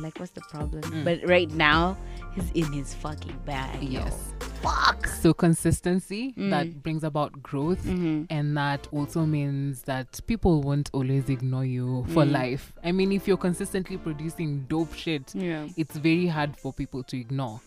like, 0.00 0.18
what's 0.20 0.30
the 0.32 0.40
problem?" 0.42 0.82
Mm. 0.82 1.04
But 1.04 1.28
right 1.28 1.50
now, 1.50 1.96
he's 2.34 2.50
in 2.52 2.72
his 2.72 2.94
fucking 2.94 3.36
bag. 3.44 3.82
yo. 3.82 4.00
yes. 4.04 4.32
Fuck. 4.62 5.06
So 5.06 5.32
consistency 5.34 6.32
Mm. 6.36 6.50
that 6.50 6.82
brings 6.82 7.02
about 7.04 7.42
growth, 7.42 7.84
Mm-hmm. 7.84 8.24
and 8.30 8.56
that 8.56 8.86
also 8.92 9.24
means 9.26 9.82
that 9.82 10.20
people 10.26 10.62
won't 10.62 10.90
always 10.92 11.28
ignore 11.28 11.64
you 11.64 12.04
for 12.08 12.24
Mm. 12.24 12.32
life. 12.32 12.72
I 12.84 12.92
mean, 12.92 13.10
if 13.12 13.26
you're 13.28 13.36
consistently 13.36 13.96
producing 13.98 14.64
dope 14.68 14.94
shit, 14.94 15.32
Yeah. 15.34 15.66
it's 15.76 15.96
very 15.96 16.26
hard 16.28 16.56
for 16.56 16.72
people 16.72 17.02
to 17.04 17.16
ignore. 17.18 17.60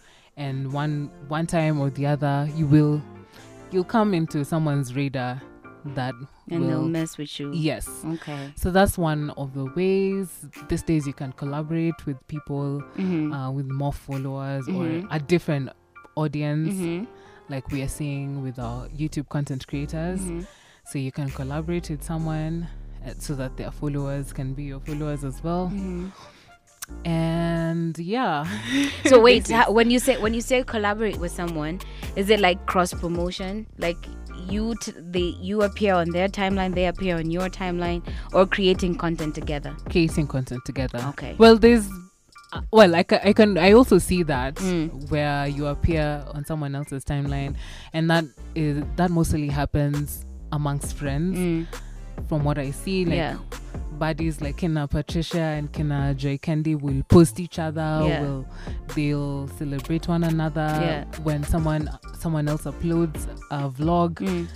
And 0.45 0.71
one 0.73 0.95
one 1.27 1.45
time 1.47 1.79
or 1.79 1.89
the 1.91 2.05
other, 2.13 2.49
you 2.55 2.65
will 2.65 3.01
you'll 3.71 3.83
come 3.97 4.13
into 4.13 4.43
someone's 4.43 4.95
radar 4.95 5.41
that 5.97 6.13
And 6.49 6.61
they'll 6.69 6.87
mess 6.87 7.17
with 7.17 7.39
you. 7.39 7.51
yes 7.53 7.85
Okay. 8.15 8.53
So 8.55 8.69
that's 8.77 8.97
one 8.97 9.29
of 9.31 9.53
the 9.53 9.65
ways. 9.75 10.27
These 10.69 10.83
days, 10.83 11.03
you 11.07 11.13
can 11.13 11.31
collaborate 11.33 11.99
with 12.05 12.17
people 12.27 12.81
Mm-hmm. 12.97 13.31
uh, 13.33 13.49
with 13.57 13.67
more 13.81 13.93
followers 13.93 14.65
Mhm. 14.67 14.75
or 14.77 15.07
a 15.17 15.19
different 15.19 15.69
audience, 16.15 16.73
mm-hmm. 16.73 17.05
like 17.53 17.65
we 17.71 17.81
are 17.85 17.87
seeing 17.99 18.43
with 18.43 18.57
our 18.59 18.87
YouTube 18.89 19.27
content 19.29 19.65
creators. 19.67 20.19
Mm-hmm. 20.21 20.41
So 20.89 20.99
you 20.99 21.11
can 21.11 21.29
collaborate 21.29 21.89
with 21.89 22.03
someone 22.03 22.67
uh, 23.05 23.13
so 23.17 23.33
that 23.35 23.55
their 23.57 23.71
followers 23.71 24.33
can 24.33 24.53
be 24.53 24.63
your 24.71 24.79
followers 24.81 25.23
as 25.23 25.37
well. 25.43 25.71
And 27.05 27.97
yeah. 27.97 28.45
So 29.05 29.19
wait, 29.19 29.43
Basics. 29.43 29.65
ha- 29.65 29.71
when 29.71 29.89
you 29.89 29.99
say 29.99 30.17
when 30.17 30.33
you 30.33 30.41
say 30.41 30.63
collaborate 30.63 31.17
with 31.17 31.31
someone, 31.31 31.79
is 32.15 32.29
it 32.29 32.39
like 32.39 32.65
cross 32.65 32.93
promotion? 32.93 33.67
Like 33.77 33.97
you 34.49 34.75
t- 34.81 34.93
they 34.97 35.35
you 35.41 35.61
appear 35.63 35.93
on 35.95 36.09
their 36.11 36.27
timeline, 36.27 36.75
they 36.75 36.85
appear 36.87 37.17
on 37.17 37.31
your 37.31 37.49
timeline, 37.49 38.03
or 38.33 38.45
creating 38.45 38.95
content 38.97 39.35
together? 39.35 39.75
creating 39.89 40.27
content 40.27 40.63
together. 40.65 40.99
Okay. 41.09 41.35
Well, 41.37 41.57
there's. 41.57 41.87
Uh, 42.53 42.59
well, 42.71 42.93
I 42.95 43.03
can, 43.03 43.19
I 43.23 43.31
can. 43.33 43.57
I 43.57 43.71
also 43.71 43.97
see 43.97 44.23
that 44.23 44.55
Mm. 44.55 45.09
where 45.09 45.47
you 45.47 45.67
appear 45.67 46.23
on 46.33 46.43
someone 46.45 46.75
else's 46.75 47.03
timeline, 47.05 47.55
and 47.93 48.09
that 48.09 48.25
is 48.55 48.83
that 48.97 49.09
mostly 49.09 49.47
happens 49.47 50.25
amongst 50.51 50.95
friends. 50.97 51.37
Mm. 51.37 51.67
From 52.27 52.43
what 52.43 52.57
I 52.57 52.71
see, 52.71 53.05
like 53.05 53.15
yeah. 53.15 53.37
buddies 53.99 54.41
like 54.41 54.57
Kina 54.57 54.87
Patricia 54.87 55.39
and 55.39 55.71
Kina 55.71 56.13
Joy 56.15 56.37
Kendi 56.37 56.79
will 56.79 57.03
post 57.09 57.39
each 57.39 57.59
other. 57.59 58.03
Yeah. 58.05 58.21
Will 58.21 58.45
they'll 58.95 59.47
celebrate 59.57 60.07
one 60.07 60.23
another. 60.23 60.67
Yeah. 60.81 61.05
When 61.23 61.43
someone 61.43 61.89
someone 62.19 62.47
else 62.47 62.63
uploads 62.63 63.27
a 63.51 63.69
vlog, 63.69 64.15
Mm. 64.15 64.47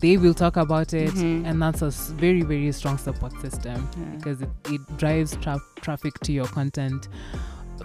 they 0.00 0.16
will 0.16 0.34
talk 0.34 0.56
about 0.56 0.92
it, 0.94 1.10
Mhm. 1.12 1.46
and 1.46 1.60
that's 1.62 1.82
a 1.82 1.90
very 2.14 2.42
very 2.42 2.70
strong 2.72 2.98
support 2.98 3.32
system 3.40 3.88
Yeah. 3.96 4.04
because 4.16 4.42
it, 4.42 4.50
it 4.70 4.80
drives 4.98 5.36
tra- 5.36 5.60
traffic 5.80 6.18
to 6.20 6.32
your 6.32 6.46
content 6.46 7.08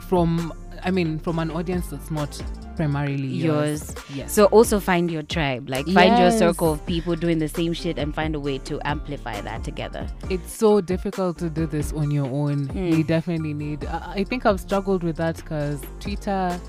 from 0.01 0.53
I 0.84 0.91
mean 0.91 1.19
from 1.19 1.39
an 1.39 1.51
audience 1.51 1.88
that's 1.88 2.09
not 2.11 2.41
primarily 2.75 3.28
yours. 3.28 3.89
Yours. 3.89 3.95
Yes. 4.13 4.34
So 4.34 4.45
also 4.45 4.80
find 4.80 5.09
your 5.11 5.23
tribe, 5.23 5.67
like 5.69 5.88
find 5.88 6.17
your 6.19 6.32
circle 6.32 6.73
of 6.73 6.86
people 6.86 7.15
doing 7.15 7.39
the 7.39 7.47
same 7.47 7.73
shit 7.73 7.97
and 7.97 8.13
find 8.13 8.36
a 8.36 8.39
way 8.39 8.59
to 8.59 8.80
amplify 8.88 9.41
that 9.41 9.63
together. 9.63 10.07
it's 10.30 10.51
so 10.53 10.80
difficult 10.82 11.38
to 11.39 11.49
do 11.49 11.65
this 11.65 11.91
on 11.93 12.11
your 12.11 12.28
own. 12.28 12.67
Hmm. 12.67 12.88
You 12.93 13.03
definitely 13.03 13.53
need. 13.53 13.86
I 13.86 14.13
I 14.17 14.23
think 14.23 14.45
I've 14.45 14.59
struggled 14.59 15.03
with 15.03 15.17
that 15.17 15.38
because 15.38 15.82
Twitter, 15.99 16.59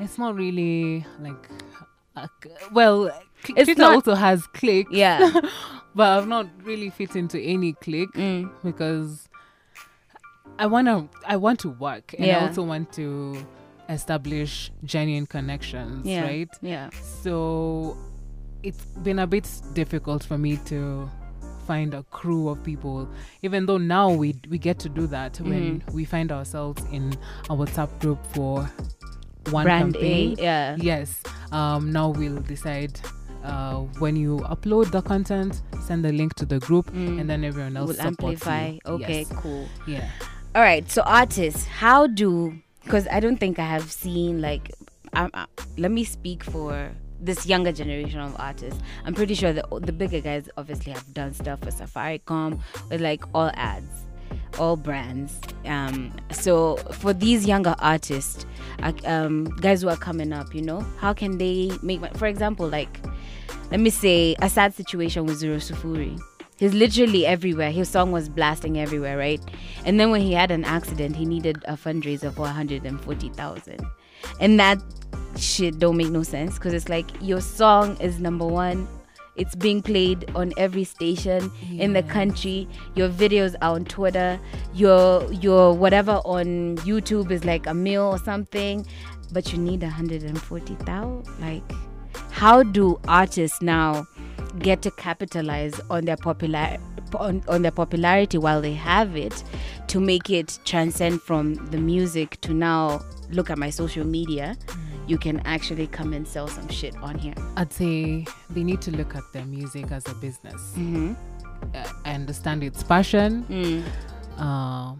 it's 0.00 0.18
not 0.18 0.34
really 0.34 1.04
like. 1.20 1.48
C- 2.42 2.50
well, 2.72 3.06
It's 3.48 3.64
Twitter 3.66 3.82
not- 3.82 3.94
also 3.94 4.14
has 4.16 4.44
clicks, 4.48 4.90
Yeah. 4.92 5.30
but 5.94 6.18
I've 6.18 6.26
not 6.26 6.46
really 6.64 6.90
fit 6.90 7.14
into 7.14 7.38
any 7.40 7.74
click 7.74 8.08
Mm. 8.14 8.50
because 8.64 9.27
I 10.58 10.66
wanna 10.66 11.08
I 11.26 11.36
want 11.36 11.60
to 11.60 11.68
work 11.70 12.14
and 12.18 12.26
Yeah. 12.26 12.38
I 12.38 12.46
also 12.48 12.62
want 12.62 12.92
to 12.94 13.36
establish 13.88 14.70
genuine 14.84 15.26
connections, 15.26 16.04
Yeah. 16.06 16.22
right? 16.22 16.48
Yeah. 16.62 16.90
So 17.22 17.96
it's 18.62 18.84
been 19.02 19.18
a 19.20 19.26
bit 19.26 19.48
difficult 19.74 20.24
for 20.24 20.36
me 20.36 20.56
to 20.66 21.08
find 21.66 21.94
a 21.94 22.02
crew 22.04 22.48
of 22.48 22.62
people 22.64 23.06
even 23.42 23.66
though 23.66 23.76
now 23.78 24.10
we 24.10 24.34
we 24.48 24.56
get 24.58 24.78
to 24.80 24.88
do 24.88 25.06
that 25.06 25.38
when 25.40 25.80
Mm-hmm. 25.80 25.94
we 25.94 26.04
find 26.04 26.32
ourselves 26.32 26.82
in 26.90 27.12
a 27.50 27.54
WhatsApp 27.54 27.90
group 28.00 28.18
for 28.34 28.68
one 29.50 29.64
Brand 29.64 29.94
campaign. 29.94 30.34
A. 30.38 30.42
Yeah. 30.42 30.76
Yes. 30.80 31.22
Um 31.52 31.92
now 31.92 32.08
we'll 32.10 32.40
decide 32.42 32.98
uh, 33.44 33.76
when 34.00 34.16
you 34.16 34.38
upload 34.50 34.90
the 34.90 35.00
content, 35.00 35.62
send 35.86 36.04
the 36.04 36.12
link 36.12 36.34
to 36.34 36.44
the 36.44 36.58
group, 36.58 36.90
Mm. 36.92 37.20
and 37.20 37.30
then 37.30 37.44
everyone 37.44 37.76
else 37.76 37.90
Will 37.96 38.00
amplify. 38.06 38.70
you. 38.70 38.78
Okay, 38.84 39.20
Yes. 39.20 39.32
cool. 39.40 39.66
Yeah. 39.86 40.08
All 40.54 40.62
right, 40.62 40.90
so 40.90 41.02
artists, 41.02 41.66
how 41.66 42.06
do 42.06 42.58
because 42.82 43.06
I 43.08 43.20
don't 43.20 43.36
think 43.36 43.58
I 43.58 43.66
have 43.66 43.92
seen 43.92 44.40
like 44.40 44.72
um, 45.12 45.30
uh, 45.34 45.44
let 45.76 45.90
me 45.90 46.04
speak 46.04 46.42
for 46.42 46.90
this 47.20 47.46
younger 47.46 47.70
generation 47.70 48.18
of 48.20 48.34
artists. 48.40 48.80
I'm 49.04 49.14
pretty 49.14 49.34
sure 49.34 49.52
the 49.52 49.62
the 49.80 49.92
bigger 49.92 50.20
guys 50.20 50.48
obviously 50.56 50.92
have 50.92 51.12
done 51.12 51.34
stuff 51.34 51.60
for 51.60 51.70
Safaricom 51.70 52.60
with 52.90 53.02
like 53.02 53.22
all 53.34 53.50
ads, 53.54 54.06
all 54.58 54.76
brands. 54.76 55.38
Um, 55.66 56.16
so 56.30 56.76
for 56.92 57.12
these 57.12 57.46
younger 57.46 57.74
artists, 57.78 58.46
um, 59.04 59.44
guys 59.60 59.82
who 59.82 59.90
are 59.90 59.96
coming 59.96 60.32
up, 60.32 60.54
you 60.54 60.62
know, 60.62 60.80
how 60.98 61.12
can 61.12 61.36
they 61.36 61.70
make? 61.82 62.00
For 62.16 62.26
example, 62.26 62.66
like 62.66 63.04
let 63.70 63.80
me 63.80 63.90
say 63.90 64.34
a 64.40 64.48
sad 64.48 64.74
situation 64.74 65.26
with 65.26 65.42
Zzero 65.42 65.56
Sufuri. 65.56 66.18
He's 66.58 66.74
literally 66.74 67.24
everywhere. 67.24 67.70
His 67.70 67.88
song 67.88 68.10
was 68.10 68.28
blasting 68.28 68.78
everywhere, 68.78 69.16
right? 69.16 69.40
And 69.84 69.98
then 69.98 70.10
when 70.10 70.20
he 70.20 70.32
had 70.32 70.50
an 70.50 70.64
accident, 70.64 71.14
he 71.14 71.24
needed 71.24 71.62
a 71.66 71.74
fundraiser 71.74 72.32
for 72.34 72.42
140,000. 72.42 73.86
And 74.40 74.58
that 74.58 74.82
shit 75.36 75.78
don't 75.78 75.96
make 75.96 76.10
no 76.10 76.24
sense 76.24 76.54
because 76.54 76.74
it's 76.74 76.88
like 76.88 77.06
your 77.20 77.40
song 77.40 77.96
is 78.00 78.18
number 78.18 78.46
one. 78.46 78.88
It's 79.36 79.54
being 79.54 79.82
played 79.82 80.28
on 80.34 80.52
every 80.56 80.82
station 80.82 81.52
in 81.78 81.92
the 81.92 82.02
country. 82.02 82.68
Your 82.96 83.08
videos 83.08 83.54
are 83.62 83.76
on 83.76 83.84
Twitter. 83.84 84.40
Your 84.74 85.32
your 85.32 85.72
whatever 85.74 86.14
on 86.24 86.76
YouTube 86.78 87.30
is 87.30 87.44
like 87.44 87.68
a 87.68 87.74
meal 87.74 88.02
or 88.02 88.18
something, 88.18 88.84
but 89.30 89.52
you 89.52 89.58
need 89.58 89.82
140,000. 89.82 91.40
Like, 91.40 91.62
how 92.30 92.64
do 92.64 92.98
artists 93.06 93.62
now 93.62 94.08
get 94.58 94.82
to 94.82 94.90
capitalize 94.92 95.80
on 95.90 96.04
their 96.04 96.16
popular 96.16 96.76
on, 97.18 97.42
on 97.48 97.62
their 97.62 97.70
popularity 97.70 98.36
while 98.36 98.60
they 98.60 98.74
have 98.74 99.16
it 99.16 99.42
to 99.86 99.98
make 99.98 100.28
it 100.28 100.58
transcend 100.64 101.22
from 101.22 101.54
the 101.70 101.78
music 101.78 102.38
to 102.42 102.52
now 102.52 103.00
look 103.30 103.50
at 103.50 103.58
my 103.58 103.70
social 103.70 104.04
media 104.04 104.56
you 105.06 105.16
can 105.16 105.40
actually 105.46 105.86
come 105.86 106.12
and 106.12 106.28
sell 106.28 106.46
some 106.48 106.68
shit 106.68 106.94
on 106.98 107.16
here 107.18 107.34
I'd 107.56 107.72
say 107.72 108.26
they 108.50 108.62
need 108.62 108.82
to 108.82 108.90
look 108.90 109.14
at 109.14 109.22
their 109.32 109.46
music 109.46 109.90
as 109.90 110.06
a 110.06 110.14
business. 110.14 110.60
mm-hmm. 110.76 111.14
Uh, 111.74 111.84
I 112.04 112.12
understand 112.12 112.62
its 112.62 112.82
passion, 112.84 113.44
mm. 113.50 113.82
uh, 114.38 114.94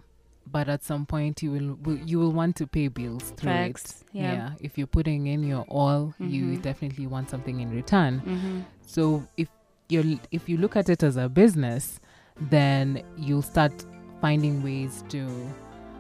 but 0.51 0.69
at 0.69 0.83
some 0.85 1.07
point 1.07 1.43
you 1.43 1.51
will, 1.53 1.75
will 1.83 1.97
you 1.99 2.19
will 2.19 2.33
want 2.33 2.57
to 2.57 2.67
pay 2.67 2.89
bills 2.89 3.33
through 3.37 3.51
Facts, 3.53 4.05
it. 4.15 4.19
yeah. 4.19 4.53
If 4.61 4.77
you're 4.79 4.87
putting 4.87 5.27
in 5.27 5.43
your 5.43 5.63
all, 5.69 6.15
you 6.19 6.45
Mhm. 6.45 6.63
definitely 6.63 7.07
want 7.07 7.31
something 7.31 7.61
in 7.61 7.71
return. 7.71 8.21
Mm-hmm. 8.21 8.61
So 8.87 9.27
if 9.37 9.49
you 9.89 10.19
if 10.31 10.49
you 10.49 10.57
look 10.59 10.77
at 10.77 10.89
it 10.89 11.03
as 11.03 11.17
a 11.17 11.29
business, 11.29 12.01
then 12.41 13.03
you'll 13.17 13.43
start 13.43 13.73
finding 14.21 14.63
ways 14.63 15.05
to 15.09 15.27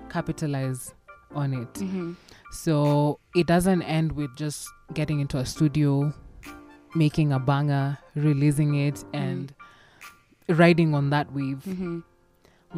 capitalize 0.08 0.94
on 1.34 1.52
it. 1.54 1.72
Mm-hmm. 1.74 2.12
So 2.50 3.18
it 3.34 3.46
doesn't 3.46 3.82
end 3.82 4.12
with 4.12 4.34
just 4.36 4.68
getting 4.94 5.20
into 5.20 5.36
a 5.38 5.44
studio, 5.44 6.12
making 6.94 7.32
a 7.32 7.38
banger, 7.38 7.98
releasing 8.14 8.74
it, 8.74 9.04
and 9.12 9.52
riding 10.48 10.94
on 10.94 11.10
that 11.10 11.30
wave. 11.32 11.62
Mm-hmm. 11.68 12.00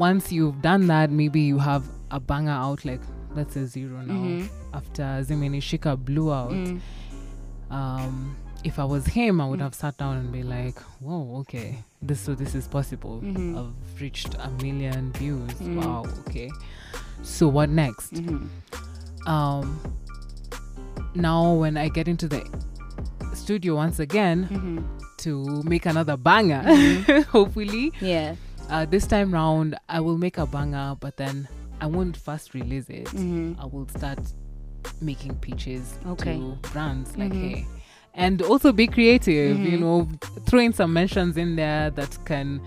Once 0.00 0.32
you've 0.32 0.60
done 0.62 0.86
that, 0.86 1.10
maybe 1.10 1.40
you 1.42 1.58
have 1.58 1.84
a 2.10 2.18
banger 2.18 2.50
out, 2.66 2.84
like 2.84 3.00
let's 3.36 3.52
say 3.54 3.64
zero 3.66 4.00
now. 4.00 4.14
Mhm. 4.14 4.48
After 4.72 5.02
Zimini 5.22 5.60
Shika 5.60 5.92
blew 5.96 6.32
out, 6.32 6.52
Mm. 6.52 6.80
um, 7.70 8.34
if 8.64 8.78
I 8.78 8.84
was 8.84 9.04
him, 9.06 9.40
I 9.40 9.46
would 9.48 9.60
Mm. 9.60 9.66
have 9.68 9.74
sat 9.74 9.96
down 9.98 10.16
and 10.16 10.32
be 10.32 10.42
like, 10.42 10.78
"Whoa, 11.00 11.36
okay, 11.40 11.84
this 12.02 12.20
so 12.20 12.34
this 12.34 12.54
is 12.54 12.66
possible. 12.66 13.20
Mhm. 13.22 13.58
I've 13.58 14.00
reached 14.00 14.34
a 14.46 14.48
million 14.62 15.12
views. 15.12 15.52
Mm. 15.60 15.76
Wow, 15.84 16.04
okay. 16.28 16.50
So 17.22 17.48
what 17.48 17.68
next?" 17.70 18.14
Mm-hmm. 18.14 18.46
um 19.26 19.78
now 21.14 21.52
when 21.52 21.76
i 21.76 21.88
get 21.90 22.08
into 22.08 22.26
the 22.26 22.40
studio 23.34 23.74
once 23.76 23.98
again 24.00 24.48
Mm-hmm. 24.50 24.78
to 25.18 25.62
make 25.72 25.84
another 25.84 26.16
banger 26.16 26.62
hopefully 27.36 27.92
yeah 28.00 28.34
uh, 28.70 28.84
this 28.86 29.06
time 29.06 29.32
round 29.32 29.76
i 29.88 30.00
will 30.00 30.16
make 30.18 30.38
a 30.38 30.46
banger 30.46 30.96
but 31.00 31.16
then 31.16 31.48
i 31.80 31.86
won't 31.86 32.16
first 32.16 32.54
release 32.54 32.88
it 32.88 33.06
mm-hmm. 33.06 33.52
i 33.60 33.64
will 33.66 33.88
start 33.88 34.18
making 35.00 35.34
pitches 35.36 35.98
Okay. 36.06 36.36
to 36.36 36.56
brands 36.72 37.16
like 37.16 37.32
Mhm. 37.32 37.50
hey 37.50 37.66
and 38.14 38.42
also 38.42 38.72
be 38.72 38.86
creative 38.86 39.58
you 39.58 39.78
Mhm. 39.78 39.80
know 39.80 40.08
throw 40.46 40.60
in 40.60 40.72
some 40.72 40.92
mentions 40.92 41.36
in 41.36 41.56
there 41.56 41.90
that 41.90 42.18
can 42.24 42.60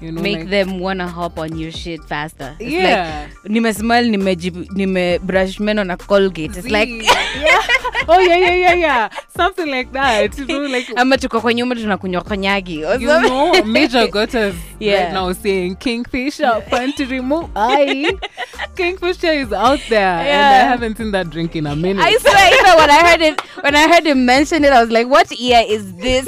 you 0.00 0.10
know 0.12 0.20
make 0.20 0.38
like, 0.38 0.50
them 0.50 0.80
wanna 0.80 1.06
hop 1.08 1.38
on 1.38 1.56
your 1.56 1.70
shit 1.70 2.02
faster 2.04 2.56
it's 2.58 2.72
like 2.72 2.82
yeah 2.82 3.28
nimesmile 3.44 4.10
nimeji- 4.10 4.68
nimebrush 4.74 5.60
meno 5.60 5.84
na 5.84 5.96
colgate 5.96 6.56
it's 6.58 6.68
like 6.68 6.88
yeah. 7.42 7.62
Oh 8.08 8.20
yeah 8.20 8.36
yeah 8.36 8.54
yeah 8.54 8.74
yeah 8.74 9.08
something 9.36 9.66
like 9.70 9.92
that 9.92 10.38
you 10.38 10.46
know 10.46 10.66
like 10.66 10.92
ama 10.96 11.18
tuko 11.18 11.40
kwa 11.40 11.54
nyumba 11.54 11.76
tunakunywa 11.76 12.22
konyagi 12.22 12.80
you 12.80 12.98
know, 12.98 13.64
Major 13.64 14.08
Gutters 14.08 14.54
Yeah. 14.82 15.04
right 15.04 15.12
now 15.12 15.32
saying 15.32 15.76
Kingfisher, 15.76 16.60
fun 16.70 16.92
to 16.94 17.06
remove. 17.06 17.48
Aye. 17.54 18.10
Kingfisher 18.76 19.30
is 19.30 19.52
out 19.52 19.78
there, 19.88 20.18
and 20.18 20.28
I 20.28 20.68
haven't 20.68 20.96
seen 20.96 21.12
that 21.12 21.30
drink 21.30 21.54
in 21.54 21.66
a 21.66 21.76
minute. 21.76 22.02
I 22.02 22.16
swear, 22.18 22.52
even 22.52 22.76
when 22.76 22.90
I 22.90 23.10
heard 23.10 23.20
it, 23.22 23.40
when 23.62 23.76
I 23.76 23.86
heard 23.88 24.04
him 24.06 24.24
mention 24.26 24.64
it, 24.64 24.72
I 24.72 24.80
was 24.82 24.90
like, 24.90 25.06
"What 25.06 25.30
year 25.38 25.62
is 25.64 25.94
this 25.94 26.26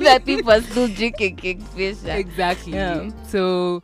that 0.00 0.26
people 0.26 0.52
are 0.52 0.60
still 0.60 0.88
drinking 0.88 1.36
Kingfisher?" 1.36 2.10
exactly. 2.10 2.74
Yeah. 2.74 3.08
So, 3.28 3.82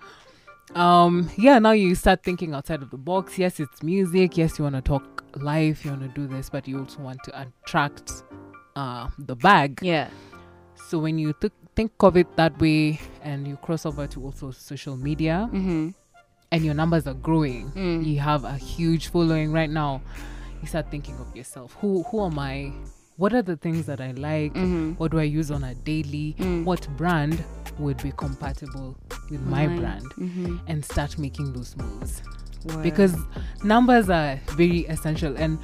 um, 0.75 1.31
yeah. 1.39 1.59
Now 1.59 1.73
you 1.73 1.95
start 1.95 2.23
thinking 2.23 2.53
outside 2.53 2.83
of 2.83 2.91
the 2.91 2.99
box. 2.99 3.39
Yes, 3.39 3.59
it's 3.59 3.83
music. 3.83 4.37
Yes, 4.37 4.59
you 4.59 4.65
want 4.65 4.77
to 4.77 4.83
talk 4.83 5.20
live. 5.37 5.85
You 5.85 5.91
want 5.93 6.03
to 6.03 6.09
do 6.09 6.27
this, 6.27 6.51
but 6.51 6.67
you 6.69 6.79
also 6.81 7.01
want 7.01 7.23
to 7.25 7.41
attract 7.41 8.13
uh 8.77 9.09
the 9.19 9.37
bag. 9.37 9.79
Yeah. 9.83 10.09
So 10.89 10.99
when 10.99 11.19
you 11.19 11.35
th- 11.41 11.53
think 11.77 11.93
of 12.01 12.17
it 12.17 12.35
that 12.37 12.59
way, 12.61 12.99
and 13.23 13.47
you 13.47 13.57
cross 13.57 13.87
over 13.87 14.07
to 14.09 14.25
also 14.25 14.51
social 14.51 14.97
media, 14.97 15.49
Mm-hmm. 15.53 15.91
and 16.53 16.65
your 16.65 16.75
numbers 16.75 17.07
are 17.07 17.15
growing 17.15 17.71
Mm. 17.73 18.05
you 18.05 18.19
have 18.19 18.45
a 18.45 18.57
huge 18.57 19.07
following 19.09 19.53
right 19.53 19.71
now 19.71 20.01
you 20.61 20.67
start 20.67 20.91
thinking 20.91 21.15
of 21.21 21.35
yourself 21.37 21.77
who 21.81 22.03
who 22.11 22.25
am 22.25 22.39
i 22.41 22.73
what 23.19 23.33
are 23.33 23.43
the 23.43 23.57
things 23.57 23.87
that 23.87 24.01
i 24.01 24.11
like 24.13 24.53
Mm-hmm. 24.55 24.95
what 24.99 25.13
do 25.13 25.21
i 25.21 25.23
use 25.23 25.53
on 25.53 25.63
a 25.63 25.75
daily 25.77 26.35
Mm. 26.41 26.65
what 26.65 26.89
brand 26.97 27.45
would 27.79 28.03
be 28.03 28.11
compatible 28.17 28.97
with 29.31 29.41
my 29.43 29.67
Mine. 29.69 29.79
brand 29.81 30.05
Mm-hmm. 30.19 30.57
and 30.67 30.85
start 30.85 31.19
making 31.19 31.53
those 31.53 31.77
moves 31.77 32.21
because 32.83 33.15
numbers 33.65 34.09
are 34.11 34.39
very 34.57 34.81
essential 34.87 35.37
and 35.37 35.59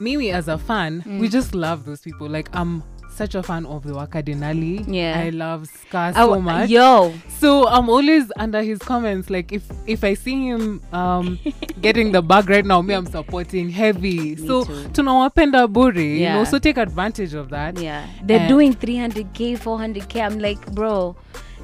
Mimi 0.00 0.30
as 0.30 0.48
a 0.48 0.58
fan 0.58 1.02
we 1.06 1.28
Mm. 1.28 1.30
just 1.32 1.54
love 1.54 1.84
those 1.84 2.00
people 2.00 2.28
like 2.28 2.48
i'm 2.52 2.82
such 3.10 3.34
a 3.34 3.42
fan 3.42 3.66
of 3.66 3.82
the 3.82 3.92
Wakadinali. 3.92 4.84
Yeah. 4.86 5.18
I 5.18 5.30
love 5.30 5.66
Scar 5.66 6.12
Oh, 6.14 6.34
so 6.34 6.40
much. 6.40 6.70
Yo, 6.70 7.12
So 7.40 7.66
I'm 7.66 7.88
always 7.88 8.30
under 8.36 8.62
his 8.62 8.78
comments. 8.78 9.28
Like 9.28 9.50
if 9.50 9.64
if 9.88 10.04
I 10.04 10.14
see 10.14 10.46
him 10.46 10.80
um 10.92 11.36
getting 11.80 12.12
the 12.12 12.22
bag 12.22 12.48
right 12.48 12.64
now, 12.64 12.80
me 12.80 12.94
I'm 12.94 13.06
supporting 13.06 13.70
heavy. 13.70 14.36
so 14.36 14.62
to 14.62 14.70
too. 14.84 14.88
tunawapenda 15.02 15.66
buri, 15.66 15.96
you 15.96 16.16
Yeah. 16.20 16.34
know. 16.36 16.44
So 16.44 16.60
take 16.60 16.76
advantage 16.78 17.34
of 17.34 17.48
that. 17.50 17.80
yeah, 17.80 18.06
they're 18.22 18.38
And- 18.38 18.48
doing 18.48 18.72
300k, 18.72 19.56
400k. 19.58 20.20
I'm 20.24 20.38
like, 20.38 20.64
bro. 20.72 21.16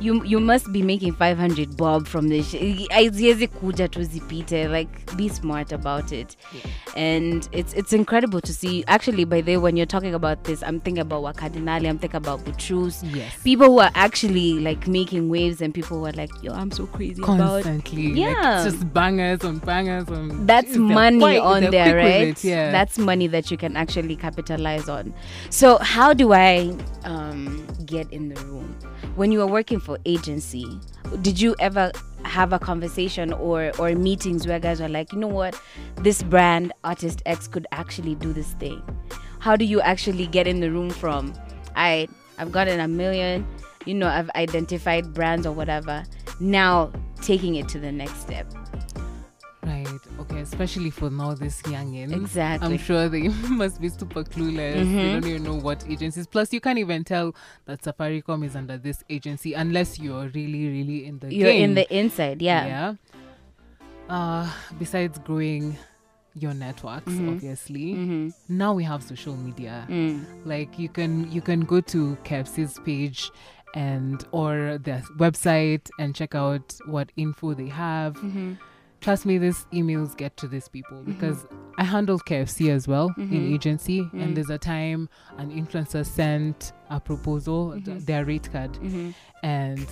You, 0.05 0.23
you 0.25 0.39
must 0.41 0.71
be 0.71 0.83
making 0.83 1.15
500 1.15 1.77
bob 1.77 2.07
from 2.07 2.29
this. 2.29 2.53
Haziwezi 2.91 3.49
kuja 3.49 3.89
tu 3.89 4.03
zipite. 4.03 4.69
like 4.69 5.17
be 5.17 5.29
smart 5.29 5.73
about 5.73 6.13
it 6.13 6.37
and 6.97 7.49
it's 7.53 7.73
it's 7.75 7.93
incredible 7.93 8.41
to 8.41 8.53
see 8.53 8.85
actually 8.87 9.25
by 9.25 9.41
the 9.41 9.53
way 9.53 9.57
when 9.57 9.77
you're 9.77 9.87
talking 9.87 10.15
about 10.15 10.43
this 10.45 10.63
i'm 10.63 10.81
thinking 10.81 11.01
about 11.01 11.23
wakadinali 11.23 11.87
i'm 11.89 11.99
thinking 11.99 12.17
about 12.17 12.41
butrus 12.45 13.03
Yes. 13.15 13.33
people 13.45 13.67
who 13.67 13.79
are 13.81 13.91
actually 13.95 14.59
like 14.61 14.89
making 14.89 15.29
waves 15.29 15.61
and 15.63 15.73
people 15.75 15.99
who 15.99 16.07
are 16.07 16.13
like 16.13 16.31
yo 16.43 16.53
i'm 16.53 16.71
so 16.71 16.87
crazy 16.87 17.23
about 17.23 17.37
Constantly. 17.63 18.09
Like, 18.09 18.17
Yeah. 18.17 18.65
just 18.65 18.85
bangers 18.93 19.45
on 19.45 19.59
bangers 19.59 20.09
on 20.09 20.47
that's 20.47 20.73
they're 20.73 20.81
money 20.81 21.19
quite- 21.19 21.41
on 21.41 21.71
there 21.71 21.97
right 21.97 22.29
it, 22.29 22.45
yeah. 22.45 22.73
that's 22.73 22.99
money 22.99 23.27
that 23.29 23.51
you 23.51 23.57
can 23.57 23.77
actually 23.77 24.17
capitalize 24.17 24.89
on 24.89 25.13
so 25.51 25.79
how 25.79 26.13
do 26.13 26.33
i 26.33 26.73
um, 27.05 27.67
get 27.87 28.11
in 28.13 28.29
the 28.29 28.41
room 28.47 28.75
when 29.17 29.31
you 29.31 29.39
were 29.39 29.47
working 29.47 29.79
for 29.79 29.94
agency 30.05 30.81
did 31.23 31.41
you 31.41 31.55
ever 31.59 31.93
have 32.25 32.53
a 32.53 32.59
conversation 32.59 33.33
or 33.35 33.71
or 33.79 33.95
meetings 33.95 34.47
where 34.47 34.59
guys 34.59 34.81
are 34.81 34.89
like 34.89 35.13
you 35.13 35.19
know 35.19 35.29
what? 35.29 35.61
This 35.97 36.23
brand 36.23 36.73
artist 36.83 37.23
x 37.27 37.47
could 37.47 37.67
actually 37.71 38.15
do 38.15 38.33
this 38.33 38.53
thing. 38.55 38.83
How 39.39 39.57
do 39.57 39.65
you 39.65 39.81
actually 39.83 40.27
get 40.27 40.47
in 40.47 40.61
the 40.61 40.71
room 40.71 40.91
from 40.91 41.35
i 41.77 42.09
i've 42.39 42.53
gotten 42.53 42.81
a 42.81 42.89
million 42.89 43.47
you 43.85 43.95
know 43.95 44.09
i've 44.09 44.31
identified 44.35 45.13
brands 45.13 45.47
or 45.47 45.53
whatever 45.53 46.05
now 46.41 46.91
taking 47.23 47.57
it 47.57 47.69
to 47.69 47.79
the 47.79 47.91
next 47.91 48.21
step 48.21 48.47
Right. 49.95 50.21
Okay. 50.21 50.41
Especially 50.41 50.91
for 50.91 51.11
now, 51.11 51.35
this 51.35 51.63
youngins. 51.63 52.13
Exactly. 52.15 52.73
I'm 52.75 52.79
sure 52.79 53.09
they 53.09 53.29
must 53.49 53.81
be 53.81 53.89
super 53.89 54.25
clueless. 54.25 54.75
They 54.75 54.85
Mhm. 54.85 55.13
don't 55.21 55.27
even 55.27 55.43
know 55.45 55.55
what 55.55 55.85
agencies. 55.89 56.27
Plus, 56.27 56.53
you 56.53 56.61
can't 56.61 56.79
even 56.79 57.05
tell 57.05 57.35
that 57.67 57.83
Safaricom 57.83 58.45
is 58.45 58.57
under 58.57 58.77
this 58.79 59.03
agency 59.11 59.55
unless 59.55 59.99
you're 59.99 60.29
really, 60.29 60.69
really 60.69 61.07
in 61.07 61.19
the 61.19 61.35
you're 61.35 61.51
game. 61.53 61.65
in 61.71 61.75
the 61.75 61.97
inside 61.97 62.43
yeah 62.43 62.67
Yeah. 62.67 62.95
Uh, 64.09 64.51
besides 64.79 65.19
growing 65.21 65.77
your 66.35 66.53
networks, 66.53 67.11
Mhm. 67.13 67.29
obviously, 67.33 67.95
mm-hmm. 67.95 68.29
now 68.49 68.75
we 68.75 68.85
have 68.85 69.03
social 69.03 69.37
media. 69.37 69.87
mm. 69.89 70.25
Like 70.45 70.79
you 70.79 70.89
can 70.89 71.31
you 71.31 71.41
can 71.41 71.61
go 71.61 71.81
to 71.81 72.17
KFC's 72.25 72.79
page 72.85 73.31
and 73.75 74.25
or 74.33 74.79
their 74.83 75.03
website 75.19 75.89
and 75.99 76.15
check 76.15 76.35
out 76.35 76.75
what 76.87 77.11
info 77.17 77.55
they 77.55 77.69
have 77.69 78.15
Mm-hmm. 78.17 78.53
Trust 79.05 79.27
me, 79.27 79.37
these 79.37 79.67
emails 79.73 80.17
get 80.17 80.35
to 80.39 80.49
these 80.49 80.67
people 80.67 81.03
because 81.05 81.45
I 81.77 81.85
handle 81.85 82.19
KFC 82.19 82.71
as 82.71 82.89
well 82.89 83.11
Mhm. 83.11 83.33
in 83.33 83.53
agency, 83.55 84.01
Mm. 84.01 84.23
and 84.23 84.37
there's 84.37 84.49
a 84.49 84.57
time 84.59 85.09
an 85.37 85.51
influencer 85.51 86.07
sent 86.07 86.73
a 86.89 86.99
proposal, 87.01 87.75
Mhm. 87.77 88.07
their 88.07 88.25
rate 88.25 88.49
card, 88.51 88.73
Mm-hmm. 88.73 89.11
and 89.43 89.87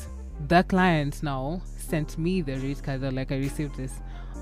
the 0.48 0.62
client 0.62 1.22
now 1.22 1.60
sent 1.76 2.16
me 2.16 2.40
the 2.40 2.56
rate 2.64 2.82
card. 2.82 3.02
Like, 3.12 3.30
I 3.32 3.36
received 3.36 3.76
this 3.76 3.92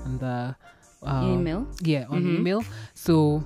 on 0.05 0.17
the 0.19 0.55
um, 1.03 1.33
email 1.33 1.67
yeah, 1.81 2.05
on 2.09 2.25
email. 2.25 2.63
So 2.93 3.43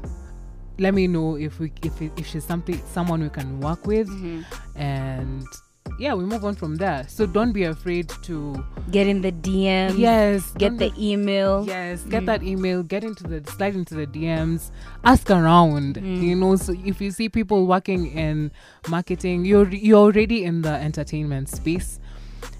let 0.77 0.93
me 0.93 1.07
know 1.07 1.37
if 1.37 1.57
we 1.59 1.71
if 1.81 2.01
it, 2.01 2.11
if 2.17 2.27
she's 2.27 2.43
something 2.43 2.79
someone 2.93 3.21
we 3.23 3.29
can 3.29 3.59
work 3.61 3.87
with, 3.87 4.09
mm-hmm. 4.09 4.41
and 4.79 5.45
yeah, 5.99 6.13
we 6.13 6.25
move 6.25 6.43
on 6.43 6.55
from 6.55 6.75
there. 6.75 7.05
So 7.07 7.25
don't 7.25 7.51
be 7.51 7.63
afraid 7.63 8.09
to 8.23 8.63
get 8.91 9.07
in 9.07 9.21
the 9.21 9.31
DM 9.31 9.97
yes 9.97 10.51
get 10.57 10.77
the 10.77 10.91
email 10.99 11.65
Yes, 11.65 12.03
get 12.03 12.23
Mhm. 12.23 12.25
that 12.27 12.43
email, 12.43 12.83
get 12.83 13.03
into 13.03 13.23
the 13.23 13.43
slide 13.51 13.75
into 13.75 13.95
the 13.95 14.05
DMs, 14.05 14.71
ask 15.03 15.29
around. 15.29 15.95
Mm. 15.95 16.21
You 16.21 16.35
know, 16.35 16.55
so 16.55 16.73
if 16.85 17.01
you 17.01 17.11
see 17.11 17.29
people 17.29 17.65
working 17.65 18.07
in 18.11 18.51
marketing, 18.89 19.45
you're 19.45 19.69
you're 19.69 19.99
already 19.99 20.43
in 20.43 20.61
the 20.61 20.73
entertainment 20.73 21.49
space. 21.49 21.99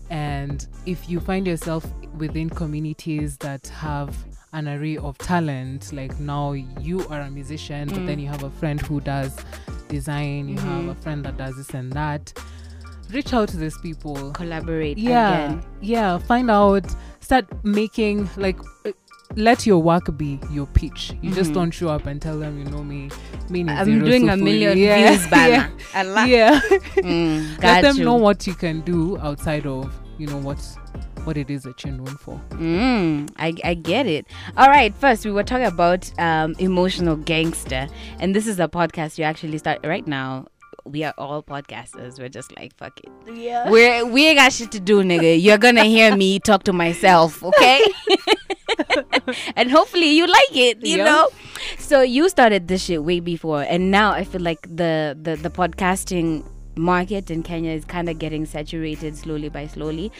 And 0.09 0.65
if 0.86 1.09
you 1.09 1.19
find 1.19 1.47
yourself 1.47 1.86
within 2.17 2.49
communities 2.49 3.38
that 3.38 3.67
have 3.67 4.15
an 4.53 4.67
array 4.67 4.97
of 4.97 5.17
talent, 5.17 5.91
like 5.91 6.17
now 6.19 6.53
you 6.53 7.05
are 7.09 7.21
a 7.21 7.30
musician, 7.32 7.89
but 7.89 7.99
Mm. 7.99 8.05
then 8.07 8.19
you 8.19 8.28
have 8.30 8.43
a 8.43 8.49
friend 8.51 8.80
who 8.82 9.01
does 9.01 9.36
design, 9.89 10.47
you 10.47 10.57
have 10.59 10.84
Mhm. 10.86 10.89
a 10.91 10.95
friend 10.95 11.26
that 11.26 11.38
does 11.38 11.55
this 11.57 11.71
and 11.73 11.91
that. 11.93 12.34
Reach 13.12 13.34
out 13.34 13.49
to 13.49 13.58
these 13.58 13.78
people 13.78 14.32
collaborate 14.32 14.97
yeah 14.97 15.45
again 15.51 15.64
yeah 15.82 16.18
find 16.18 16.49
out 16.51 16.86
start 17.20 17.45
making 17.64 18.30
like 18.38 18.58
uh, 18.86 18.91
let 19.36 19.66
your 19.66 19.80
work 19.82 20.16
be 20.18 20.39
your 20.51 20.66
pitch 20.68 21.14
you 21.22 21.32
just 21.34 21.51
Mhm. 21.51 21.56
don't 21.56 21.72
show 21.72 21.89
up 21.89 22.06
and 22.08 22.22
tell 22.22 22.38
them 22.39 22.58
you 22.60 22.66
know 22.66 22.84
me 22.84 23.10
me 23.49 23.66
i'm 23.70 24.03
doing 24.03 24.30
a 24.30 24.38
million 24.38 24.78
yeah. 24.78 25.12
views 25.12 25.28
banner 25.32 25.72
yeah, 25.93 26.03
like 26.03 26.30
yeah. 26.30 26.60
mm, 26.97 27.64
let 27.64 27.82
them 27.82 27.97
you. 27.97 28.03
know 28.06 28.16
what 28.16 28.45
you 28.47 28.53
can 28.53 28.82
do 28.82 29.18
outside 29.20 29.66
of 29.66 29.93
you 30.18 30.28
know 30.28 30.38
what 30.38 30.58
what 31.26 31.38
it 31.38 31.49
is 31.49 31.64
that 31.64 31.84
you're 31.84 31.93
known 31.93 32.16
for 32.18 32.39
Mm, 32.51 33.32
I, 33.38 33.51
I 33.64 33.74
get 33.74 34.06
it. 34.06 34.28
All 34.58 34.68
right, 34.70 34.93
first 34.95 35.26
we 35.26 35.32
were 35.32 35.43
talking 35.43 35.66
about 35.66 36.12
um, 36.20 36.53
emotional 36.60 37.16
gangster, 37.16 37.88
and 38.20 38.36
this 38.36 38.45
is 38.45 38.60
a 38.60 38.68
podcast 38.68 39.18
you 39.18 39.24
actually 39.24 39.58
start 39.58 39.80
right 39.84 40.06
now. 40.06 40.45
We 40.86 41.03
are 41.03 41.13
all 41.17 41.41
podcasters. 41.41 42.19
We're 42.19 42.29
just 42.29 42.55
like 42.57 42.75
fuck 42.77 42.99
it. 42.99 43.09
Yeah. 43.36 43.69
We're 43.69 44.05
we 44.05 44.27
ain't 44.27 44.38
got 44.38 44.53
shit 44.53 44.71
to 44.73 44.79
do, 44.79 45.01
nigga. 45.03 45.41
You're 45.41 45.57
gonna 45.57 45.83
hear 45.86 46.15
me 46.15 46.39
talk 46.49 46.63
to 46.63 46.73
myself, 46.73 47.43
okay? 47.43 47.81
and 49.55 49.71
hopefully 49.71 50.11
you 50.11 50.27
like 50.27 50.55
it, 50.55 50.86
you 50.86 50.97
Yeah. 50.97 51.05
know. 51.05 51.29
So 51.79 52.01
you 52.01 52.29
started 52.29 52.67
this 52.67 52.83
shit 52.86 53.03
way 53.03 53.19
before, 53.19 53.63
and 53.63 53.89
now 53.91 54.11
I 54.11 54.23
feel 54.23 54.41
like 54.41 54.61
the 54.63 55.17
the, 55.19 55.36
the 55.36 55.49
podcasting 55.49 56.45
market 56.77 57.31
in 57.31 57.41
Kenya 57.41 57.71
is 57.71 57.86
kind 57.86 58.09
of 58.09 58.19
getting 58.19 58.45
saturated 58.45 59.15
slowly 59.17 59.47
by 59.49 59.65
slowly 59.65 60.11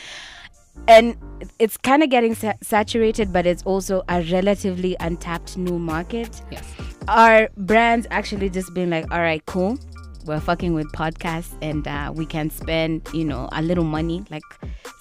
and 0.88 1.16
it's 1.60 1.76
kind 1.78 2.02
of 2.04 2.10
getting 2.10 2.34
sa- 2.36 2.54
saturated 2.62 3.32
but 3.34 3.46
it's 3.46 3.62
also 3.64 4.04
a 4.10 4.22
relatively 4.32 4.96
untapped 5.02 5.58
new 5.58 5.78
market 5.80 6.42
yes 6.52 6.64
are 7.10 7.50
brands 7.58 8.08
actually 8.10 8.50
just 8.50 8.74
being 8.74 8.90
like 8.90 9.06
all 9.12 9.20
right 9.20 9.46
cool 9.46 9.78
we're 10.26 10.40
fucking 10.40 10.74
with 10.74 10.92
podcasts 10.94 11.56
and 11.62 11.88
uh, 11.88 12.12
we 12.16 12.26
can 12.26 12.50
spend 12.50 13.08
you 13.14 13.24
know 13.26 13.48
a 13.52 13.62
little 13.62 13.84
money 13.84 14.24
like 14.30 14.44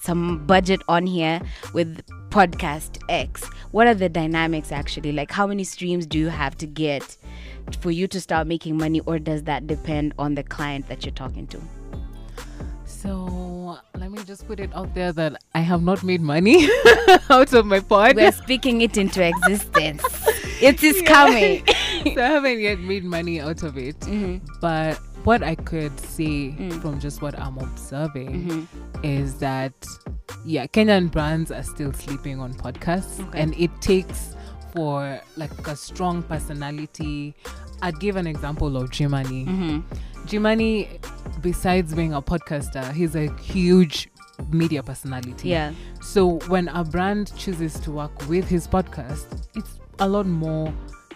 some 0.03 0.45
budget 0.47 0.81
on 0.89 1.07
here 1.07 1.41
with 1.73 2.03
podcast 2.31 3.03
x. 3.09 3.45
What 3.71 3.87
are 3.87 3.95
the 3.95 4.09
dynamics 4.09 4.71
actually? 4.73 5.13
Like 5.13 5.31
how 5.31 5.47
many 5.47 5.65
streams 5.65 6.07
do 6.07 6.19
you 6.19 6.29
have 6.29 6.57
to 6.59 6.67
get 6.67 7.17
for 7.81 7.91
you 7.91 8.07
to 8.09 8.21
start 8.21 8.47
making 8.47 8.77
money 8.77 9.01
or 9.07 9.19
does 9.19 9.45
that 9.45 9.67
depend 9.67 10.13
on 10.19 10.35
the 10.35 10.43
client 10.43 10.89
that 10.89 11.05
you're 11.05 11.15
talking 11.15 11.47
to? 11.49 11.61
So 12.85 13.79
let 13.97 14.11
me 14.11 14.23
just 14.25 14.47
put 14.47 14.61
it 14.61 14.71
out 14.75 14.95
there 14.95 15.13
that 15.13 15.43
i 15.55 15.61
have 15.61 15.83
not 15.83 16.03
made 16.03 16.21
money 16.21 16.69
out 17.31 17.53
of 17.53 17.67
my 17.67 17.81
pod. 17.81 18.17
We're 18.17 18.33
speaking 18.33 18.81
it 18.83 18.97
into 18.97 19.23
existence. 19.25 20.03
It 20.61 20.83
is 20.83 21.03
coming. 21.03 21.65
So 22.05 22.21
i 22.23 22.27
haven't 22.27 22.61
yet 22.61 22.79
made 22.81 23.03
money 23.05 23.41
out 23.41 23.63
of 23.63 23.79
it. 23.79 23.99
Mhm. 24.01 24.41
but 24.61 24.99
what 25.25 25.43
i 25.43 25.55
could 25.55 25.99
say 25.99 26.55
Mm. 26.59 26.81
from 26.83 27.01
just 27.01 27.23
what 27.23 27.39
i'm 27.39 27.59
observing 27.59 28.47
Mhm. 28.49 28.67
is 29.03 29.35
that 29.37 29.73
yeah 30.45 30.67
kenyan 30.67 31.11
brands 31.11 31.51
are 31.51 31.63
still 31.63 31.93
sleeping 31.93 32.41
on 32.41 32.53
podcasts 32.55 33.21
Okay. 33.29 33.41
and 33.41 33.55
it 33.59 33.71
takes 33.81 34.35
for 34.75 35.21
like 35.37 35.67
a 35.69 35.77
strong 35.77 36.23
personality 36.23 37.35
i'd 37.83 37.99
give 38.01 38.17
an 38.17 38.27
example 38.27 38.77
of 38.77 38.91
jimani 38.91 39.47
Mhm. 39.47 39.83
jimani 40.27 40.89
besides 41.43 41.95
being 41.95 42.13
a 42.15 42.21
podcaster 42.23 42.93
he's 42.93 43.15
a 43.17 43.33
huge 43.41 44.09
media 44.51 44.83
personality 44.83 45.49
Yeah. 45.51 45.73
so 46.03 46.39
when 46.49 46.69
a 46.69 46.85
brand 46.85 47.33
chooses 47.37 47.75
to 47.81 47.91
work 47.93 48.29
with 48.29 48.49
his 48.49 48.67
podcast 48.67 49.27
it's 49.55 49.79
a 50.01 50.09
lot 50.09 50.27
more 50.27 50.73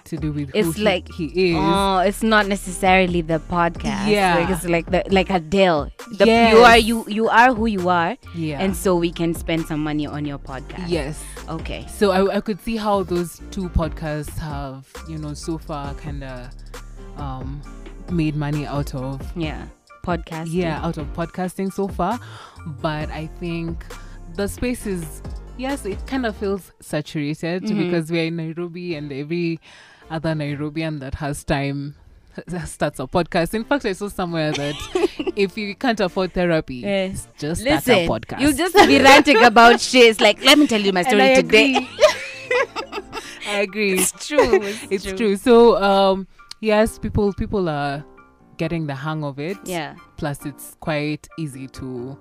to 0.08 0.16
do 0.16 0.32
with 0.32 0.50
It's 0.54 0.76
he- 0.76 0.82
like, 0.82 1.08
he 1.12 1.26
is 1.52 1.56
Oh, 1.58 1.98
it's 2.00 2.22
not 2.22 2.46
necessarily 2.46 3.20
the 3.22 3.38
podcast. 3.38 4.08
Yeah. 4.08 4.36
Like, 4.38 4.50
it's 4.50 4.64
like 4.64 4.90
the 4.90 5.02
like 5.10 5.30
Adele. 5.30 5.90
The, 6.18 6.26
Yes. 6.26 6.52
You 6.54 6.60
are 6.60 6.78
you 6.78 7.04
you 7.08 7.28
are 7.28 7.54
who 7.54 7.66
you 7.66 7.88
are, 7.88 8.16
yeah 8.34 8.60
and 8.60 8.76
so 8.76 8.96
we 8.96 9.10
can 9.12 9.34
spend 9.34 9.66
some 9.66 9.82
money 9.82 10.06
on 10.06 10.24
your 10.24 10.38
podcast. 10.38 10.88
yes 10.88 11.22
Okay. 11.48 11.86
So 11.88 12.10
I, 12.10 12.36
I 12.36 12.40
could 12.40 12.60
see 12.60 12.76
how 12.76 13.02
those 13.04 13.40
two 13.50 13.68
podcasts 13.70 14.36
have, 14.38 14.86
you 15.08 15.16
know, 15.18 15.32
so 15.34 15.56
far 15.58 15.94
kind 15.94 16.22
of 16.24 16.50
um, 17.16 17.62
made 18.10 18.36
money 18.36 18.66
out 18.66 18.94
of, 18.94 19.20
Yeah. 19.36 19.66
Podcast. 20.04 20.46
yeah, 20.50 20.84
out 20.84 20.96
of 20.98 21.06
podcasting 21.14 21.72
so 21.72 21.88
far. 21.88 22.18
But 22.66 23.10
I 23.10 23.26
think 23.40 23.84
the 24.36 24.46
space 24.48 24.86
is, 24.86 25.22
yes, 25.58 25.84
it 25.84 26.06
kind 26.06 26.24
of 26.26 26.36
feels 26.36 26.72
saturated 26.80 27.64
Mhm. 27.64 27.76
because 27.84 28.10
we're 28.10 28.26
in 28.26 28.36
Nairobi 28.36 28.94
and 28.94 29.12
every 29.12 29.58
other 30.10 30.34
Nairobian 30.34 31.00
that 31.00 31.14
has 31.16 31.44
time 31.44 31.94
starts 32.66 33.00
a 33.00 33.06
podcast. 33.06 33.52
In 33.54 33.64
fact, 33.64 33.84
I 33.84 33.92
saw 33.92 34.08
somewhere 34.08 34.52
that 34.52 34.74
if 35.36 35.58
you 35.58 35.74
can't 35.74 35.98
afford 36.00 36.32
therapy, 36.32 36.76
Yes. 36.76 37.26
just 37.36 37.62
start 37.62 37.86
Listen, 37.86 37.94
a 37.94 38.08
podcast. 38.08 38.40
you 38.40 38.52
just 38.54 38.76
be 38.86 39.00
ranting 39.00 39.42
about 39.42 39.80
shit. 39.88 40.06
It's 40.06 40.20
like, 40.20 40.42
let 40.44 40.56
me 40.58 40.66
tell 40.68 40.80
you 40.80 40.92
my 40.92 41.02
story 41.02 41.32
I 41.32 41.34
today. 41.34 41.74
agree. 41.74 41.88
I 43.48 43.60
agree. 43.60 43.92
It's 43.98 44.12
true. 44.26 44.62
It's, 44.62 44.86
It's 45.06 45.18
true. 45.18 45.36
So, 45.36 45.82
um, 45.82 46.26
yes, 46.60 46.98
people 46.98 47.32
people 47.32 47.68
are 47.68 48.04
getting 48.56 48.86
the 48.86 48.94
hang 48.94 49.24
of 49.24 49.38
it. 49.40 49.56
Yeah. 49.64 49.96
Plus, 50.16 50.44
it's 50.46 50.76
quite 50.80 51.26
easy 51.38 51.66
to 51.68 52.18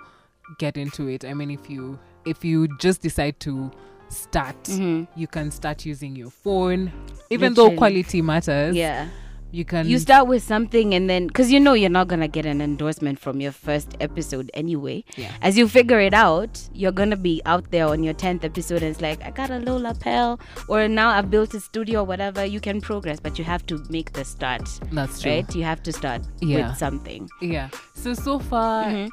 get 0.57 0.77
into 0.77 1.07
it. 1.09 1.25
I 1.25 1.33
mean, 1.33 1.51
if 1.51 1.69
you 1.69 1.99
if 2.25 2.43
you 2.45 2.67
just 2.79 3.01
decide 3.01 3.39
to 3.41 3.71
start, 4.09 4.61
Mhm. 4.63 5.07
you 5.15 5.27
can 5.27 5.51
start 5.51 5.85
using 5.85 6.15
your 6.15 6.29
phone. 6.29 6.91
Even 7.29 7.53
though 7.53 7.71
quality 7.75 8.21
matters, 8.21 8.75
Yeah. 8.75 9.07
you 9.51 9.65
can. 9.65 9.87
You 9.87 9.97
start 9.99 10.27
with 10.27 10.43
something 10.43 10.93
and 10.93 11.09
then, 11.09 11.27
because 11.27 11.51
you 11.51 11.59
know 11.59 11.73
you're 11.73 11.89
not 11.89 12.07
to 12.21 12.27
get 12.27 12.45
an 12.45 12.61
endorsement 12.61 13.19
from 13.19 13.41
your 13.41 13.51
first 13.51 13.95
episode 13.99 14.49
anyway. 14.53 15.03
Yeah. 15.17 15.31
As 15.41 15.57
you 15.57 15.67
figure 15.67 15.99
it 15.99 16.13
out, 16.13 16.69
you're 16.73 16.91
to 17.09 17.17
be 17.17 17.41
out 17.45 17.71
there 17.71 17.87
on 17.87 18.03
your 18.03 18.13
10th 18.13 18.43
episode 18.45 18.81
and 18.81 18.91
it's 18.91 19.01
like, 19.01 19.21
I 19.25 19.31
got 19.31 19.49
a 19.49 19.59
low 19.59 19.77
lapel, 19.77 20.39
or 20.69 20.87
now 20.87 21.09
I've 21.09 21.29
built 21.29 21.53
a 21.53 21.59
studio, 21.59 22.01
or 22.01 22.05
whatever. 22.05 22.45
You 22.45 22.59
can 22.61 22.79
progress, 22.81 23.19
but 23.19 23.37
you 23.37 23.43
have 23.45 23.65
to 23.67 23.83
make 23.89 24.13
the 24.13 24.23
start, 24.25 24.67
That's 24.91 25.21
true. 25.21 25.31
right? 25.31 25.55
You 25.55 25.63
have 25.63 25.81
to 25.83 25.91
start 25.91 26.21
Yeah. 26.41 26.69
with 26.69 26.77
something. 26.77 27.27
Yeah. 27.41 27.69
So 27.93 28.13
so 28.13 28.39
far, 28.39 28.85
Mhm. 28.85 29.09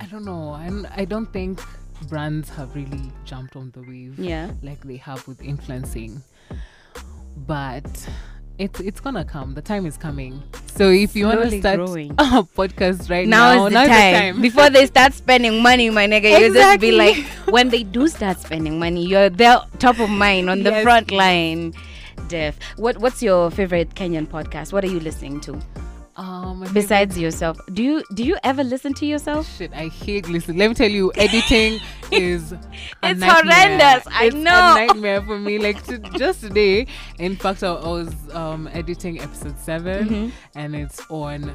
I 0.00 0.06
don't 0.06 0.24
know. 0.24 0.52
I'm, 0.54 0.86
I 0.96 1.04
don't 1.04 1.32
think 1.32 1.60
brands 2.02 2.48
have 2.50 2.74
really 2.74 3.10
jumped 3.24 3.56
on 3.56 3.70
the 3.72 3.82
wave 3.82 4.18
Yeah. 4.18 4.50
like 4.62 4.80
they 4.84 4.96
have 4.98 5.26
with 5.28 5.42
influencing. 5.42 6.22
But 7.46 8.08
it's 8.58 8.80
it's 8.80 9.00
gonna 9.00 9.24
come. 9.24 9.54
The 9.54 9.62
time 9.62 9.86
is 9.86 9.96
coming. 9.96 10.42
So 10.66 10.90
if 10.90 11.16
you 11.16 11.26
want 11.26 11.42
to 11.50 11.58
start 11.60 11.76
growing. 11.76 12.12
a 12.18 12.42
podcast 12.44 13.10
right 13.10 13.26
now, 13.26 13.54
now, 13.54 13.66
is 13.66 13.72
the 13.72 13.78
now's 13.80 13.88
time. 13.88 14.40
Before 14.42 14.70
they 14.70 14.86
start 14.86 15.12
spending 15.14 15.62
money, 15.62 15.90
my 15.90 16.06
nigga, 16.06 16.38
you 16.40 16.52
just 16.54 16.80
be 16.80 16.92
like, 16.92 17.16
when 17.50 17.68
they 17.68 17.82
do 17.82 18.06
start 18.08 18.38
spending 18.40 18.78
money, 18.78 19.04
you're 19.06 19.30
there 19.30 19.58
top 19.78 19.98
of 19.98 20.10
mind 20.10 20.50
on 20.50 20.62
the 20.62 20.70
Yes. 20.70 20.82
front 20.82 21.10
line. 21.10 21.74
Def, 22.28 22.58
what 22.76 22.98
what's 22.98 23.22
your 23.22 23.50
favorite 23.50 23.94
Kenyan 23.94 24.26
podcast? 24.26 24.72
What 24.72 24.84
are 24.84 24.88
you 24.90 25.00
listening 25.00 25.40
to 25.42 25.60
um, 26.16 26.64
besides 26.72 27.18
yourself? 27.18 27.58
Do 27.72 27.82
you 27.82 28.02
do 28.14 28.22
you 28.24 28.36
ever 28.44 28.62
listen 28.64 28.94
to 28.94 29.06
yourself? 29.06 29.48
Shit, 29.56 29.72
I 29.72 29.88
hate 29.88 30.28
listening. 30.28 30.58
Let 30.58 30.68
me 30.68 30.74
tell 30.74 30.90
you, 30.90 31.12
editing 31.16 31.80
is 32.12 32.52
It's 32.52 33.20
nightmare. 33.20 33.30
horrendous, 33.30 34.06
I 34.12 34.24
It's 34.26 34.36
know. 34.36 34.72
a 34.76 34.86
nightmare 34.86 35.22
for 35.22 35.38
me. 35.38 35.58
Like 35.58 35.82
to, 35.86 35.98
just 36.18 36.40
today, 36.40 36.86
in 37.18 37.36
fact, 37.36 37.62
I, 37.62 37.68
I 37.74 37.88
was 37.88 38.12
um, 38.32 38.68
editing 38.72 39.20
episode 39.20 39.58
7 39.58 40.08
Mm-hmm. 40.08 40.28
and 40.54 40.76
it's 40.76 41.00
on 41.10 41.52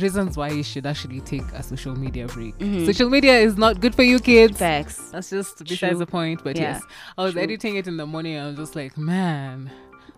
reasons 0.00 0.36
why 0.36 0.48
you 0.50 0.62
should 0.62 0.84
actually 0.84 1.20
take 1.20 1.42
a 1.54 1.62
social 1.62 1.96
media 1.96 2.26
break. 2.26 2.56
Mm-hmm. 2.58 2.84
Social 2.84 3.08
media 3.08 3.38
is 3.38 3.56
not 3.56 3.80
good 3.80 3.94
for 3.94 4.02
you 4.02 4.18
kids. 4.18 4.58
Facts. 4.58 5.08
That's 5.10 5.30
just 5.30 5.58
besides 5.64 5.92
True. 5.92 5.98
the 6.00 6.06
point. 6.06 6.44
But 6.44 6.56
Yeah, 6.56 6.74
yes, 6.74 6.82
I 7.16 7.22
was 7.24 7.32
true. 7.32 7.42
editing 7.42 7.76
it 7.76 7.86
in 7.86 7.96
the 7.96 8.04
morning. 8.04 8.36
I 8.38 8.46
was 8.48 8.56
just 8.56 8.76
like, 8.76 8.98
man, 8.98 9.70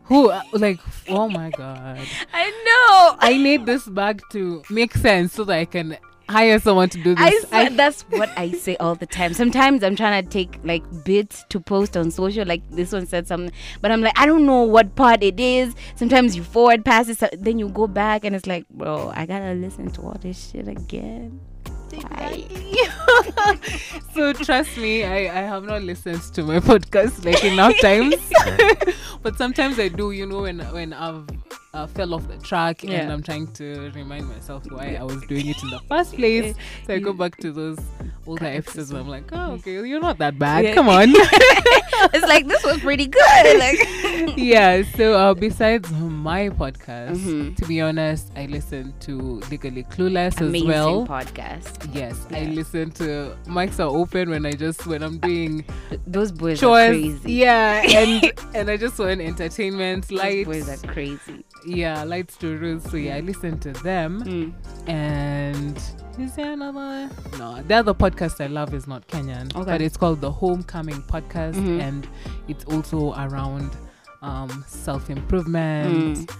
who 0.08 0.30
uh, 0.30 0.42
like, 0.52 0.80
oh 1.08 1.28
my 1.28 1.50
god. 1.50 2.00
I 2.32 2.50
know. 2.50 3.16
I 3.20 3.36
need 3.36 3.66
this 3.66 3.86
bag 3.88 4.20
to 4.32 4.62
make 4.70 4.94
sense 4.94 5.34
so 5.34 5.44
that 5.44 5.58
I 5.58 5.64
can 5.64 5.96
hire 6.28 6.58
someone 6.58 6.88
to 6.90 7.02
do 7.02 7.14
I, 7.16 7.30
this. 7.30 7.48
swear, 7.48 7.70
that's 7.70 8.02
what 8.10 8.30
I 8.36 8.52
say 8.52 8.76
all 8.76 8.94
the 8.94 9.06
time. 9.06 9.32
Sometimes 9.32 9.82
I'm 9.82 9.96
trying 9.96 10.22
to 10.22 10.28
take 10.28 10.58
like 10.64 10.82
bits 11.04 11.44
to 11.48 11.60
post 11.60 11.96
on 11.96 12.10
social, 12.10 12.44
like 12.46 12.68
this 12.70 12.92
one 12.92 13.06
said 13.06 13.26
something, 13.26 13.52
but 13.80 13.90
I'm 13.90 14.00
like, 14.02 14.18
I 14.18 14.26
don't 14.26 14.44
know 14.44 14.62
what 14.62 14.94
part 14.94 15.22
it 15.22 15.40
is. 15.40 15.74
Sometimes 15.94 16.36
you 16.36 16.42
forward 16.42 16.84
pass 16.84 17.08
it, 17.08 17.18
so- 17.18 17.28
then 17.32 17.58
you 17.58 17.68
go 17.68 17.86
back 17.86 18.24
and 18.24 18.34
it's 18.36 18.46
like, 18.46 18.68
bro, 18.70 19.10
I 19.14 19.24
gotta 19.26 19.54
listen 19.54 19.90
to 19.92 20.02
all 20.02 20.18
this 20.20 20.50
shit 20.50 20.68
again. 20.68 21.40
Why? 21.90 22.44
so 24.14 24.32
trust 24.32 24.76
me, 24.76 25.04
I, 25.04 25.16
I 25.16 25.42
have 25.42 25.64
not 25.64 25.82
listened 25.82 26.22
to 26.34 26.42
my 26.42 26.60
podcast 26.60 27.24
like 27.24 27.44
enough 27.44 27.78
times. 27.80 28.16
but 29.22 29.36
sometimes 29.36 29.78
I 29.78 29.88
do, 29.88 30.10
you 30.10 30.26
know, 30.26 30.42
when 30.42 30.60
when 30.72 30.92
I've 30.92 31.26
uh, 31.74 31.86
fell 31.86 32.14
off 32.14 32.26
the 32.28 32.36
track 32.38 32.82
and 32.84 33.12
I'm 33.12 33.22
trying 33.22 33.46
to 33.54 33.90
remind 33.94 34.26
myself 34.28 34.64
why 34.70 34.96
I 34.98 35.02
was 35.02 35.20
doing 35.26 35.46
it 35.48 35.62
in 35.62 35.70
the 35.70 35.80
first 35.88 36.14
place. 36.14 36.54
So 36.86 36.94
I 36.94 36.98
go 36.98 37.12
back 37.12 37.36
to 37.38 37.52
those 37.52 37.78
older 38.26 38.46
episodes 38.46 38.90
and 38.90 38.98
I'm 39.00 39.08
like, 39.08 39.24
oh, 39.32 39.52
okay, 39.52 39.72
you're 39.86 40.00
not 40.00 40.18
that 40.18 40.38
bad. 40.38 40.64
Yeah. 40.64 40.74
Come 40.74 40.88
on. 40.88 41.08
it's 41.12 42.26
like 42.26 42.46
this 42.52 42.64
was 42.64 42.78
pretty 42.80 43.06
good. 43.06 43.58
Like, 43.58 43.78
yeah 44.36 44.82
so 44.96 45.14
uh, 45.14 45.34
besides 45.34 45.90
my 45.92 46.48
podcast 46.48 47.16
Mhm. 47.18 47.56
to 47.56 47.64
be 47.66 47.80
honest 47.80 48.30
i 48.36 48.46
listen 48.46 48.92
to 49.00 49.40
legally 49.50 49.84
clueless 49.84 50.40
amazing 50.40 50.68
as 50.70 50.74
well 50.74 51.06
podcast. 51.06 51.94
yes 51.94 52.26
i 52.32 52.44
listen 52.44 52.90
to 52.92 53.36
mics 53.46 53.78
are 53.78 53.88
open 53.88 54.30
when 54.30 54.44
i 54.44 54.52
just 54.52 54.86
when 54.86 55.02
i'm 55.02 55.18
doing 55.18 55.64
Those 56.06 56.30
boys 56.32 56.62
are 56.62 56.88
crazy. 56.88 57.32
yeah 57.32 57.82
and 57.86 58.32
and 58.54 58.70
i 58.70 58.76
just 58.76 58.98
want 58.98 59.20
entertainment 59.20 60.08
Those 60.08 60.18
lights 60.18 60.46
boys 60.46 60.68
are 60.68 60.86
crazy. 60.92 61.44
Yeah 61.68 62.02
lights 62.04 62.36
to 62.36 62.56
rules 62.58 62.82
so 62.90 62.96
yeah 62.96 63.16
i 63.16 63.20
listen 63.20 63.58
to 63.58 63.72
them 63.82 64.22
Mm. 64.24 64.52
and 64.88 65.76
is 66.18 66.34
there 66.36 66.52
another 66.52 67.08
no 67.38 67.62
the 67.62 67.74
other 67.74 67.94
podcast 67.94 68.40
i 68.42 68.46
love 68.48 68.72
is 68.74 68.86
not 68.86 69.06
kenyan 69.08 69.54
Okay. 69.54 69.64
but 69.72 69.80
it's 69.80 69.96
called 69.96 70.20
the 70.20 70.30
homecoming 70.30 71.02
podcast 71.02 71.54
Mhm. 71.54 71.80
and 71.80 72.08
it's 72.48 72.64
also 72.64 73.12
around 73.14 73.70
um, 74.22 74.64
self-improvement 74.66 76.18
Mm. 76.18 76.36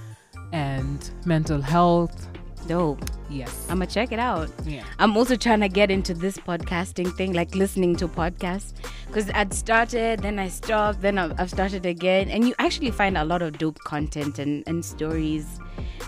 and 0.53 1.11
mental 1.27 1.61
health 1.61 2.27
Dope. 2.67 3.05
yes 3.31 3.67
I'm 3.69 3.79
gonna 3.79 3.87
check 3.87 4.13
it 4.13 4.19
out. 4.19 4.51
yeah 4.65 4.85
I'm 4.99 5.17
also 5.17 5.37
trying 5.37 5.61
to 5.61 5.69
get 5.69 5.91
into 5.91 6.15
this 6.15 6.37
podcasting 6.37 7.15
thing, 7.17 7.33
like 7.33 7.55
listening 7.55 7.97
to 7.97 8.09
podcasts. 8.09 8.73
Because 9.07 9.31
I'd 9.31 9.55
started, 9.55 10.21
then 10.21 10.39
I 10.39 10.49
stopped, 10.49 11.01
then 11.01 11.19
I've 11.19 11.39
I've 11.41 11.51
started 11.51 11.87
again. 11.87 12.29
And 12.31 12.47
you 12.47 12.55
actually 12.59 12.91
find 12.91 13.17
a 13.17 13.25
lot 13.25 13.43
of 13.43 13.59
dope 13.59 13.79
content 13.81 14.39
and, 14.39 14.65
and 14.67 14.85
stories 14.85 15.59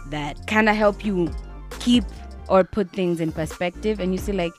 that 0.09 0.47
kind 0.47 0.69
of 0.69 0.77
help 0.77 1.05
you 1.05 1.31
keep 1.79 2.05
or 2.49 2.65
put 2.65 2.91
things 2.91 3.21
in 3.21 3.33
perspective. 3.33 4.01
And 4.01 4.13
you 4.13 4.19
see, 4.19 4.33
like, 4.33 4.53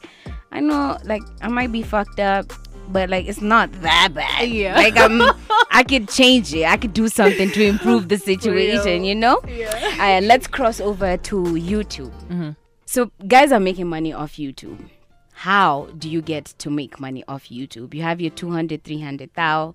I 0.52 0.60
know, 0.60 0.98
like, 1.04 1.22
I 1.42 1.50
might 1.50 1.72
be 1.72 1.82
fucked 1.84 2.20
up, 2.20 2.52
but 2.92 3.10
like, 3.10 3.28
it's 3.28 3.42
not 3.42 3.72
that 3.82 4.10
bad. 4.14 4.50
Yeah. 4.50 4.76
Like, 4.76 4.98
I'm, 4.98 5.22
I 5.72 5.84
could 5.84 6.10
change 6.10 6.54
it. 6.54 6.66
I 6.66 6.78
could 6.78 6.94
do 6.94 7.08
something 7.08 7.50
to 7.52 7.64
improve 7.64 8.10
the 8.10 8.18
situation, 8.32 9.04
you 9.04 9.16
know? 9.16 9.42
yeah 9.48 9.96
And 10.00 10.28
let's 10.28 10.48
cross 10.48 10.80
over 10.80 11.18
to 11.18 11.36
YouTube. 11.44 12.12
Mhm. 12.30 12.56
So, 12.86 13.12
guys 13.28 13.52
are 13.52 13.60
making 13.60 13.88
money 13.88 14.12
off 14.14 14.34
YouTube. 14.34 14.78
How 15.34 15.88
do 15.98 16.08
you 16.10 16.22
get 16.22 16.46
to 16.60 16.70
make 16.70 17.00
money 17.00 17.24
off 17.28 17.46
YouTube? 17.46 17.94
You 17.96 18.04
have 18.04 18.22
your 18.22 18.30
200, 18.32 18.84
300 18.84 19.32
thou. 19.34 19.74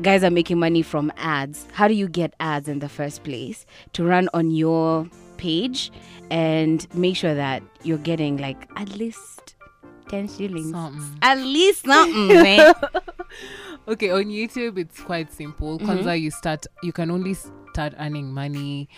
Guys 0.00 0.24
are 0.24 0.30
making 0.30 0.58
money 0.58 0.80
from 0.80 1.12
ads. 1.18 1.66
How 1.72 1.86
do 1.86 1.92
you 1.92 2.08
get 2.08 2.32
ads 2.40 2.66
in 2.68 2.78
the 2.78 2.88
first 2.88 3.22
place 3.22 3.66
to 3.92 4.04
run 4.04 4.30
on 4.32 4.50
your 4.52 5.06
page 5.36 5.90
and 6.30 6.86
make 6.94 7.16
sure 7.16 7.34
that 7.34 7.62
you're 7.82 7.98
getting 7.98 8.38
like 8.38 8.66
at 8.76 8.96
least 8.96 9.51
10 10.12 10.28
shillings? 10.28 10.70
Something. 10.70 11.18
At 11.22 11.38
least 11.38 11.86
something, 11.86 12.28
man. 12.28 12.74
okay 13.88 14.10
on 14.10 14.26
youtube 14.26 14.78
it's 14.78 15.00
quite 15.00 15.32
simple 15.32 15.78
Mm-hmm. 15.78 16.08
you 16.22 16.30
start 16.30 16.66
you 16.82 16.92
can 16.92 17.10
only 17.10 17.34
start 17.34 17.94
earning 17.98 18.32
money 18.32 18.88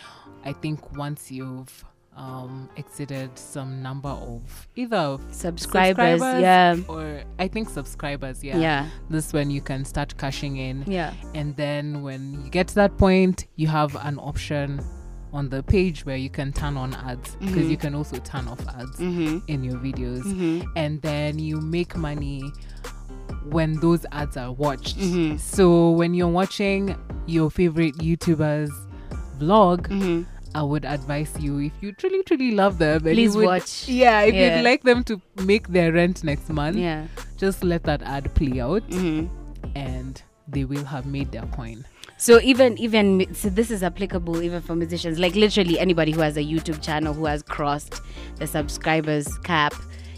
i 0.45 0.53
think 0.53 0.93
once 0.97 1.31
you've 1.31 1.85
um 2.17 2.69
exceeded 2.77 3.31
some 3.39 3.83
number 3.83 4.11
of 4.11 4.69
either 4.77 5.19
Subscribers, 5.31 6.21
yeah. 6.21 6.77
or 6.89 7.23
i 7.39 7.49
think 7.49 7.71
subscribers 7.71 8.45
yeah 8.45 8.59
Yeah. 8.59 8.89
this 9.09 9.33
when 9.33 9.51
you 9.51 9.61
can 9.63 9.85
start 9.85 10.17
cashing 10.19 10.57
in 10.59 10.85
Yeah. 10.87 11.13
and 11.35 11.57
then 11.57 12.03
when 12.03 12.45
you 12.45 12.51
get 12.51 12.69
to 12.69 12.75
that 12.77 12.99
point 12.99 13.47
you 13.57 13.69
have 13.69 13.97
an 14.05 14.19
option 14.19 14.81
on 15.35 15.49
the 15.51 15.63
page 15.65 16.07
where 16.07 16.17
you 16.17 16.31
can 16.31 16.53
turn 16.53 16.77
on 16.77 16.95
ads 16.95 17.37
because 17.41 17.67
Mhm. 17.67 17.71
you 17.71 17.77
can 17.77 17.95
also 17.95 18.17
turn 18.19 18.47
off 18.49 18.61
ads 18.79 18.97
Mm-hmm. 18.99 19.39
in 19.49 19.65
your 19.65 19.75
videos 19.79 20.23
Mm-hmm. 20.23 20.69
and 20.77 21.03
then 21.03 21.39
you 21.39 21.61
make 21.61 21.97
money 21.97 22.41
when 23.51 23.75
those 23.81 24.07
ads 24.13 24.37
are 24.37 24.53
watched. 24.53 24.97
Mhm. 24.99 25.39
So 25.41 25.91
when 25.91 26.15
you're 26.15 26.29
watching 26.29 26.97
your 27.27 27.51
favorite 27.51 27.97
YouTubers 27.99 28.71
vlog, 29.39 29.89
Mm-hmm. 29.89 30.23
I 30.57 30.63
would 30.63 30.85
advise 30.85 31.33
you 31.41 31.59
if 31.59 31.73
you 31.81 31.91
truly 31.93 32.23
truly 32.23 32.53
love 32.53 32.79
them, 32.79 33.01
Please 33.03 33.35
would- 33.37 33.47
watch. 33.47 33.89
Yeah, 33.89 34.21
if 34.23 34.35
Yeah. 34.35 34.57
you'd 34.57 34.65
like 34.65 34.85
them 34.85 35.03
to 35.05 35.21
make 35.45 35.67
their 35.69 35.93
rent 35.93 36.23
next 36.23 36.49
month, 36.49 36.77
Yeah. 36.77 37.07
just 37.37 37.65
let 37.65 37.83
that 37.85 38.03
ad 38.03 38.33
play 38.37 38.61
out, 38.61 38.89
Mm-hmm. 38.89 39.27
and 39.75 40.23
they 40.47 40.65
will 40.65 40.85
have 40.85 41.07
made 41.07 41.33
their 41.33 41.47
coin. 41.59 41.85
So 42.17 42.41
even 42.41 42.79
even 42.79 43.35
so 43.35 43.49
this 43.49 43.71
is 43.71 43.83
applicable 43.83 44.43
even 44.43 44.63
for 44.63 44.75
musicians. 44.75 45.19
Like 45.19 45.35
literally 45.35 45.79
anybody 45.79 46.13
who 46.13 46.21
has 46.21 46.37
a 46.37 46.43
YouTube 46.43 46.83
channel 46.83 47.13
who 47.13 47.27
has 47.27 47.43
crossed 47.43 48.01
the 48.37 48.47
subscribers 48.47 49.27
cap, 49.39 49.75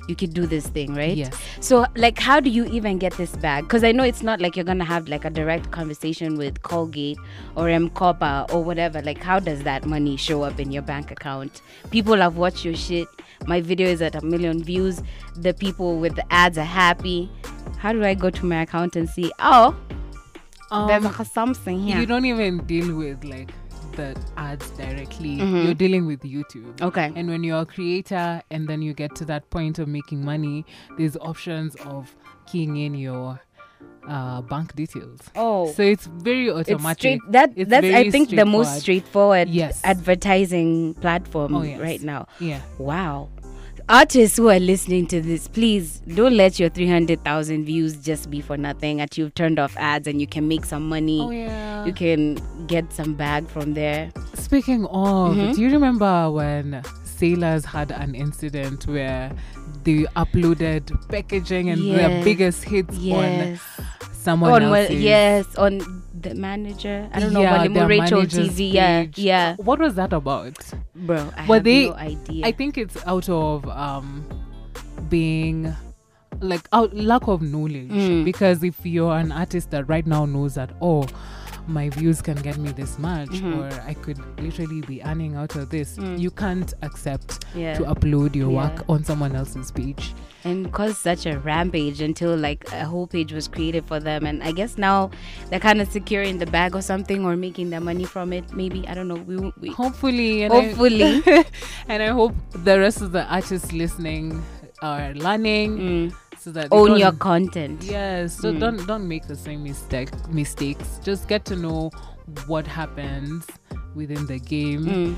you 0.08 0.14
could 0.14 0.32
do 0.34 0.46
this 0.46 0.66
thing, 0.68 0.94
right? 0.94 1.16
Yes. 1.16 1.36
So, 1.60 1.86
like, 1.96 2.18
how 2.18 2.40
do 2.40 2.50
you 2.50 2.64
even 2.66 2.98
get 2.98 3.12
this 3.14 3.34
bag? 3.36 3.64
Because 3.64 3.82
I 3.82 3.92
know 3.92 4.04
it's 4.04 4.22
not 4.22 4.40
like 4.40 4.56
you're 4.56 4.64
gonna 4.64 4.84
have 4.84 5.08
like 5.08 5.24
a 5.24 5.30
direct 5.30 5.70
conversation 5.70 6.36
with 6.36 6.62
Colgate 6.62 7.18
or 7.56 7.68
M-KOPA 7.68 8.52
or 8.52 8.62
whatever. 8.62 9.02
Like, 9.02 9.22
how 9.22 9.40
does 9.40 9.62
that 9.64 9.84
money 9.84 10.16
show 10.16 10.42
up 10.42 10.60
in 10.60 10.70
your 10.70 10.82
bank 10.82 11.10
account? 11.10 11.62
People 11.90 12.16
have 12.16 12.36
watched 12.36 12.64
your 12.64 12.76
shit. 12.76 13.08
My 13.46 13.60
video 13.60 13.88
is 13.88 14.00
at 14.00 14.14
a 14.14 14.24
million 14.24 14.62
views. 14.62 15.02
The 15.34 15.54
people 15.54 15.98
with 15.98 16.14
the 16.14 16.32
ads 16.32 16.56
are 16.58 16.64
happy. 16.64 17.30
How 17.78 17.92
do 17.92 18.04
I 18.04 18.14
go 18.14 18.30
to 18.30 18.46
my 18.46 18.62
account 18.62 18.96
and 18.96 19.08
see? 19.08 19.32
Oh, 19.38 19.76
there's 20.70 21.04
Um, 21.04 21.14
a 21.18 21.24
something 21.24 21.78
here. 21.80 21.98
You 21.98 22.06
don't 22.06 22.24
even 22.24 22.58
deal 22.66 22.94
with 22.96 23.24
like 23.24 23.52
the 23.96 24.14
ads 24.36 24.68
directly. 24.70 25.36
Mhm. 25.38 25.64
You're 25.64 25.74
dealing 25.74 26.06
with 26.06 26.20
YouTube. 26.22 26.80
okay. 26.82 27.12
And 27.14 27.28
when 27.28 27.42
you're 27.44 27.60
a 27.62 27.66
creator 27.66 28.42
and 28.50 28.68
then 28.68 28.82
you 28.82 28.92
get 28.92 29.14
to 29.16 29.24
that 29.26 29.48
point 29.50 29.78
of 29.78 29.88
making 29.88 30.24
money, 30.24 30.66
there's 30.98 31.16
options 31.16 31.74
of 31.86 32.14
keying 32.46 32.76
in 32.76 32.94
your 32.94 33.40
uh, 34.08 34.40
bank 34.42 34.72
details. 34.76 35.18
Oh, 35.34 35.72
So 35.72 35.82
it's 35.82 36.06
very 36.06 36.46
it's 36.46 36.70
automatic. 36.70 36.98
straight. 36.98 37.20
That 37.30 37.52
It's 37.56 37.68
that's 37.68 37.84
I 37.86 38.08
think 38.08 38.30
the 38.30 38.44
most 38.46 38.80
straightforward 38.80 39.48
Yes. 39.48 39.80
advertising 39.82 40.94
platform 40.94 41.54
Oh, 41.56 41.62
yes. 41.62 41.80
right 41.80 42.00
now. 42.02 42.26
Yeah. 42.38 42.60
Wow. 42.78 43.30
Artists 43.88 44.36
who 44.36 44.48
are 44.48 44.58
listening 44.58 45.06
to 45.06 45.20
this, 45.20 45.46
please 45.46 46.00
don't 46.12 46.36
let 46.36 46.58
your 46.58 46.68
300,000 46.68 47.64
views 47.64 47.96
just 47.96 48.28
be 48.30 48.40
for 48.40 48.56
nothing. 48.56 49.00
At 49.00 49.16
you've 49.16 49.32
turned 49.34 49.60
off 49.60 49.76
ads 49.76 50.08
and 50.08 50.20
you 50.20 50.26
can 50.26 50.48
make 50.48 50.64
some 50.64 50.88
money. 50.88 51.20
Oh 51.20 51.30
yeah. 51.30 51.84
You 51.84 51.92
can 51.92 52.34
get 52.66 52.92
some 52.92 53.14
bag 53.14 53.46
from 53.46 53.74
there. 53.74 54.10
Speaking 54.34 54.86
of, 54.86 55.36
Mhm. 55.36 55.54
do 55.54 55.62
you 55.62 55.70
remember 55.70 56.28
when 56.32 56.82
Sailors 57.04 57.64
had 57.64 57.92
an 57.92 58.16
incident 58.16 58.88
where 58.88 59.30
they 59.86 59.98
uploaded 60.22 60.90
packaging 61.08 61.70
and 61.70 61.80
their 61.94 62.22
biggest 62.24 62.64
hits 62.64 62.96
Yes. 62.98 63.60
on 63.78 63.84
someone 64.12 64.52
on 64.64 64.74
else's? 64.74 65.00
yes, 65.02 65.46
on 65.56 65.78
the 66.20 66.34
manager. 66.34 67.08
I 67.12 67.20
don't 67.20 67.32
know, 67.32 67.42
Yeah, 67.42 67.68
their 67.68 67.86
Rachel 67.86 68.22
TV. 68.22 68.72
Yeah, 68.72 69.02
page. 69.04 69.18
yeah. 69.18 69.54
What 69.56 69.78
was 69.78 69.94
that 69.94 70.12
about? 70.12 70.58
Bro, 70.94 71.30
I 71.36 71.46
Were 71.46 71.54
have 71.56 71.64
they- 71.64 71.88
no 71.88 71.94
idea. 71.94 72.46
I 72.46 72.52
think 72.52 72.76
it's 72.76 72.96
out 73.06 73.28
of 73.28 73.66
um 73.68 74.24
being 75.08 75.72
like 76.40 76.68
out 76.72 76.92
lack 76.94 77.28
of 77.28 77.40
knowledge 77.40 77.88
Mm. 77.90 78.24
because 78.24 78.62
if 78.62 78.84
you're 78.84 79.16
an 79.16 79.32
artist 79.32 79.70
that 79.70 79.88
right 79.88 80.06
now 80.06 80.26
knows 80.26 80.54
that 80.56 80.70
oh 80.82 81.06
my 81.68 81.88
views 81.90 82.22
can 82.22 82.36
get 82.42 82.56
me 82.58 82.70
this 82.72 82.98
much 82.98 83.28
Mhm. 83.28 83.56
or 83.58 83.80
I 83.86 83.94
could 83.94 84.18
literally 84.40 84.80
be 84.82 85.02
earning 85.02 85.34
out 85.36 85.56
of 85.56 85.68
this 85.70 85.96
Mm. 85.98 86.18
you 86.18 86.30
can't 86.30 86.72
accept 86.82 87.44
yeah. 87.54 87.74
to 87.74 87.82
upload 87.84 88.34
your 88.36 88.50
Yeah. 88.50 88.56
work 88.70 88.84
on 88.88 89.04
someone 89.04 89.34
else's 89.36 89.70
page 89.70 90.14
and 90.44 90.70
caused 90.72 90.96
such 90.98 91.26
a 91.26 91.38
rampage 91.40 92.00
until 92.00 92.36
like 92.36 92.70
a 92.72 92.84
whole 92.84 93.06
page 93.08 93.32
was 93.32 93.48
created 93.48 93.84
for 93.84 93.98
them 93.98 94.24
and 94.26 94.42
i 94.44 94.52
guess 94.52 94.78
now 94.78 95.10
they're 95.50 95.58
kind 95.58 95.80
of 95.80 95.90
securing 95.90 96.38
the 96.38 96.46
bag 96.46 96.76
or 96.76 96.82
something 96.82 97.24
or 97.24 97.34
making 97.36 97.70
their 97.70 97.80
money 97.80 98.04
from 98.04 98.32
it 98.32 98.44
maybe 98.54 98.86
i 98.86 98.94
don't 98.94 99.08
know 99.08 99.16
we, 99.26 99.36
we 99.60 99.70
hopefully 99.70 100.42
and 100.44 100.52
I- 100.52 100.60
hopefully 100.60 101.22
and 101.88 102.00
I 102.02 102.08
hope 102.08 102.34
the 102.52 102.78
rest 102.78 103.00
of 103.02 103.10
the 103.12 103.24
artists 103.24 103.72
listening 103.72 104.40
are 104.82 105.14
learning 105.14 105.78
mm, 105.78 106.14
so 106.46 106.52
that 106.52 106.68
own 106.70 106.96
your 106.96 107.10
content 107.12 107.82
Yes, 107.82 108.38
so 108.40 108.52
Mm. 108.52 108.60
don't 108.60 108.86
don't 108.86 109.08
make 109.08 109.26
the 109.26 109.34
same 109.34 109.64
mistake 109.64 110.10
mistakes. 110.30 111.00
Just 111.02 111.26
get 111.26 111.44
to 111.46 111.56
know 111.56 111.90
what 112.46 112.66
happens 112.66 113.46
within 113.96 114.26
the 114.26 114.38
game. 114.38 114.84
Mm, 114.86 115.16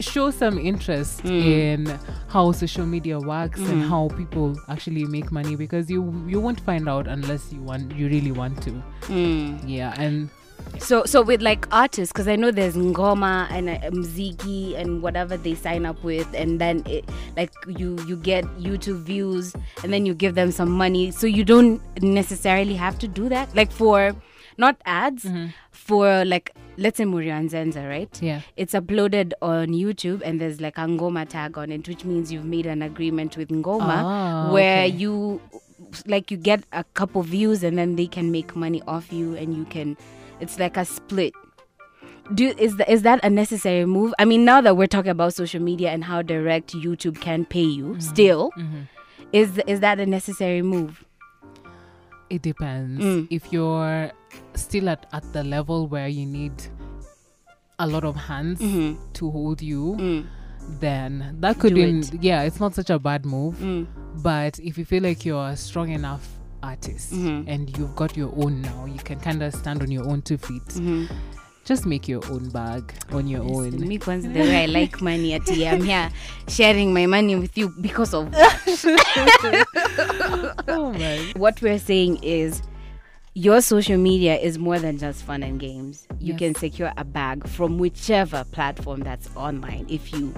Show 0.00 0.30
some 0.30 0.58
interest 0.70 1.22
Mm. 1.24 1.44
in 1.44 1.98
how 2.28 2.50
social 2.52 2.86
media 2.86 3.18
works 3.18 3.58
and 3.60 3.82
Mhm. 3.82 3.88
how 3.88 4.02
people 4.16 4.56
actually 4.68 5.04
make 5.14 5.30
money 5.38 5.54
because 5.56 5.90
you 5.94 6.02
you 6.34 6.40
won't 6.40 6.60
find 6.68 6.88
out 6.88 7.06
unless 7.08 7.52
you 7.52 7.60
want 7.70 7.94
you 8.02 8.08
really 8.08 8.30
want 8.42 8.60
to. 8.66 8.72
mm. 9.08 9.58
Yeah, 9.76 9.94
and 10.06 10.28
so 10.78 11.04
so 11.04 11.22
with 11.22 11.42
like 11.42 11.66
artists 11.72 12.12
because 12.12 12.28
i 12.28 12.36
know 12.36 12.50
there's 12.50 12.76
ngoma 12.76 13.46
and 13.50 13.68
uh, 13.68 13.78
mziki 13.90 14.76
and 14.76 15.02
whatever 15.02 15.36
they 15.36 15.54
sign 15.54 15.84
up 15.84 16.02
with 16.04 16.26
and 16.34 16.60
then 16.60 16.82
it, 16.86 17.04
like 17.36 17.50
you 17.66 17.98
you 18.06 18.16
get 18.16 18.44
youtube 18.58 19.00
views 19.02 19.54
and 19.82 19.92
then 19.92 20.06
you 20.06 20.14
give 20.14 20.34
them 20.36 20.52
some 20.52 20.70
money 20.70 21.10
so 21.10 21.26
you 21.26 21.42
don't 21.44 21.80
necessarily 22.02 22.74
have 22.74 22.98
to 22.98 23.08
do 23.08 23.28
that 23.28 23.52
like 23.56 23.70
for 23.72 24.14
not 24.56 24.76
ads 24.86 25.24
Mhm. 25.24 25.52
for 25.72 26.24
like 26.24 26.52
let's 26.76 26.96
say 26.98 27.04
Murian 27.04 27.48
Zenza, 27.48 27.88
right 27.88 28.22
yeah. 28.22 28.40
it's 28.56 28.72
uploaded 28.72 29.32
on 29.42 29.68
youtube 29.68 30.22
and 30.24 30.40
there's 30.40 30.60
like 30.60 30.78
a 30.78 30.82
ngoma 30.82 31.28
tag 31.28 31.58
on 31.58 31.72
it 31.72 31.88
which 31.88 32.04
means 32.04 32.30
you've 32.32 32.44
made 32.44 32.66
an 32.66 32.82
agreement 32.82 33.36
with 33.36 33.48
ngoma 33.48 33.98
Ah, 34.04 34.52
where 34.52 34.84
okay. 34.84 34.94
you 34.96 35.40
like 36.06 36.30
you 36.30 36.36
get 36.36 36.62
a 36.72 36.84
couple 36.94 37.22
views 37.22 37.64
and 37.64 37.76
then 37.78 37.96
they 37.96 38.06
can 38.06 38.30
make 38.30 38.54
money 38.54 38.80
off 38.86 39.12
you 39.12 39.34
and 39.36 39.56
you 39.56 39.64
can 39.64 39.96
it's 40.40 40.58
like 40.58 40.76
a 40.76 40.84
split 40.84 41.32
do 42.34 42.48
is 42.58 42.76
that 42.76 42.88
is 42.92 43.02
that 43.02 43.18
a 43.24 43.30
necessary 43.30 43.86
move 43.86 44.12
i 44.18 44.24
mean 44.24 44.44
now 44.44 44.60
that 44.60 44.76
we're 44.76 44.86
talking 44.86 45.10
about 45.10 45.32
social 45.32 45.60
media 45.60 45.90
and 45.90 46.04
how 46.04 46.20
direct 46.22 46.74
youtube 46.74 47.18
can 47.20 47.44
pay 47.44 47.62
you 47.64 47.96
still 48.00 48.50
Mhm. 48.58 48.86
is 49.32 49.58
is 49.66 49.80
that 49.80 49.98
a 50.00 50.06
necessary 50.06 50.62
move 50.62 51.04
It 52.30 52.42
depends. 52.42 53.02
Mm. 53.02 53.26
If 53.30 53.50
you're 53.54 54.12
still 54.54 54.90
at, 54.90 55.06
at 55.14 55.32
the 55.32 55.42
level 55.42 55.86
where 55.88 56.08
you 56.08 56.26
need 56.26 56.52
a 57.78 57.86
lot 57.86 58.04
of 58.04 58.16
hands 58.16 58.60
Mhm. 58.60 58.98
to 59.14 59.30
hold 59.30 59.62
you, 59.62 59.96
mm, 59.98 60.26
then 60.78 61.36
that 61.40 61.58
could 61.58 61.74
be 61.74 61.84
it. 61.84 62.12
yeah, 62.22 62.42
it's 62.42 62.60
not 62.60 62.74
such 62.74 62.90
a 62.90 62.98
bad 62.98 63.24
move. 63.24 63.56
mm, 63.56 63.86
But 64.22 64.58
if 64.58 64.76
you 64.76 64.84
feel 64.84 65.02
like 65.04 65.24
you're 65.24 65.56
strong 65.56 65.88
enough 65.88 66.37
artist 66.62 67.12
Mhm. 67.12 67.44
and 67.48 67.76
you've 67.78 67.94
got 67.96 68.16
your 68.16 68.32
own 68.36 68.60
now, 68.62 68.84
you 68.86 68.98
can 68.98 69.18
kind 69.20 69.42
of 69.42 69.54
stand 69.54 69.82
on 69.82 69.90
your 69.90 70.06
own 70.08 70.22
two 70.22 70.38
feet. 70.38 70.64
mhm. 70.74 71.08
Just 71.64 71.84
make 71.84 72.08
your 72.08 72.24
own 72.30 72.48
bag 72.48 72.94
on 73.12 73.26
your 73.28 73.42
Listen, 73.42 73.82
own. 73.82 73.88
me 73.88 73.98
once 74.06 74.24
the 74.24 74.30
way 74.30 74.62
I 74.62 74.66
like 74.66 75.02
money 75.02 75.34
at 75.34 75.42
I'm 75.50 75.82
here 75.82 76.08
sharing 76.48 76.94
my 76.94 77.04
money 77.04 77.36
with 77.36 77.58
you 77.58 77.68
because 77.82 78.14
of 78.14 78.32
oh 80.68 80.92
my. 80.98 81.32
what 81.36 81.60
we're 81.60 81.78
saying 81.78 82.20
is 82.22 82.62
your 83.34 83.60
social 83.60 83.98
media 83.98 84.36
is 84.38 84.58
more 84.58 84.78
than 84.78 84.98
just 84.98 85.22
fun 85.24 85.42
and 85.42 85.60
games. 85.60 86.06
You 86.18 86.32
Yes. 86.32 86.38
can 86.38 86.54
secure 86.54 86.92
a 86.96 87.04
bag 87.04 87.46
from 87.46 87.78
whichever 87.78 88.44
platform 88.44 89.00
that's 89.00 89.28
online 89.36 89.86
if 89.88 90.12
you 90.12 90.32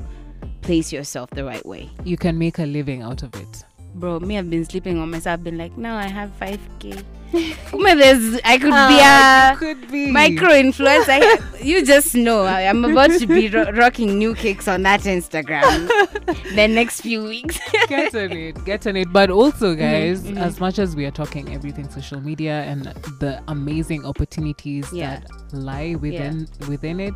place 0.63 0.93
yourself 0.93 1.31
the 1.31 1.45
right 1.45 1.65
way. 1.65 1.89
You 2.05 2.17
can 2.17 2.39
make 2.39 2.59
a 2.59 2.67
living 2.67 3.03
out 3.03 3.23
of 3.23 3.35
it. 3.37 3.65
Bro, 3.95 4.21
me, 4.21 4.39
I've 4.39 4.49
been 4.49 4.65
sleeping 4.65 4.99
on 4.99 5.11
myself. 5.11 5.35
I've 5.35 5.45
been 5.45 5.59
like, 5.59 5.77
now 5.77 5.97
I 5.97 6.07
have 6.07 6.31
5K. 6.41 7.03
Kume, 7.33 7.97
there's, 7.99 8.41
I 8.45 8.59
could 8.59 8.73
Ah, 8.73 9.55
be 9.57 9.59
could 9.67 9.91
be 9.91 10.09
a 10.09 10.13
micro 10.13 10.49
influencer. 10.49 11.65
you 11.65 11.85
just 11.87 12.15
know, 12.17 12.43
I, 12.43 12.63
I'm 12.63 12.85
about 12.85 13.11
to 13.21 13.27
be 13.27 13.49
ro- 13.49 13.71
rocking 13.73 14.19
new 14.19 14.35
kicks 14.35 14.67
on 14.67 14.83
that 14.83 15.03
Instagram 15.03 15.87
the 16.57 16.67
next 16.67 17.03
few 17.03 17.23
weeks. 17.23 17.59
get 17.89 18.15
on 18.17 18.33
it, 18.33 18.65
get 18.65 18.85
on 18.89 18.97
it. 18.97 19.13
But 19.13 19.31
also, 19.31 19.75
guys, 19.77 20.23
mhm. 20.25 20.39
as 20.39 20.59
much 20.59 20.81
as 20.81 20.97
we 20.97 21.05
are 21.07 21.13
talking 21.13 21.55
everything 21.55 21.89
social 21.89 22.21
media 22.21 22.63
and 22.63 22.87
the 23.21 23.41
amazing 23.47 24.05
opportunities 24.05 24.93
Yeah. 24.93 25.21
that 25.21 25.31
lie 25.57 25.95
within 25.95 26.49
within 26.69 26.99
it, 26.99 27.15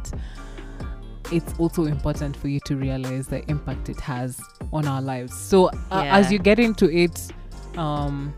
it's 1.34 1.52
also 1.58 1.84
important 1.84 2.36
for 2.36 2.48
you 2.48 2.60
to 2.66 2.76
realize 2.76 3.26
the 3.26 3.44
impact 3.50 3.88
it 3.88 4.00
has 4.00 4.40
on 4.72 4.86
our 4.86 5.02
lives. 5.02 5.34
So, 5.36 5.66
uh, 5.66 5.72
Yeah. 6.04 6.16
as 6.16 6.30
you 6.32 6.38
get 6.38 6.58
into 6.58 6.86
it, 6.90 7.32
um, 7.76 8.32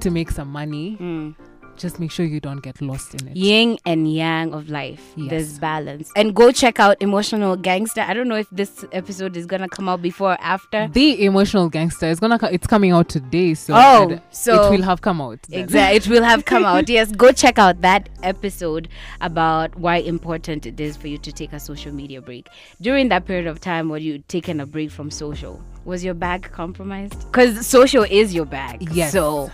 to 0.00 0.10
make 0.10 0.30
some 0.30 0.50
money, 0.52 0.96
Mm. 1.00 1.34
Just 1.78 1.98
make 2.00 2.10
sure 2.10 2.26
you 2.26 2.40
don't 2.40 2.60
get 2.62 2.80
lost 2.82 3.14
in 3.14 3.28
it. 3.28 3.36
yin 3.36 3.78
and 3.86 4.12
yang 4.12 4.52
of 4.52 4.68
life. 4.68 5.12
Yes. 5.16 5.30
There's 5.30 5.58
balance. 5.58 6.10
And 6.16 6.34
go 6.34 6.50
check 6.52 6.80
out 6.80 6.96
Emotional 7.00 7.56
Gangster. 7.56 8.00
I 8.02 8.14
don't 8.14 8.28
know 8.28 8.36
if 8.36 8.48
this 8.50 8.84
episode 8.92 9.36
is 9.36 9.46
gonna 9.46 9.68
come 9.68 9.88
out 9.88 10.02
before 10.02 10.32
or 10.32 10.40
after. 10.40 10.88
The 10.88 11.24
emotional 11.24 11.68
gangster 11.68 12.06
is 12.06 12.20
gonna. 12.20 12.38
It's 12.50 12.66
coming 12.66 12.92
out 12.92 13.08
today, 13.08 13.54
so 13.54 13.74
Oh, 13.76 14.10
it- 14.10 14.22
so- 14.30 14.66
it 14.66 14.70
will 14.78 14.82
have 14.84 15.00
come 15.00 15.20
out. 15.20 15.38
Exactly. 15.50 15.96
It 15.96 16.08
will 16.08 16.24
have 16.24 16.44
come 16.44 16.64
out. 16.64 16.88
Yes, 16.98 17.12
go 17.12 17.32
check 17.32 17.58
out 17.58 17.80
that 17.82 18.08
episode 18.22 18.88
about 19.20 19.76
why 19.76 19.96
important 19.96 20.66
it 20.66 20.80
is 20.80 20.96
for 20.96 21.08
you 21.08 21.18
to 21.18 21.32
take 21.32 21.52
a 21.52 21.60
social 21.60 21.92
media 21.92 22.20
break. 22.20 22.48
During 22.80 23.08
that 23.10 23.26
period 23.26 23.46
of 23.46 23.60
time 23.60 23.88
where 23.88 24.00
you 24.00 24.18
taking 24.28 24.60
a 24.60 24.66
break 24.66 24.90
from 24.90 25.10
social, 25.10 25.60
was 25.84 26.04
your 26.04 26.14
bag 26.14 26.50
compromised? 26.52 27.18
Because 27.30 27.66
social 27.66 28.02
is 28.04 28.34
your 28.34 28.44
bag. 28.44 28.88
Yes. 28.92 29.12
So 29.12 29.50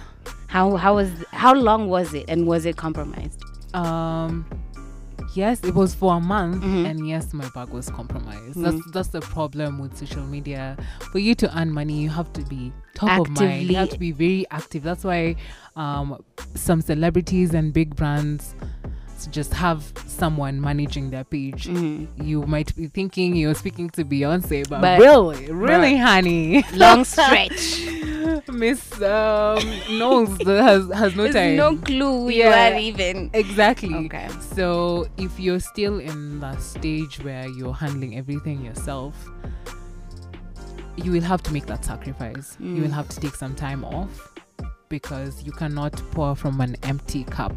how 0.54 0.76
how 0.76 0.94
was 0.94 1.10
how 1.32 1.52
long 1.52 1.88
was 1.88 2.14
it 2.14 2.24
and 2.28 2.46
was 2.46 2.64
it 2.64 2.76
compromised? 2.76 3.42
Um, 3.74 4.46
yes, 5.34 5.64
it 5.64 5.74
was 5.74 5.94
for 5.96 6.14
a 6.14 6.20
month, 6.20 6.62
Mhm. 6.62 6.88
and 6.88 7.08
yes, 7.08 7.34
my 7.34 7.48
bag 7.56 7.70
was 7.70 7.90
compromised. 7.90 8.56
Mm. 8.56 8.62
That's 8.64 8.90
that's 8.92 9.08
the 9.08 9.20
problem 9.20 9.80
with 9.80 9.96
social 9.98 10.22
media. 10.22 10.76
For 11.10 11.18
you 11.18 11.34
to 11.42 11.58
earn 11.58 11.72
money, 11.72 11.94
you 12.00 12.08
have 12.10 12.32
to 12.34 12.42
be 12.42 12.72
top 12.94 13.20
of 13.22 13.30
mind. 13.30 13.68
You 13.68 13.76
have 13.76 13.90
to 13.90 13.98
be 13.98 14.12
very 14.12 14.46
active. 14.52 14.84
That's 14.84 15.02
why 15.02 15.34
um, 15.74 16.22
some 16.54 16.80
celebrities 16.80 17.52
and 17.52 17.72
big 17.72 17.96
brands 17.96 18.54
to 19.22 19.30
just 19.30 19.52
have 19.54 19.80
someone 20.06 20.60
managing 20.60 21.10
their 21.10 21.24
page. 21.24 21.66
Mhm. 21.66 22.06
You 22.22 22.42
might 22.46 22.70
be 22.76 22.86
thinking 22.86 23.34
you're 23.34 23.54
speaking 23.56 23.90
to 23.96 24.04
Beyonce, 24.04 24.68
but, 24.68 24.80
But- 24.82 25.00
really, 25.00 25.50
really, 25.50 25.96
honey, 25.96 26.62
Long 26.74 27.02
stretch. 27.14 27.82
Miss 28.52 28.92
um, 29.02 29.58
knows 29.98 30.36
that 30.38 30.62
has 30.62 30.90
has 30.92 31.14
no 31.16 31.30
time. 31.32 31.56
no 31.56 31.76
clue 31.76 32.24
who 32.24 32.28
Yeah. 32.30 32.68
you 32.68 32.74
are 32.76 32.80
even. 32.80 33.30
Exactly. 33.32 33.94
Okay. 34.06 34.28
So 34.54 35.06
if 35.16 35.38
you're 35.38 35.60
still 35.60 35.98
in 36.00 36.40
that 36.40 36.60
stage 36.60 37.18
where 37.20 37.48
you're 37.48 37.74
handling 37.74 38.16
everything 38.16 38.64
yourself, 38.64 39.14
you 40.96 41.10
will 41.12 41.22
have 41.22 41.42
to 41.42 41.52
make 41.52 41.66
that 41.66 41.84
sacrifice. 41.84 42.56
You 42.60 42.82
will 42.82 42.88
Mm. 42.88 42.92
have 43.00 43.08
to 43.08 43.20
take 43.20 43.34
some 43.34 43.54
time 43.54 43.84
off 43.84 44.32
because 44.88 45.42
you 45.42 45.52
cannot 45.52 45.92
pour 46.12 46.36
from 46.36 46.60
an 46.60 46.76
empty 46.84 47.24
cup. 47.24 47.52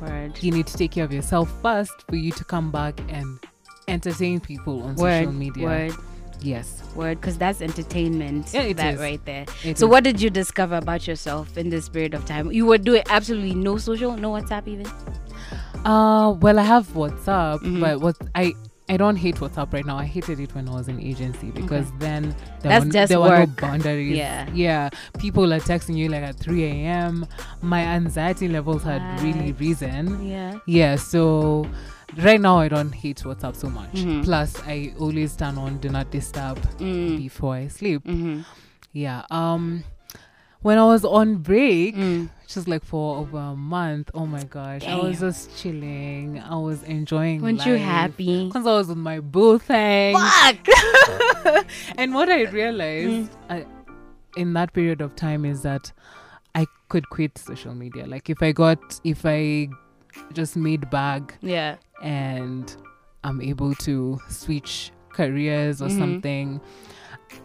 Word. 0.00 0.42
You 0.42 0.50
need 0.52 0.66
to 0.66 0.76
take 0.76 0.90
care 0.92 1.04
of 1.04 1.12
yourself 1.12 1.48
first 1.62 1.92
for 2.08 2.16
you 2.16 2.30
to 2.32 2.44
come 2.44 2.70
back 2.70 3.00
and 3.08 3.38
entertain 3.88 4.40
people 4.40 4.82
on 4.82 4.96
social 4.96 5.32
media. 5.32 5.66
Word. 5.66 5.94
Yes. 6.44 6.82
Word. 6.94 7.20
Because 7.20 7.38
that's 7.38 7.60
entertainment. 7.62 8.52
Yeah, 8.52 8.62
it 8.62 8.76
that 8.76 8.94
is. 8.94 9.00
right 9.00 9.24
there. 9.24 9.46
It 9.64 9.78
so 9.78 9.86
is. 9.86 9.90
what 9.90 10.04
did 10.04 10.20
you 10.20 10.30
discover 10.30 10.76
about 10.76 11.08
yourself 11.08 11.56
in 11.56 11.70
this 11.70 11.88
period 11.88 12.14
of 12.14 12.24
time? 12.26 12.52
You 12.52 12.66
were 12.66 12.78
doing 12.78 13.02
absolutely 13.08 13.54
no 13.54 13.78
social, 13.78 14.16
no 14.16 14.32
WhatsApp 14.32 14.68
even. 14.68 14.86
Uh 15.84 16.30
well 16.40 16.58
I 16.58 16.62
have 16.62 16.86
WhatsApp, 16.88 17.60
Mhm. 17.60 17.80
but 17.80 18.00
what 18.00 18.16
I 18.34 18.54
I 18.88 18.96
don't 18.98 19.16
hate 19.16 19.36
WhatsApp 19.36 19.72
right 19.72 19.84
now. 19.86 19.96
I 19.96 20.04
hated 20.04 20.40
it 20.40 20.54
when 20.54 20.68
I 20.68 20.74
was 20.74 20.88
in 20.88 21.00
agency 21.00 21.50
because 21.50 21.86
then 21.98 22.34
there, 22.60 22.70
That's 22.70 22.84
were, 22.84 22.92
just 22.92 23.08
there 23.08 23.20
were 23.20 23.38
no 23.38 23.46
boundaries. 23.46 24.16
Yeah. 24.16 24.46
Yeah. 24.52 24.90
People 25.18 25.52
are 25.54 25.60
texting 25.60 25.96
you 25.96 26.08
like 26.10 26.22
at 26.22 26.36
3 26.36 26.64
a.m. 26.64 27.26
My 27.62 27.80
anxiety 27.80 28.46
levels 28.48 28.82
had 28.82 29.00
really 29.22 29.52
risen. 29.52 30.26
Yeah. 30.28 30.58
Yeah. 30.66 30.96
So 30.96 31.66
right 32.18 32.40
now 32.40 32.58
I 32.58 32.68
don't 32.68 32.92
hate 32.92 33.18
WhatsApp 33.18 33.56
so 33.56 33.68
much. 33.68 33.92
Mhm. 33.92 34.24
Plus 34.24 34.60
I 34.66 34.92
always 34.98 35.36
turn 35.36 35.58
on 35.58 35.78
do 35.78 35.88
not 35.88 36.10
disturb 36.10 36.58
Mm. 36.78 37.18
before 37.18 37.54
I 37.54 37.68
sleep. 37.68 38.04
Mm-hmm. 38.04 38.40
Yeah. 38.92 39.22
Um 39.30 39.84
when 40.62 40.78
I 40.78 40.84
was 40.84 41.04
on 41.04 41.36
break, 41.36 41.94
Mm. 41.94 42.30
which 42.42 42.56
is 42.56 42.66
like 42.66 42.82
for 42.84 43.16
over 43.18 43.36
a 43.38 43.54
month, 43.54 44.10
oh 44.14 44.24
my 44.26 44.44
gosh, 44.44 44.86
I 44.86 44.96
was 44.96 45.20
just 45.20 45.54
chilling. 45.58 46.40
I 46.40 46.56
was 46.56 46.82
enjoying 46.84 47.42
Weren't 47.42 47.66
you 47.66 47.76
happy? 47.76 48.46
Because 48.46 48.66
I 48.66 48.72
was 48.72 48.88
with 48.88 48.96
my 48.96 49.20
boo 49.20 49.58
thing. 49.58 50.16
Fuck. 50.16 51.66
and 51.98 52.14
what 52.14 52.28
I 52.30 52.44
realized 52.44 53.30
I, 53.50 53.66
in 54.36 54.54
that 54.54 54.72
period 54.72 55.00
of 55.02 55.14
time 55.16 55.44
is 55.44 55.62
that 55.62 55.92
I 56.54 56.66
could 56.88 57.08
quit 57.10 57.36
social 57.36 57.74
media. 57.74 58.06
Like 58.06 58.30
if 58.30 58.42
I 58.42 58.52
got, 58.52 58.78
if 59.04 59.26
I 59.26 59.68
just 60.32 60.56
made 60.56 60.88
bag 60.90 61.34
yeah. 61.42 61.76
And 62.02 62.74
I'm 63.22 63.40
able 63.40 63.74
to 63.76 64.18
switch 64.28 64.90
careers 65.12 65.80
or 65.80 65.86
Mhm. 65.88 65.98
something. 65.98 66.60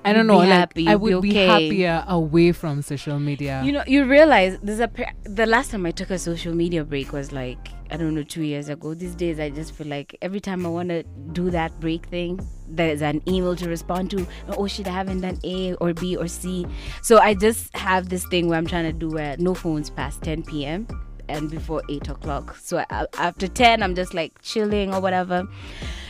I 0.06 0.14
don't 0.14 0.28
know. 0.28 0.36
be 0.42 0.48
Like 0.48 0.50
happy, 0.60 0.88
I 0.88 0.92
you'd 0.92 1.00
be 1.02 1.14
would 1.16 1.22
be 1.22 1.34
happier 1.34 2.04
away 2.08 2.52
from 2.52 2.82
social 2.82 3.20
media. 3.20 3.62
You 3.66 3.72
know, 3.72 3.84
you 3.88 4.06
realize 4.06 4.58
there's 4.62 4.80
a 4.80 4.90
the 5.24 5.46
last 5.46 5.72
time 5.72 5.86
I 5.86 5.92
took 5.92 6.10
a 6.12 6.20
social 6.20 6.54
media 6.54 6.84
break 6.84 7.12
was 7.12 7.32
like 7.32 7.70
I 7.92 7.98
don't 7.98 8.14
know 8.14 8.22
two 8.24 8.44
years 8.44 8.70
ago. 8.70 8.94
These 8.94 9.16
days 9.16 9.40
I 9.40 9.50
just 9.50 9.74
feel 9.74 9.88
like 9.88 10.16
every 10.22 10.40
time 10.40 10.64
I 10.66 10.70
want 10.70 10.90
to 10.90 11.02
do 11.34 11.50
that 11.50 11.80
break 11.80 12.06
thing, 12.06 12.40
there's 12.70 13.02
an 13.02 13.22
email 13.28 13.56
to 13.56 13.68
respond 13.68 14.12
to. 14.12 14.28
Oh 14.50 14.68
shit, 14.68 14.88
I 14.88 14.92
haven't 14.92 15.22
done 15.22 15.40
A 15.44 15.74
or 15.76 15.94
B 15.94 16.16
or 16.16 16.28
C. 16.28 16.68
So 17.02 17.18
I 17.18 17.34
just 17.34 17.76
have 17.76 18.10
this 18.10 18.26
thing 18.28 18.48
where 18.48 18.60
I'm 18.60 18.68
trying 18.68 18.86
to 18.86 18.94
do 18.94 19.10
where 19.10 19.36
no 19.40 19.56
phones 19.56 19.90
past 19.90 20.22
10 20.22 20.44
p.m. 20.44 20.86
and 21.30 21.50
before 21.50 21.82
8 21.90 22.10
o'clock. 22.10 22.58
So 22.58 22.84
after 22.90 23.48
10, 23.48 23.84
I'm 23.84 23.96
just 23.96 24.14
like 24.14 24.42
chilling 24.42 24.94
or 24.94 25.00
whatever. 25.00 25.48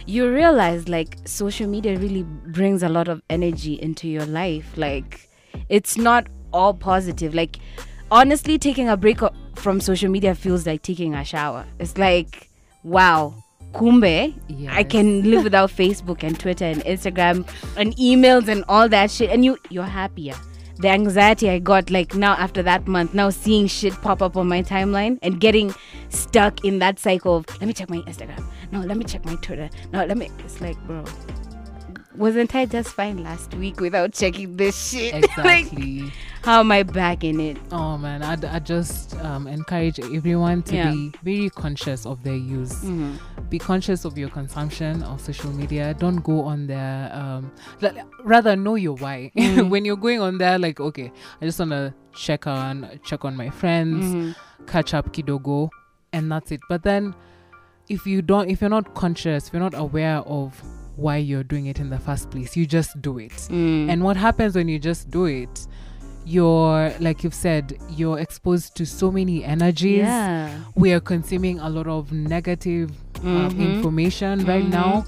You 0.05 0.32
realize 0.34 0.89
like 0.89 1.17
social 1.26 1.67
media 1.67 1.97
really 1.97 2.24
brings 2.24 2.82
a 2.82 2.89
lot 2.89 3.07
of 3.07 3.22
energy 3.30 3.74
into 3.74 4.07
your 4.07 4.26
life. 4.26 4.74
Like 4.76 5.30
it's 5.67 5.97
not 5.97 6.28
all 6.51 6.74
positive. 6.74 7.36
Like 7.36 7.59
honestly, 8.11 8.57
taking 8.57 8.89
a 8.89 8.97
break 8.97 9.20
from 9.55 9.80
social 9.82 10.09
media 10.09 10.34
feels 10.36 10.65
like 10.65 10.82
taking 10.82 11.13
a 11.13 11.24
shower. 11.24 11.65
It's 11.80 11.97
like, 11.97 12.49
wow, 12.84 13.36
kumbe, 13.74 14.34
I 14.70 14.84
can 14.84 15.30
live 15.30 15.43
without 15.43 15.70
Facebook 15.82 16.24
and 16.24 16.39
Twitter 16.39 16.65
and 16.65 16.82
Instagram 16.86 17.47
and 17.78 17.95
emails 17.97 18.47
and 18.47 18.63
all 18.67 18.89
that 18.89 19.11
shit, 19.11 19.30
and 19.30 19.45
you 19.45 19.57
you're 19.70 19.84
happier. 19.84 20.36
The 20.80 20.88
anxiety 20.88 21.49
I 21.49 21.59
got 21.59 21.89
like 21.89 22.15
now 22.15 22.36
after 22.36 22.63
that 22.63 22.88
month, 22.88 23.13
now 23.13 23.30
seeing 23.32 23.67
shit 23.67 23.93
pop 24.01 24.21
up 24.21 24.38
on 24.38 24.47
my 24.47 24.63
timeline 24.63 25.19
and 25.21 25.38
getting 25.38 25.75
stuck 26.07 26.63
in 26.63 26.80
that 26.80 26.99
cycle 26.99 27.36
of 27.36 27.45
let 27.59 27.67
me 27.67 27.73
check 27.73 27.89
my 27.89 27.97
Instagram. 27.97 28.41
No, 28.71 28.80
let 28.80 28.95
me 28.95 29.03
check 29.03 29.25
my 29.25 29.36
Twitter. 29.36 29.69
No, 29.91 30.05
let 30.05 30.17
me. 30.17 30.30
It's 30.39 30.61
like, 30.61 30.77
bro, 30.88 31.03
wasn't 32.20 32.53
I 32.53 32.65
just 32.65 32.89
fine 32.89 33.24
last 33.24 33.53
week 33.55 33.80
without 33.80 34.13
checking 34.13 34.57
this 34.57 34.89
shit? 34.91 35.13
like, 35.38 35.72
Exactly. 35.72 36.13
how 36.43 36.59
am 36.59 36.72
I 36.72 36.84
back 36.84 37.24
in 37.24 37.39
it? 37.39 37.57
Oh 37.72 37.97
man, 37.97 38.22
I 38.22 38.34
I 38.55 38.59
just 38.59 39.15
um, 39.24 39.47
encourage 39.47 39.99
everyone 39.99 40.61
to 40.63 40.76
Yeah. 40.76 40.91
be 40.91 41.11
very 41.24 41.49
conscious 41.49 42.05
of 42.05 42.22
their 42.24 42.36
use. 42.36 42.74
Mm-hmm. 42.84 43.15
Be 43.49 43.57
conscious 43.57 44.05
of 44.05 44.17
your 44.17 44.30
consumption 44.30 45.01
of 45.03 45.20
social 45.22 45.51
media. 45.51 45.93
Don't 45.95 46.17
go 46.17 46.41
on 46.41 46.67
there. 46.67 47.09
Um, 47.13 47.51
rather 48.24 48.55
know 48.55 48.76
your 48.76 48.95
why. 48.97 49.32
Mhm. 49.36 49.70
when 49.74 49.86
you're 49.86 49.95
going 49.97 50.22
on 50.22 50.38
there, 50.38 50.59
like 50.59 50.80
okay, 50.80 51.11
I 51.41 51.45
just 51.45 51.57
wanna 51.59 51.95
check 52.13 52.45
on 52.47 52.99
check 53.03 53.26
on 53.26 53.36
my 53.36 53.49
friends, 53.49 54.03
Mm-hmm. 54.05 54.65
catch 54.65 54.93
up 54.93 55.13
kidogo, 55.13 55.70
and 56.13 56.32
that's 56.32 56.51
it. 56.51 56.59
But 56.70 56.84
then, 56.84 57.15
if 57.88 58.05
you 58.05 58.22
don't, 58.22 58.49
if 58.49 58.61
you're 58.61 58.70
not 58.70 58.93
conscious, 58.93 59.47
if 59.47 59.53
you're 59.53 59.63
not 59.63 59.74
aware 59.74 60.17
of 60.28 60.61
why 61.00 61.18
you're 61.18 61.43
doing 61.43 61.66
it 61.68 61.80
in 61.80 61.89
the 61.89 62.00
first 62.00 62.30
place, 62.32 62.56
you 62.58 62.66
just 62.66 63.02
do 63.02 63.18
it. 63.20 63.32
Mm. 63.50 63.89
And 63.89 64.04
what 64.04 64.18
happens 64.18 64.56
when 64.56 64.68
you 64.68 64.80
just 64.80 65.10
do 65.10 65.26
it? 65.26 65.68
You're, 66.26 66.93
like 67.00 67.24
you've 67.24 67.34
said, 67.34 67.78
you're 67.89 68.20
exposed 68.20 68.76
to 68.76 68.86
so 68.86 69.12
many 69.12 69.43
energies. 69.43 70.00
yeah. 70.00 70.60
We 70.76 70.91
are 70.93 71.00
consuming 71.00 71.60
a 71.60 71.70
lot 71.70 71.88
of 71.88 72.12
negative 72.12 72.91
um, 73.24 73.52
Mhm. 73.52 73.76
information 73.76 74.45
right 74.45 74.64
Mhm. 74.64 74.70
now. 74.70 75.06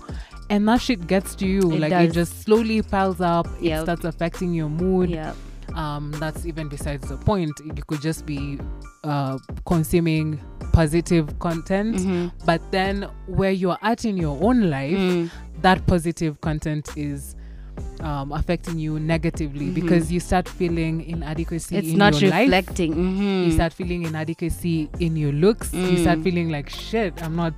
And 0.49 0.67
that 0.67 0.81
shit 0.81 1.07
gets 1.07 1.33
to 1.35 1.47
you. 1.47 1.71
It 1.71 1.79
like 1.79 1.91
does. 1.91 2.09
it 2.09 2.13
just 2.13 2.41
slowly 2.43 2.81
piles 2.81 3.21
up. 3.21 3.47
It 3.61 3.81
starts 3.83 4.03
affecting 4.03 4.53
your 4.53 4.67
mood. 4.69 5.09
Yeah. 5.09 5.31
Um, 5.75 6.11
that's 6.19 6.45
even 6.45 6.67
besides 6.69 7.07
the 7.09 7.17
point. 7.17 7.53
You 7.63 7.73
could 7.87 8.01
just 8.01 8.25
be 8.25 8.59
uh, 9.03 9.37
consuming 9.65 10.39
positive 10.73 11.37
content. 11.39 11.95
Mhm. 11.97 12.31
But 12.45 12.61
then 12.71 13.07
where 13.27 13.51
you're 13.51 13.77
at 13.81 14.05
in 14.05 14.17
your 14.17 14.37
own 14.43 14.69
life, 14.69 14.97
Mm. 14.97 15.29
that 15.61 15.85
positive 15.87 16.39
content 16.41 16.89
is 16.97 17.35
um, 18.01 18.31
affecting 18.31 18.77
you 18.79 18.99
negatively 18.99 19.67
Mhm. 19.67 19.73
because 19.75 20.11
you 20.11 20.19
start 20.19 20.47
feeling 20.49 21.01
inadequacy 21.07 21.77
It's 21.77 21.89
in 21.89 21.97
not 21.97 22.19
your 22.21 22.31
life. 22.31 22.41
reflecting. 22.51 22.93
Mhm. 22.95 23.45
You 23.45 23.51
start 23.51 23.73
feeling 23.73 24.03
inadequacy 24.03 24.89
in 24.99 25.15
your 25.15 25.31
looks. 25.31 25.73
You 25.73 25.97
start 25.97 26.19
Mm. 26.19 26.23
feeling 26.23 26.49
like 26.49 26.69
shit. 26.69 27.21
I'm 27.23 27.35
not 27.35 27.53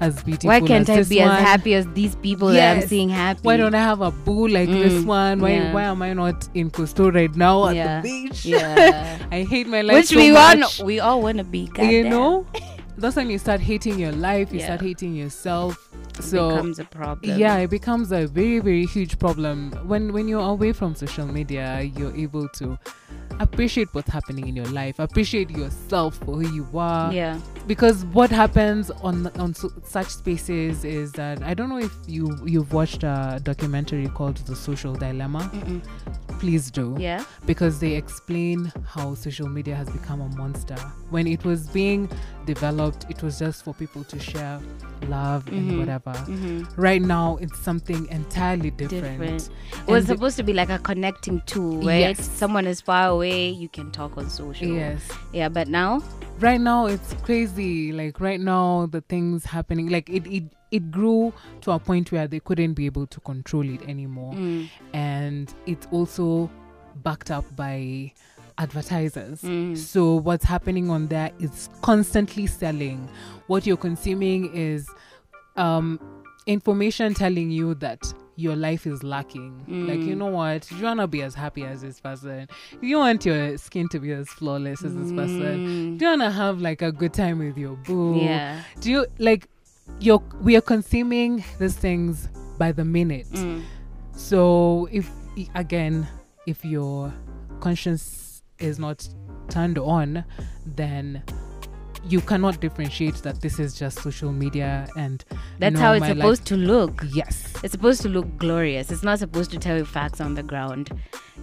as 0.00 0.22
beautiful. 0.22 0.48
Why 0.48 0.60
can't 0.60 0.88
I 0.90 0.96
this 0.96 1.08
be 1.08 1.20
one. 1.20 1.30
as 1.30 1.40
happy 1.42 1.74
as 1.74 1.86
these 1.94 2.14
people 2.16 2.48
that 2.48 2.76
I'm 2.76 2.86
seeing 2.88 3.08
happy? 3.08 3.40
Why 3.42 3.56
don't 3.56 3.74
I 3.74 3.80
have 3.82 4.00
a 4.02 4.10
boo 4.10 4.46
like 4.48 4.68
this 4.68 4.92
Mm, 5.02 5.06
one? 5.06 5.40
Why 5.40 5.50
yeah. 5.52 5.72
why 5.72 5.82
am 5.84 6.02
I 6.02 6.12
not 6.12 6.48
in 6.54 6.70
Costo 6.70 7.12
right 7.14 7.34
now 7.34 7.68
at 7.68 7.76
Yeah, 7.76 8.00
the 8.00 8.08
beach? 8.08 8.44
Yeah. 8.44 9.18
I 9.32 9.42
hate 9.42 9.66
my 9.68 9.80
life 9.82 9.94
Which 9.96 10.06
so 10.08 10.16
we 10.16 10.30
much. 10.32 10.80
all 10.80 10.86
we 10.86 11.00
all 11.00 11.22
want 11.22 11.38
to 11.38 11.44
be. 11.44 11.60
you 11.60 11.66
goddamn. 11.68 12.10
know, 12.10 12.46
that's 12.98 13.16
when 13.16 13.30
you 13.30 13.38
start 13.38 13.60
hating 13.60 13.98
your 13.98 14.12
life. 14.12 14.52
You 14.52 14.58
Yeah. 14.60 14.66
start 14.66 14.82
hating 14.82 15.14
yourself. 15.14 15.88
It 16.18 16.22
So 16.24 16.48
becomes 16.50 16.78
a 16.78 16.84
problem. 16.84 17.38
yeah 17.38 17.58
it 17.58 17.68
becomes 17.68 18.10
a 18.10 18.26
very 18.26 18.58
very 18.58 18.86
huge 18.86 19.18
problem 19.18 19.70
when 19.86 20.12
when 20.14 20.28
you're 20.28 20.40
away 20.48 20.72
from 20.72 20.94
social 20.94 21.26
media 21.26 21.82
you're 21.82 22.14
able 22.16 22.48
to 22.60 22.78
appreciate 23.40 23.88
what's 23.92 24.10
happening 24.10 24.48
in 24.48 24.56
your 24.56 24.66
life 24.66 24.98
appreciate 24.98 25.50
yourself 25.50 26.16
for 26.24 26.36
who 26.36 26.48
you 26.54 26.66
are 26.78 27.12
Yeah. 27.12 27.38
because 27.66 28.04
what 28.06 28.30
happens 28.30 28.90
on 29.02 29.26
on 29.38 29.54
su- 29.54 29.72
such 29.84 30.08
spaces 30.08 30.84
is 30.84 31.12
that 31.12 31.42
i 31.42 31.52
don't 31.54 31.68
know 31.68 31.78
if 31.78 31.94
you 32.06 32.34
you've 32.46 32.72
watched 32.72 33.02
a 33.04 33.40
documentary 33.42 34.08
called 34.08 34.36
the 34.48 34.56
social 34.56 34.94
dilemma 34.94 35.50
Mm-mm. 35.52 35.82
please 36.40 36.70
do 36.70 36.94
Yeah. 36.98 37.24
because 37.46 37.78
they 37.78 37.94
explain 37.94 38.72
how 38.86 39.14
social 39.14 39.48
media 39.48 39.74
has 39.74 39.88
become 39.88 40.20
a 40.20 40.28
monster. 40.36 40.76
When 41.10 41.26
it 41.26 41.42
was 41.44 41.66
being 41.68 42.10
developed, 42.44 43.06
it 43.08 43.22
was 43.22 43.38
just 43.38 43.64
for 43.64 43.72
people 43.72 44.04
to 44.04 44.18
share 44.18 44.60
love 45.08 45.46
Mhm. 45.46 45.56
and 45.58 45.78
whatever. 45.78 46.12
hmm 46.12 46.64
Right 46.76 47.00
now, 47.00 47.38
it's 47.40 47.58
something 47.58 48.06
entirely 48.10 48.70
different. 48.70 49.18
Different. 49.20 49.42
It 49.42 49.86
was 49.90 50.02
And 50.02 50.06
the- 50.08 50.14
supposed 50.14 50.36
to 50.36 50.42
be 50.42 50.52
like 50.52 50.68
a 50.68 50.78
connecting 50.78 51.40
tool, 51.46 51.78
right? 51.82 52.00
Yes. 52.00 52.28
Someone 52.28 52.66
is 52.66 52.82
far 52.82 53.08
away, 53.08 53.25
you 53.30 53.68
can 53.68 53.90
talk 53.90 54.16
on 54.16 54.28
social. 54.30 54.68
Yes. 54.68 55.02
Yeah, 55.32 55.48
but 55.48 55.68
now, 55.68 56.02
Right 56.38 56.60
now, 56.60 56.84
it's 56.84 57.14
crazy. 57.24 57.92
Like 57.92 58.20
right 58.20 58.38
now, 58.40 58.86
the 58.92 59.00
things 59.00 59.46
happening, 59.46 59.88
like 59.88 60.10
it, 60.10 60.26
it, 60.26 60.44
it 60.70 60.90
grew 60.90 61.32
to 61.62 61.70
a 61.70 61.78
point 61.78 62.12
where 62.12 62.28
they 62.28 62.40
couldn't 62.40 62.74
be 62.74 62.84
able 62.84 63.06
to 63.06 63.20
control 63.20 63.66
it 63.66 63.80
anymore. 63.88 64.34
mm, 64.34 64.68
and 64.92 65.54
it's 65.64 65.86
also 65.90 66.50
backed 66.96 67.30
up 67.30 67.44
by 67.56 68.12
advertisers. 68.58 69.40
So 69.80 70.14
what's 70.16 70.44
happening 70.44 70.90
on 70.90 71.06
there 71.06 71.30
is 71.38 71.70
constantly 71.82 72.46
selling. 72.46 73.08
What 73.46 73.66
you're 73.66 73.76
consuming 73.78 74.54
is 74.54 74.88
um, 75.56 75.98
information 76.46 77.14
telling 77.14 77.50
you 77.50 77.74
that 77.76 78.12
your 78.36 78.54
life 78.54 78.86
is 78.86 79.02
lacking. 79.02 79.64
Like, 79.66 79.98
you 80.00 80.14
mm. 80.14 80.18
know 80.18 80.26
what? 80.26 80.70
You 80.70 80.84
want 80.84 81.00
to 81.00 81.06
be 81.06 81.22
as 81.22 81.34
happy 81.34 81.64
as 81.64 81.80
this 81.80 82.00
person. 82.00 82.48
You 82.80 82.98
want 82.98 83.24
your 83.24 83.56
skin 83.56 83.88
to 83.88 83.98
be 83.98 84.12
as 84.12 84.28
flawless 84.28 84.84
as 84.84 84.94
this 84.94 85.10
person. 85.10 85.66
Mm. 85.66 85.98
Do 85.98 86.04
you 86.04 86.10
want 86.10 86.22
to 86.22 86.30
have 86.30 86.60
like 86.60 86.82
a 86.82 86.92
good 86.92 87.14
time 87.14 87.38
with 87.38 87.56
your 87.56 87.76
boo? 87.76 88.18
Yeah. 88.20 88.62
Do 88.80 88.90
you 88.90 89.06
like 89.18 89.48
you're 90.00 90.22
we 90.42 90.56
are 90.56 90.60
consuming 90.60 91.44
these 91.58 91.76
things 91.76 92.28
by 92.58 92.72
the 92.72 92.84
minute. 92.84 93.30
Mm. 93.32 93.62
So 94.16 94.88
if 94.92 95.10
again, 95.54 96.06
if 96.46 96.64
your 96.64 97.12
conscience 97.60 98.42
is 98.58 98.78
not 98.78 99.08
turned 99.48 99.78
on, 99.78 100.24
then 100.64 101.22
you 102.04 102.20
cannot 102.20 102.60
differentiate 102.60 103.16
that 103.16 103.40
this 103.40 103.58
is 103.58 103.74
just 103.74 103.98
social 104.00 104.32
media 104.32 104.86
and 104.96 105.24
That's 105.58 105.74
no, 105.74 105.80
how 105.80 105.92
it's 105.92 106.00
my 106.00 106.08
life- 106.08 106.16
supposed 106.18 106.46
to 106.46 106.56
look. 106.56 107.02
Yes. 107.12 107.52
It's 107.62 107.72
supposed 107.72 108.02
to 108.02 108.08
look 108.08 108.36
glorious. 108.38 108.90
It's 108.90 109.02
not 109.02 109.18
supposed 109.18 109.50
to 109.52 109.58
tell 109.58 109.76
you 109.76 109.84
facts 109.84 110.20
on 110.20 110.34
the 110.34 110.42
ground. 110.42 110.90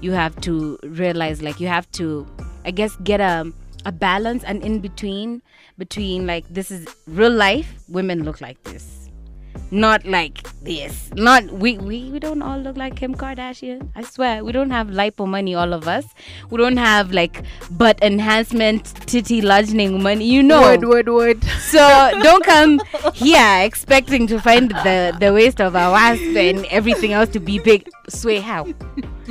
You 0.01 0.12
have 0.12 0.36
to 0.41 0.78
realize, 0.84 1.41
like, 1.41 1.60
you 1.60 1.68
have 1.68 1.89
to, 1.93 2.28
I 2.66 2.72
guess, 2.72 2.95
get 2.97 3.20
a 3.22 3.51
a 3.86 3.91
balance 3.91 4.45
and 4.45 4.64
in 4.64 4.80
between 4.80 5.41
between 5.78 6.26
like 6.26 6.45
this 6.49 6.72
is 6.72 6.88
real 7.06 7.32
life. 7.34 7.74
Women 7.89 8.24
look 8.24 8.39
like 8.39 8.62
this, 8.64 9.03
not 9.72 10.06
like 10.06 10.43
this. 10.62 11.10
Not 11.16 11.45
we 11.51 11.78
we 11.78 12.12
we 12.12 12.20
don't 12.20 12.41
all 12.41 12.60
look 12.60 12.78
like 12.78 12.95
Kim 12.95 13.16
Kardashian. 13.16 13.89
I 13.95 14.04
swear 14.04 14.43
we 14.43 14.51
don't 14.51 14.70
have 14.70 14.88
lipo 14.88 15.28
money. 15.28 15.56
All 15.56 15.74
of 15.74 15.88
us. 15.88 16.06
We 16.49 16.58
don't 16.58 16.78
have 16.78 17.12
like 17.12 17.43
butt 17.72 18.01
enhancement, 18.01 18.86
titty 19.08 19.41
largening 19.41 20.01
money. 20.01 20.26
You 20.26 20.43
know. 20.43 20.62
Would 20.62 20.86
would 20.86 21.10
would. 21.10 21.43
So 21.74 21.80
don't 22.22 22.45
come 22.45 22.82
here 23.14 23.62
expecting 23.64 24.28
to 24.28 24.39
find 24.39 24.70
the 24.70 25.16
the 25.20 25.34
waist 25.34 25.60
of 25.60 25.76
our 25.76 25.91
wasp 25.91 26.38
and 26.38 26.66
everything 26.66 27.14
else 27.14 27.30
to 27.30 27.39
be 27.39 27.60
big. 27.60 27.89
Sway 28.10 28.39
how? 28.39 28.68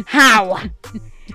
How? 0.06 0.60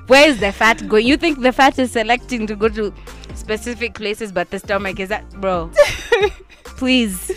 Where 0.08 0.28
is 0.28 0.40
the 0.40 0.52
fat 0.52 0.88
going? 0.88 1.06
You 1.06 1.18
think 1.18 1.42
the 1.42 1.52
fat 1.52 1.78
is 1.80 1.92
selecting 1.92 2.48
to 2.48 2.56
go 2.56 2.70
to 2.70 2.94
specific 3.36 3.94
places, 3.94 4.32
but 4.32 4.50
the 4.52 4.60
stomach 4.60 5.00
is 5.00 5.10
that, 5.10 5.30
bro? 5.42 5.70
Please, 6.78 7.32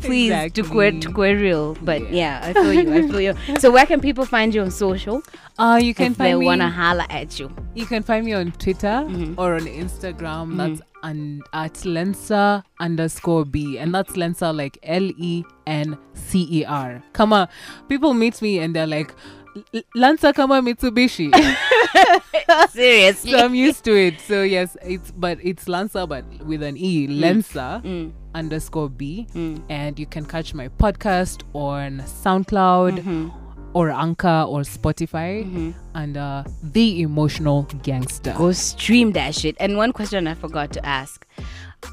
please, 0.00 0.52
to 0.52 0.62
queer 0.62 0.90
to 0.92 1.12
queer 1.12 1.38
real. 1.38 1.74
But 1.82 2.10
yeah. 2.12 2.40
I 2.42 2.52
feel 2.52 2.72
you. 2.72 2.94
I 2.94 3.00
feel 3.08 3.20
you. 3.20 3.34
So 3.60 3.70
where 3.70 3.86
can 3.86 4.00
people 4.00 4.24
find 4.24 4.54
you 4.54 4.62
on 4.62 4.70
social 4.70 5.22
Uh 5.58 5.78
you 5.82 5.94
can 5.94 6.12
if 6.12 6.18
they 6.18 6.24
find 6.32 6.38
me 6.40 6.46
wanna 6.46 6.70
holla 6.70 7.06
at 7.10 7.38
you? 7.38 7.50
you 7.74 7.86
can 7.86 8.02
find 8.02 8.24
me 8.24 8.32
on 8.32 8.52
Twitter 8.52 9.04
Mm-hmm. 9.08 9.38
or 9.38 9.54
on 9.54 9.66
Instagram. 9.66 10.56
That's 10.56 10.80
un- 11.02 11.42
at 11.52 11.84
Lencer 11.84 12.62
underscore 12.80 13.44
B. 13.44 13.78
And 13.78 13.94
that's 13.94 14.16
Lencer 14.16 14.52
like 14.52 14.78
L 14.82 15.10
E 15.18 15.44
N 15.66 15.96
C 16.14 16.46
E 16.50 16.64
R. 16.64 17.02
Come 17.12 17.32
on. 17.32 17.48
People 17.88 18.14
meet 18.14 18.40
me 18.42 18.58
and 18.60 18.74
they're 18.74 18.86
like 18.86 19.14
"L- 19.74 19.82
Lancer 19.94 20.32
Kama 20.32 20.60
Mitsubishi. 20.62 21.28
Seriously. 22.70 23.30
so 23.32 23.38
I'm 23.38 23.54
used 23.54 23.84
to 23.84 23.94
it. 23.96 24.20
So 24.20 24.42
yes, 24.42 24.76
it's 24.82 25.10
but 25.10 25.38
it's 25.42 25.68
Lancer 25.68 26.06
but 26.06 26.24
with 26.44 26.62
an 26.62 26.76
E. 26.76 27.06
Lencer 27.06 27.80
Mm. 27.84 28.12
Underscore 28.36 28.88
B. 28.90 29.26
And 29.68 29.98
you 29.98 30.06
can 30.06 30.24
catch 30.26 30.54
my 30.54 30.68
podcast 30.68 31.42
on 31.54 32.00
SoundCloud 32.22 32.98
Mm-hmm. 33.00 33.28
or 33.78 33.90
Anchor 33.90 34.44
or 34.48 34.60
Spotify 34.62 35.32
under 35.94 36.44
The 36.62 37.02
Emotional 37.02 37.62
Gangster. 37.82 38.32
go 38.36 38.52
stream 38.52 39.12
that 39.12 39.34
shit. 39.34 39.56
And 39.60 39.76
one 39.76 39.92
question 39.92 40.26
I 40.26 40.34
forgot 40.34 40.72
to 40.76 40.80
ask 40.86 41.26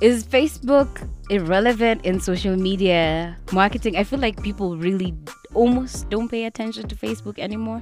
is 0.01 0.23
Facebook 0.23 0.89
irrelevant 1.29 2.05
in 2.05 2.19
social 2.19 2.55
media 2.55 3.35
marketing? 3.51 3.97
I 3.97 4.03
feel 4.05 4.19
like 4.19 4.41
people 4.43 4.77
really 4.77 5.13
almost 5.53 6.09
don't 6.09 6.29
pay 6.29 6.45
attention 6.45 6.87
to 6.87 6.95
Facebook 6.95 7.37
anymore. 7.37 7.81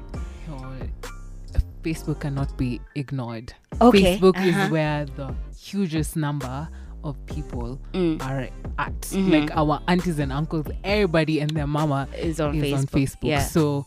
Facebook 1.83 2.19
cannot 2.21 2.55
be 2.57 2.79
ignored. 2.95 3.53
Okay, 3.81 4.17
Facebook 4.17 4.37
uh-huh. 4.37 4.65
is 4.65 4.69
where 4.71 5.05
the 5.05 5.33
hugest 5.57 6.15
number 6.15 6.69
of 7.03 7.15
people 7.25 7.79
Mm. 7.93 8.21
are 8.21 8.47
at. 8.77 9.01
Mm-hmm. 9.01 9.31
Like 9.31 9.51
our 9.55 9.79
aunties 9.87 10.19
and 10.19 10.31
uncles, 10.31 10.65
everybody 10.83 11.39
and 11.39 11.49
their 11.51 11.67
mama 11.67 12.07
Is 12.17 12.39
on 12.39 12.55
is 12.55 12.63
Facebook. 12.63 12.77
on 12.77 12.85
Facebook. 12.87 13.17
Yeah. 13.23 13.39
So 13.43 13.85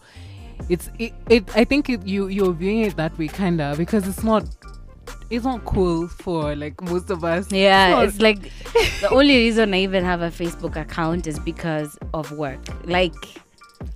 it's 0.69 0.91
it, 0.99 1.13
it 1.29 1.57
I 1.57 1.65
think 1.65 1.89
it, 1.91 2.07
you 2.07 2.29
you're 2.29 2.53
viewing 2.53 2.81
it 2.81 2.97
that 2.97 3.17
way 3.19 3.29
kinda 3.29 3.75
because 3.77 4.07
it's 4.09 4.23
not 4.23 4.45
it's 5.31 5.45
not 5.45 5.65
cool 5.65 6.07
for 6.09 6.55
like 6.55 6.81
most 6.83 7.11
of 7.11 7.25
us. 7.25 7.51
Yeah, 7.51 8.03
It's 8.03 8.15
it's 8.15 8.23
like 8.23 8.41
the 9.01 9.09
only 9.11 9.37
reason 9.37 9.75
I 9.75 9.79
even 9.79 10.05
have 10.05 10.23
a 10.23 10.31
Facebook 10.31 10.77
account 10.77 11.27
is 11.27 11.39
because 11.39 11.99
of 12.13 12.31
work. 12.33 12.61
Like 12.85 13.15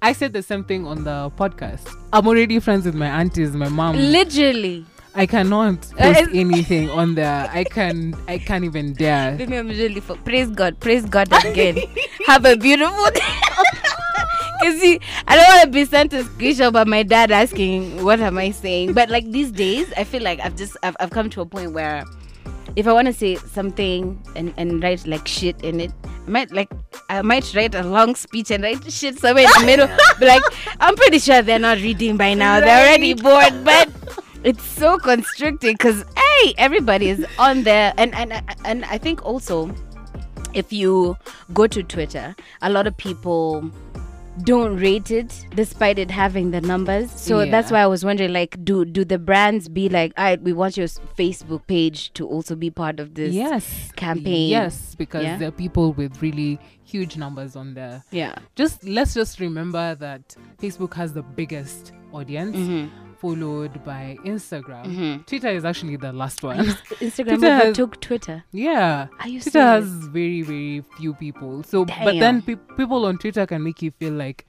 I 0.02 0.12
said 0.12 0.32
the 0.32 0.42
same 0.42 0.64
thing 0.64 0.86
on 0.86 1.04
the 1.04 1.30
podcast. 1.36 1.88
I'm 2.12 2.26
already 2.26 2.58
friends 2.60 2.84
with 2.86 2.94
my 2.94 3.06
aunties, 3.06 3.52
my 3.52 3.68
mom. 3.68 3.96
literally. 3.96 4.84
I 5.14 5.26
cannot 5.26 5.82
post 5.98 6.30
anything 6.32 6.90
on 6.90 7.14
there. 7.14 7.48
I 7.52 7.64
can 7.64 8.14
I 8.28 8.38
can't 8.38 8.64
even 8.64 8.92
dare. 8.92 9.36
I'm 9.40 9.68
really 9.68 10.00
for 10.00 10.16
praise 10.16 10.50
God, 10.50 10.78
praise 10.80 11.04
God 11.04 11.32
again. 11.44 11.78
Have 12.26 12.44
a 12.44 12.56
beautiful 12.56 13.10
day. 13.10 13.20
Cause 14.62 14.80
see, 14.80 14.98
I 15.28 15.36
don't 15.36 15.46
want 15.48 15.62
to 15.64 15.70
be 15.70 15.84
sent 15.84 16.10
to 16.10 16.24
screenshot 16.24 16.72
by 16.72 16.84
my 16.84 17.04
dad 17.04 17.30
asking 17.30 18.02
what 18.04 18.20
am 18.20 18.38
I 18.38 18.50
saying. 18.50 18.92
But 18.92 19.08
like 19.08 19.30
these 19.30 19.52
days, 19.52 19.92
I 19.96 20.04
feel 20.04 20.22
like 20.22 20.40
I've 20.40 20.56
just 20.56 20.76
I've, 20.82 20.96
I've 20.98 21.10
come 21.10 21.30
to 21.30 21.40
a 21.42 21.46
point 21.46 21.72
where 21.72 22.04
if 22.76 22.86
I 22.86 22.92
want 22.92 23.06
to 23.06 23.12
say 23.12 23.36
something 23.36 24.20
and, 24.36 24.52
and 24.56 24.82
write 24.82 25.06
like 25.06 25.26
shit 25.26 25.62
in 25.62 25.80
it, 25.80 25.92
I 26.26 26.30
might 26.30 26.52
like 26.52 26.70
I 27.08 27.22
might 27.22 27.54
write 27.54 27.74
a 27.74 27.82
long 27.82 28.14
speech 28.14 28.50
and 28.50 28.62
write 28.62 28.82
shit 28.90 29.18
somewhere 29.18 29.44
in 29.44 29.60
the 29.60 29.66
middle. 29.66 29.88
but 30.18 30.28
like 30.28 30.42
I'm 30.80 30.96
pretty 30.96 31.18
sure 31.18 31.40
they're 31.42 31.58
not 31.58 31.78
reading 31.78 32.16
by 32.16 32.34
now. 32.34 32.60
They're 32.60 32.86
already 32.86 33.14
bored. 33.14 33.64
But 33.64 33.88
it's 34.44 34.62
so 34.64 34.98
constricting 34.98 35.74
because 35.74 36.04
hey, 36.16 36.54
everybody 36.58 37.08
is 37.10 37.26
on 37.38 37.62
there, 37.64 37.92
and 37.96 38.14
and 38.14 38.32
and 38.64 38.84
I 38.84 38.98
think 38.98 39.24
also 39.24 39.74
if 40.54 40.72
you 40.72 41.16
go 41.52 41.66
to 41.66 41.82
Twitter, 41.82 42.34
a 42.62 42.70
lot 42.70 42.86
of 42.86 42.96
people 42.96 43.70
don't 44.44 44.76
rate 44.76 45.10
it 45.10 45.44
despite 45.56 45.98
it 45.98 46.10
having 46.12 46.52
the 46.52 46.60
numbers. 46.60 47.10
So 47.10 47.40
Yeah. 47.40 47.50
that's 47.50 47.72
why 47.72 47.80
I 47.80 47.86
was 47.88 48.04
wondering 48.04 48.32
like 48.32 48.56
do 48.64 48.84
do 48.84 49.04
the 49.04 49.18
brands 49.18 49.68
be 49.68 49.88
like, 49.88 50.12
"All 50.16 50.24
right, 50.24 50.40
we 50.40 50.52
want 50.52 50.76
your 50.76 50.86
Facebook 51.18 51.66
page 51.66 52.12
to 52.14 52.26
also 52.26 52.54
be 52.54 52.70
part 52.70 53.00
of 53.00 53.14
this." 53.14 53.34
yes 53.34 53.90
campaign. 53.96 54.48
Yes, 54.50 54.94
because 54.94 55.24
Yeah. 55.24 55.38
there 55.38 55.48
are 55.48 55.52
people 55.52 55.92
with 55.92 56.22
really 56.22 56.60
huge 56.84 57.16
numbers 57.16 57.56
on 57.56 57.74
there. 57.74 58.04
Yeah. 58.12 58.36
Just 58.54 58.84
let's 58.84 59.12
just 59.12 59.40
remember 59.40 59.96
that 59.96 60.36
Facebook 60.62 60.94
has 60.94 61.12
the 61.12 61.22
biggest 61.22 61.92
audience, 62.12 62.56
Mm-hmm. 62.56 63.07
Followed 63.20 63.84
by 63.84 64.16
Instagram. 64.24 65.24
Twitter 65.26 65.48
is 65.48 65.64
actually 65.64 65.96
the 65.96 66.12
last 66.12 66.42
one. 66.42 66.58
Instagram 67.00 67.38
Twitter 67.38 67.54
has- 67.54 67.76
Twitter. 68.00 68.44
yeah, 68.52 69.06
Are 69.20 69.28
you 69.28 69.40
Twitter 69.40 69.60
has 69.60 69.86
very 69.88 70.42
very 70.42 70.84
few 70.96 71.14
people. 71.14 71.62
So, 71.64 71.84
but 71.84 72.18
then 72.18 72.42
pe- 72.42 72.56
people 72.76 73.04
on 73.06 73.18
Twitter 73.18 73.46
can 73.46 73.62
make 73.62 73.82
you 73.82 73.90
feel 73.92 74.12
like 74.14 74.46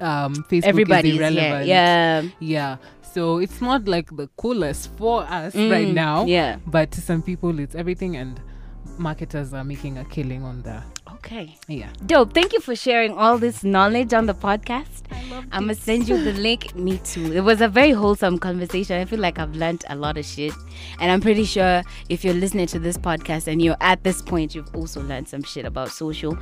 um 0.00 0.34
Facebook 0.34 0.64
Everybody's 0.64 1.14
is 1.14 1.20
irrelevant. 1.20 1.66
Yeah. 1.66 2.22
Yeah. 2.40 2.76
So 3.02 3.38
it's 3.38 3.60
not 3.62 3.88
like 3.88 4.14
the 4.14 4.28
coolest 4.36 4.90
for 4.98 5.22
us 5.22 5.54
Mm, 5.54 5.70
right 5.70 5.88
now. 5.88 6.26
yeah. 6.26 6.58
But 6.66 6.90
to 6.92 7.00
some 7.00 7.22
people, 7.22 7.58
it's 7.60 7.74
everything, 7.74 8.16
and 8.16 8.38
marketers 8.98 9.54
are 9.54 9.64
making 9.64 9.96
a 9.98 10.04
killing 10.04 10.42
on 10.42 10.60
there. 10.62 10.84
Okay. 11.16 11.56
Yeah. 11.66 11.88
Dope. 12.04 12.34
Thank 12.34 12.52
you 12.52 12.60
for 12.60 12.76
sharing 12.76 13.12
all 13.12 13.38
this 13.38 13.64
knowledge 13.64 14.12
on 14.12 14.26
the 14.26 14.34
podcast. 14.34 15.02
I'm 15.50 15.62
gonna 15.62 15.74
send 15.74 16.08
you 16.08 16.22
the 16.22 16.32
link. 16.32 16.74
Me 16.86 16.98
too. 16.98 17.32
It 17.32 17.40
was 17.40 17.60
a 17.60 17.68
very 17.68 17.90
wholesome 17.90 18.38
conversation. 18.38 19.00
I 19.00 19.04
feel 19.06 19.18
like 19.18 19.38
I've 19.38 19.54
learned 19.56 19.84
a 19.88 19.96
lot 19.96 20.18
of 20.18 20.24
shit, 20.24 20.52
and 21.00 21.10
I'm 21.10 21.20
pretty 21.20 21.44
sure 21.44 21.82
if 22.08 22.24
you're 22.24 22.34
listening 22.34 22.66
to 22.68 22.78
this 22.78 22.98
podcast 22.98 23.46
and 23.46 23.62
you're 23.62 23.76
at 23.80 24.02
this 24.04 24.20
point, 24.20 24.54
you've 24.54 24.74
also 24.74 25.00
learned 25.02 25.28
some 25.28 25.42
shit 25.42 25.64
about 25.64 25.90
social. 25.90 26.36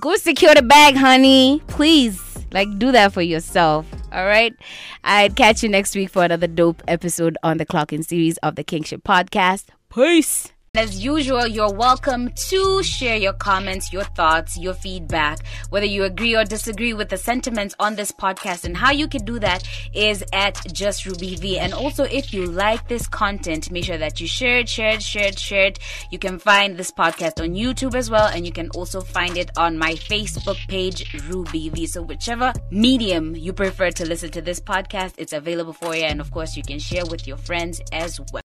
Go 0.00 0.14
secure 0.16 0.54
the 0.54 0.62
bag, 0.62 0.96
honey. 0.96 1.60
Please, 1.66 2.20
like, 2.52 2.68
do 2.78 2.92
that 2.92 3.12
for 3.12 3.22
yourself. 3.22 3.86
All 4.12 4.26
right. 4.26 4.54
I'd 5.04 5.34
catch 5.36 5.62
you 5.62 5.68
next 5.68 5.94
week 5.96 6.10
for 6.10 6.24
another 6.24 6.46
dope 6.46 6.82
episode 6.86 7.36
on 7.42 7.58
the 7.58 7.66
Clocking 7.66 8.04
series 8.04 8.36
of 8.38 8.54
the 8.56 8.64
Kingship 8.64 9.02
Podcast. 9.02 9.66
Peace. 9.92 10.52
As 10.76 11.04
usual, 11.04 11.48
you're 11.48 11.74
welcome 11.74 12.30
to 12.48 12.80
share 12.84 13.16
your 13.16 13.32
comments, 13.32 13.92
your 13.92 14.04
thoughts, 14.04 14.56
your 14.56 14.72
feedback, 14.72 15.44
whether 15.70 15.84
you 15.84 16.04
agree 16.04 16.36
or 16.36 16.44
disagree 16.44 16.94
with 16.94 17.08
the 17.08 17.16
sentiments 17.16 17.74
on 17.80 17.96
this 17.96 18.12
podcast. 18.12 18.64
And 18.64 18.76
how 18.76 18.92
you 18.92 19.08
can 19.08 19.24
do 19.24 19.40
that 19.40 19.68
is 19.92 20.22
at 20.32 20.62
Just 20.72 21.06
Ruby 21.06 21.34
V. 21.34 21.58
And 21.58 21.74
also, 21.74 22.04
if 22.04 22.32
you 22.32 22.46
like 22.46 22.86
this 22.86 23.08
content, 23.08 23.72
make 23.72 23.82
sure 23.82 23.98
that 23.98 24.20
you 24.20 24.28
share 24.28 24.58
it, 24.58 24.68
share 24.68 24.90
it, 24.90 25.02
share 25.02 25.26
it, 25.26 25.40
share 25.40 25.66
it. 25.66 25.80
You 26.12 26.20
can 26.20 26.38
find 26.38 26.76
this 26.76 26.92
podcast 26.92 27.42
on 27.42 27.56
YouTube 27.56 27.96
as 27.96 28.08
well, 28.08 28.28
and 28.28 28.46
you 28.46 28.52
can 28.52 28.70
also 28.70 29.00
find 29.00 29.36
it 29.36 29.50
on 29.58 29.76
my 29.76 29.94
Facebook 29.94 30.68
page, 30.68 31.20
Ruby 31.28 31.70
V. 31.70 31.86
So, 31.88 32.00
whichever 32.00 32.52
medium 32.70 33.34
you 33.34 33.52
prefer 33.52 33.90
to 33.90 34.06
listen 34.06 34.30
to 34.30 34.40
this 34.40 34.60
podcast, 34.60 35.14
it's 35.18 35.32
available 35.32 35.72
for 35.72 35.96
you. 35.96 36.04
And 36.04 36.20
of 36.20 36.30
course, 36.30 36.56
you 36.56 36.62
can 36.62 36.78
share 36.78 37.06
with 37.06 37.26
your 37.26 37.38
friends 37.38 37.80
as 37.90 38.20
well. 38.32 38.38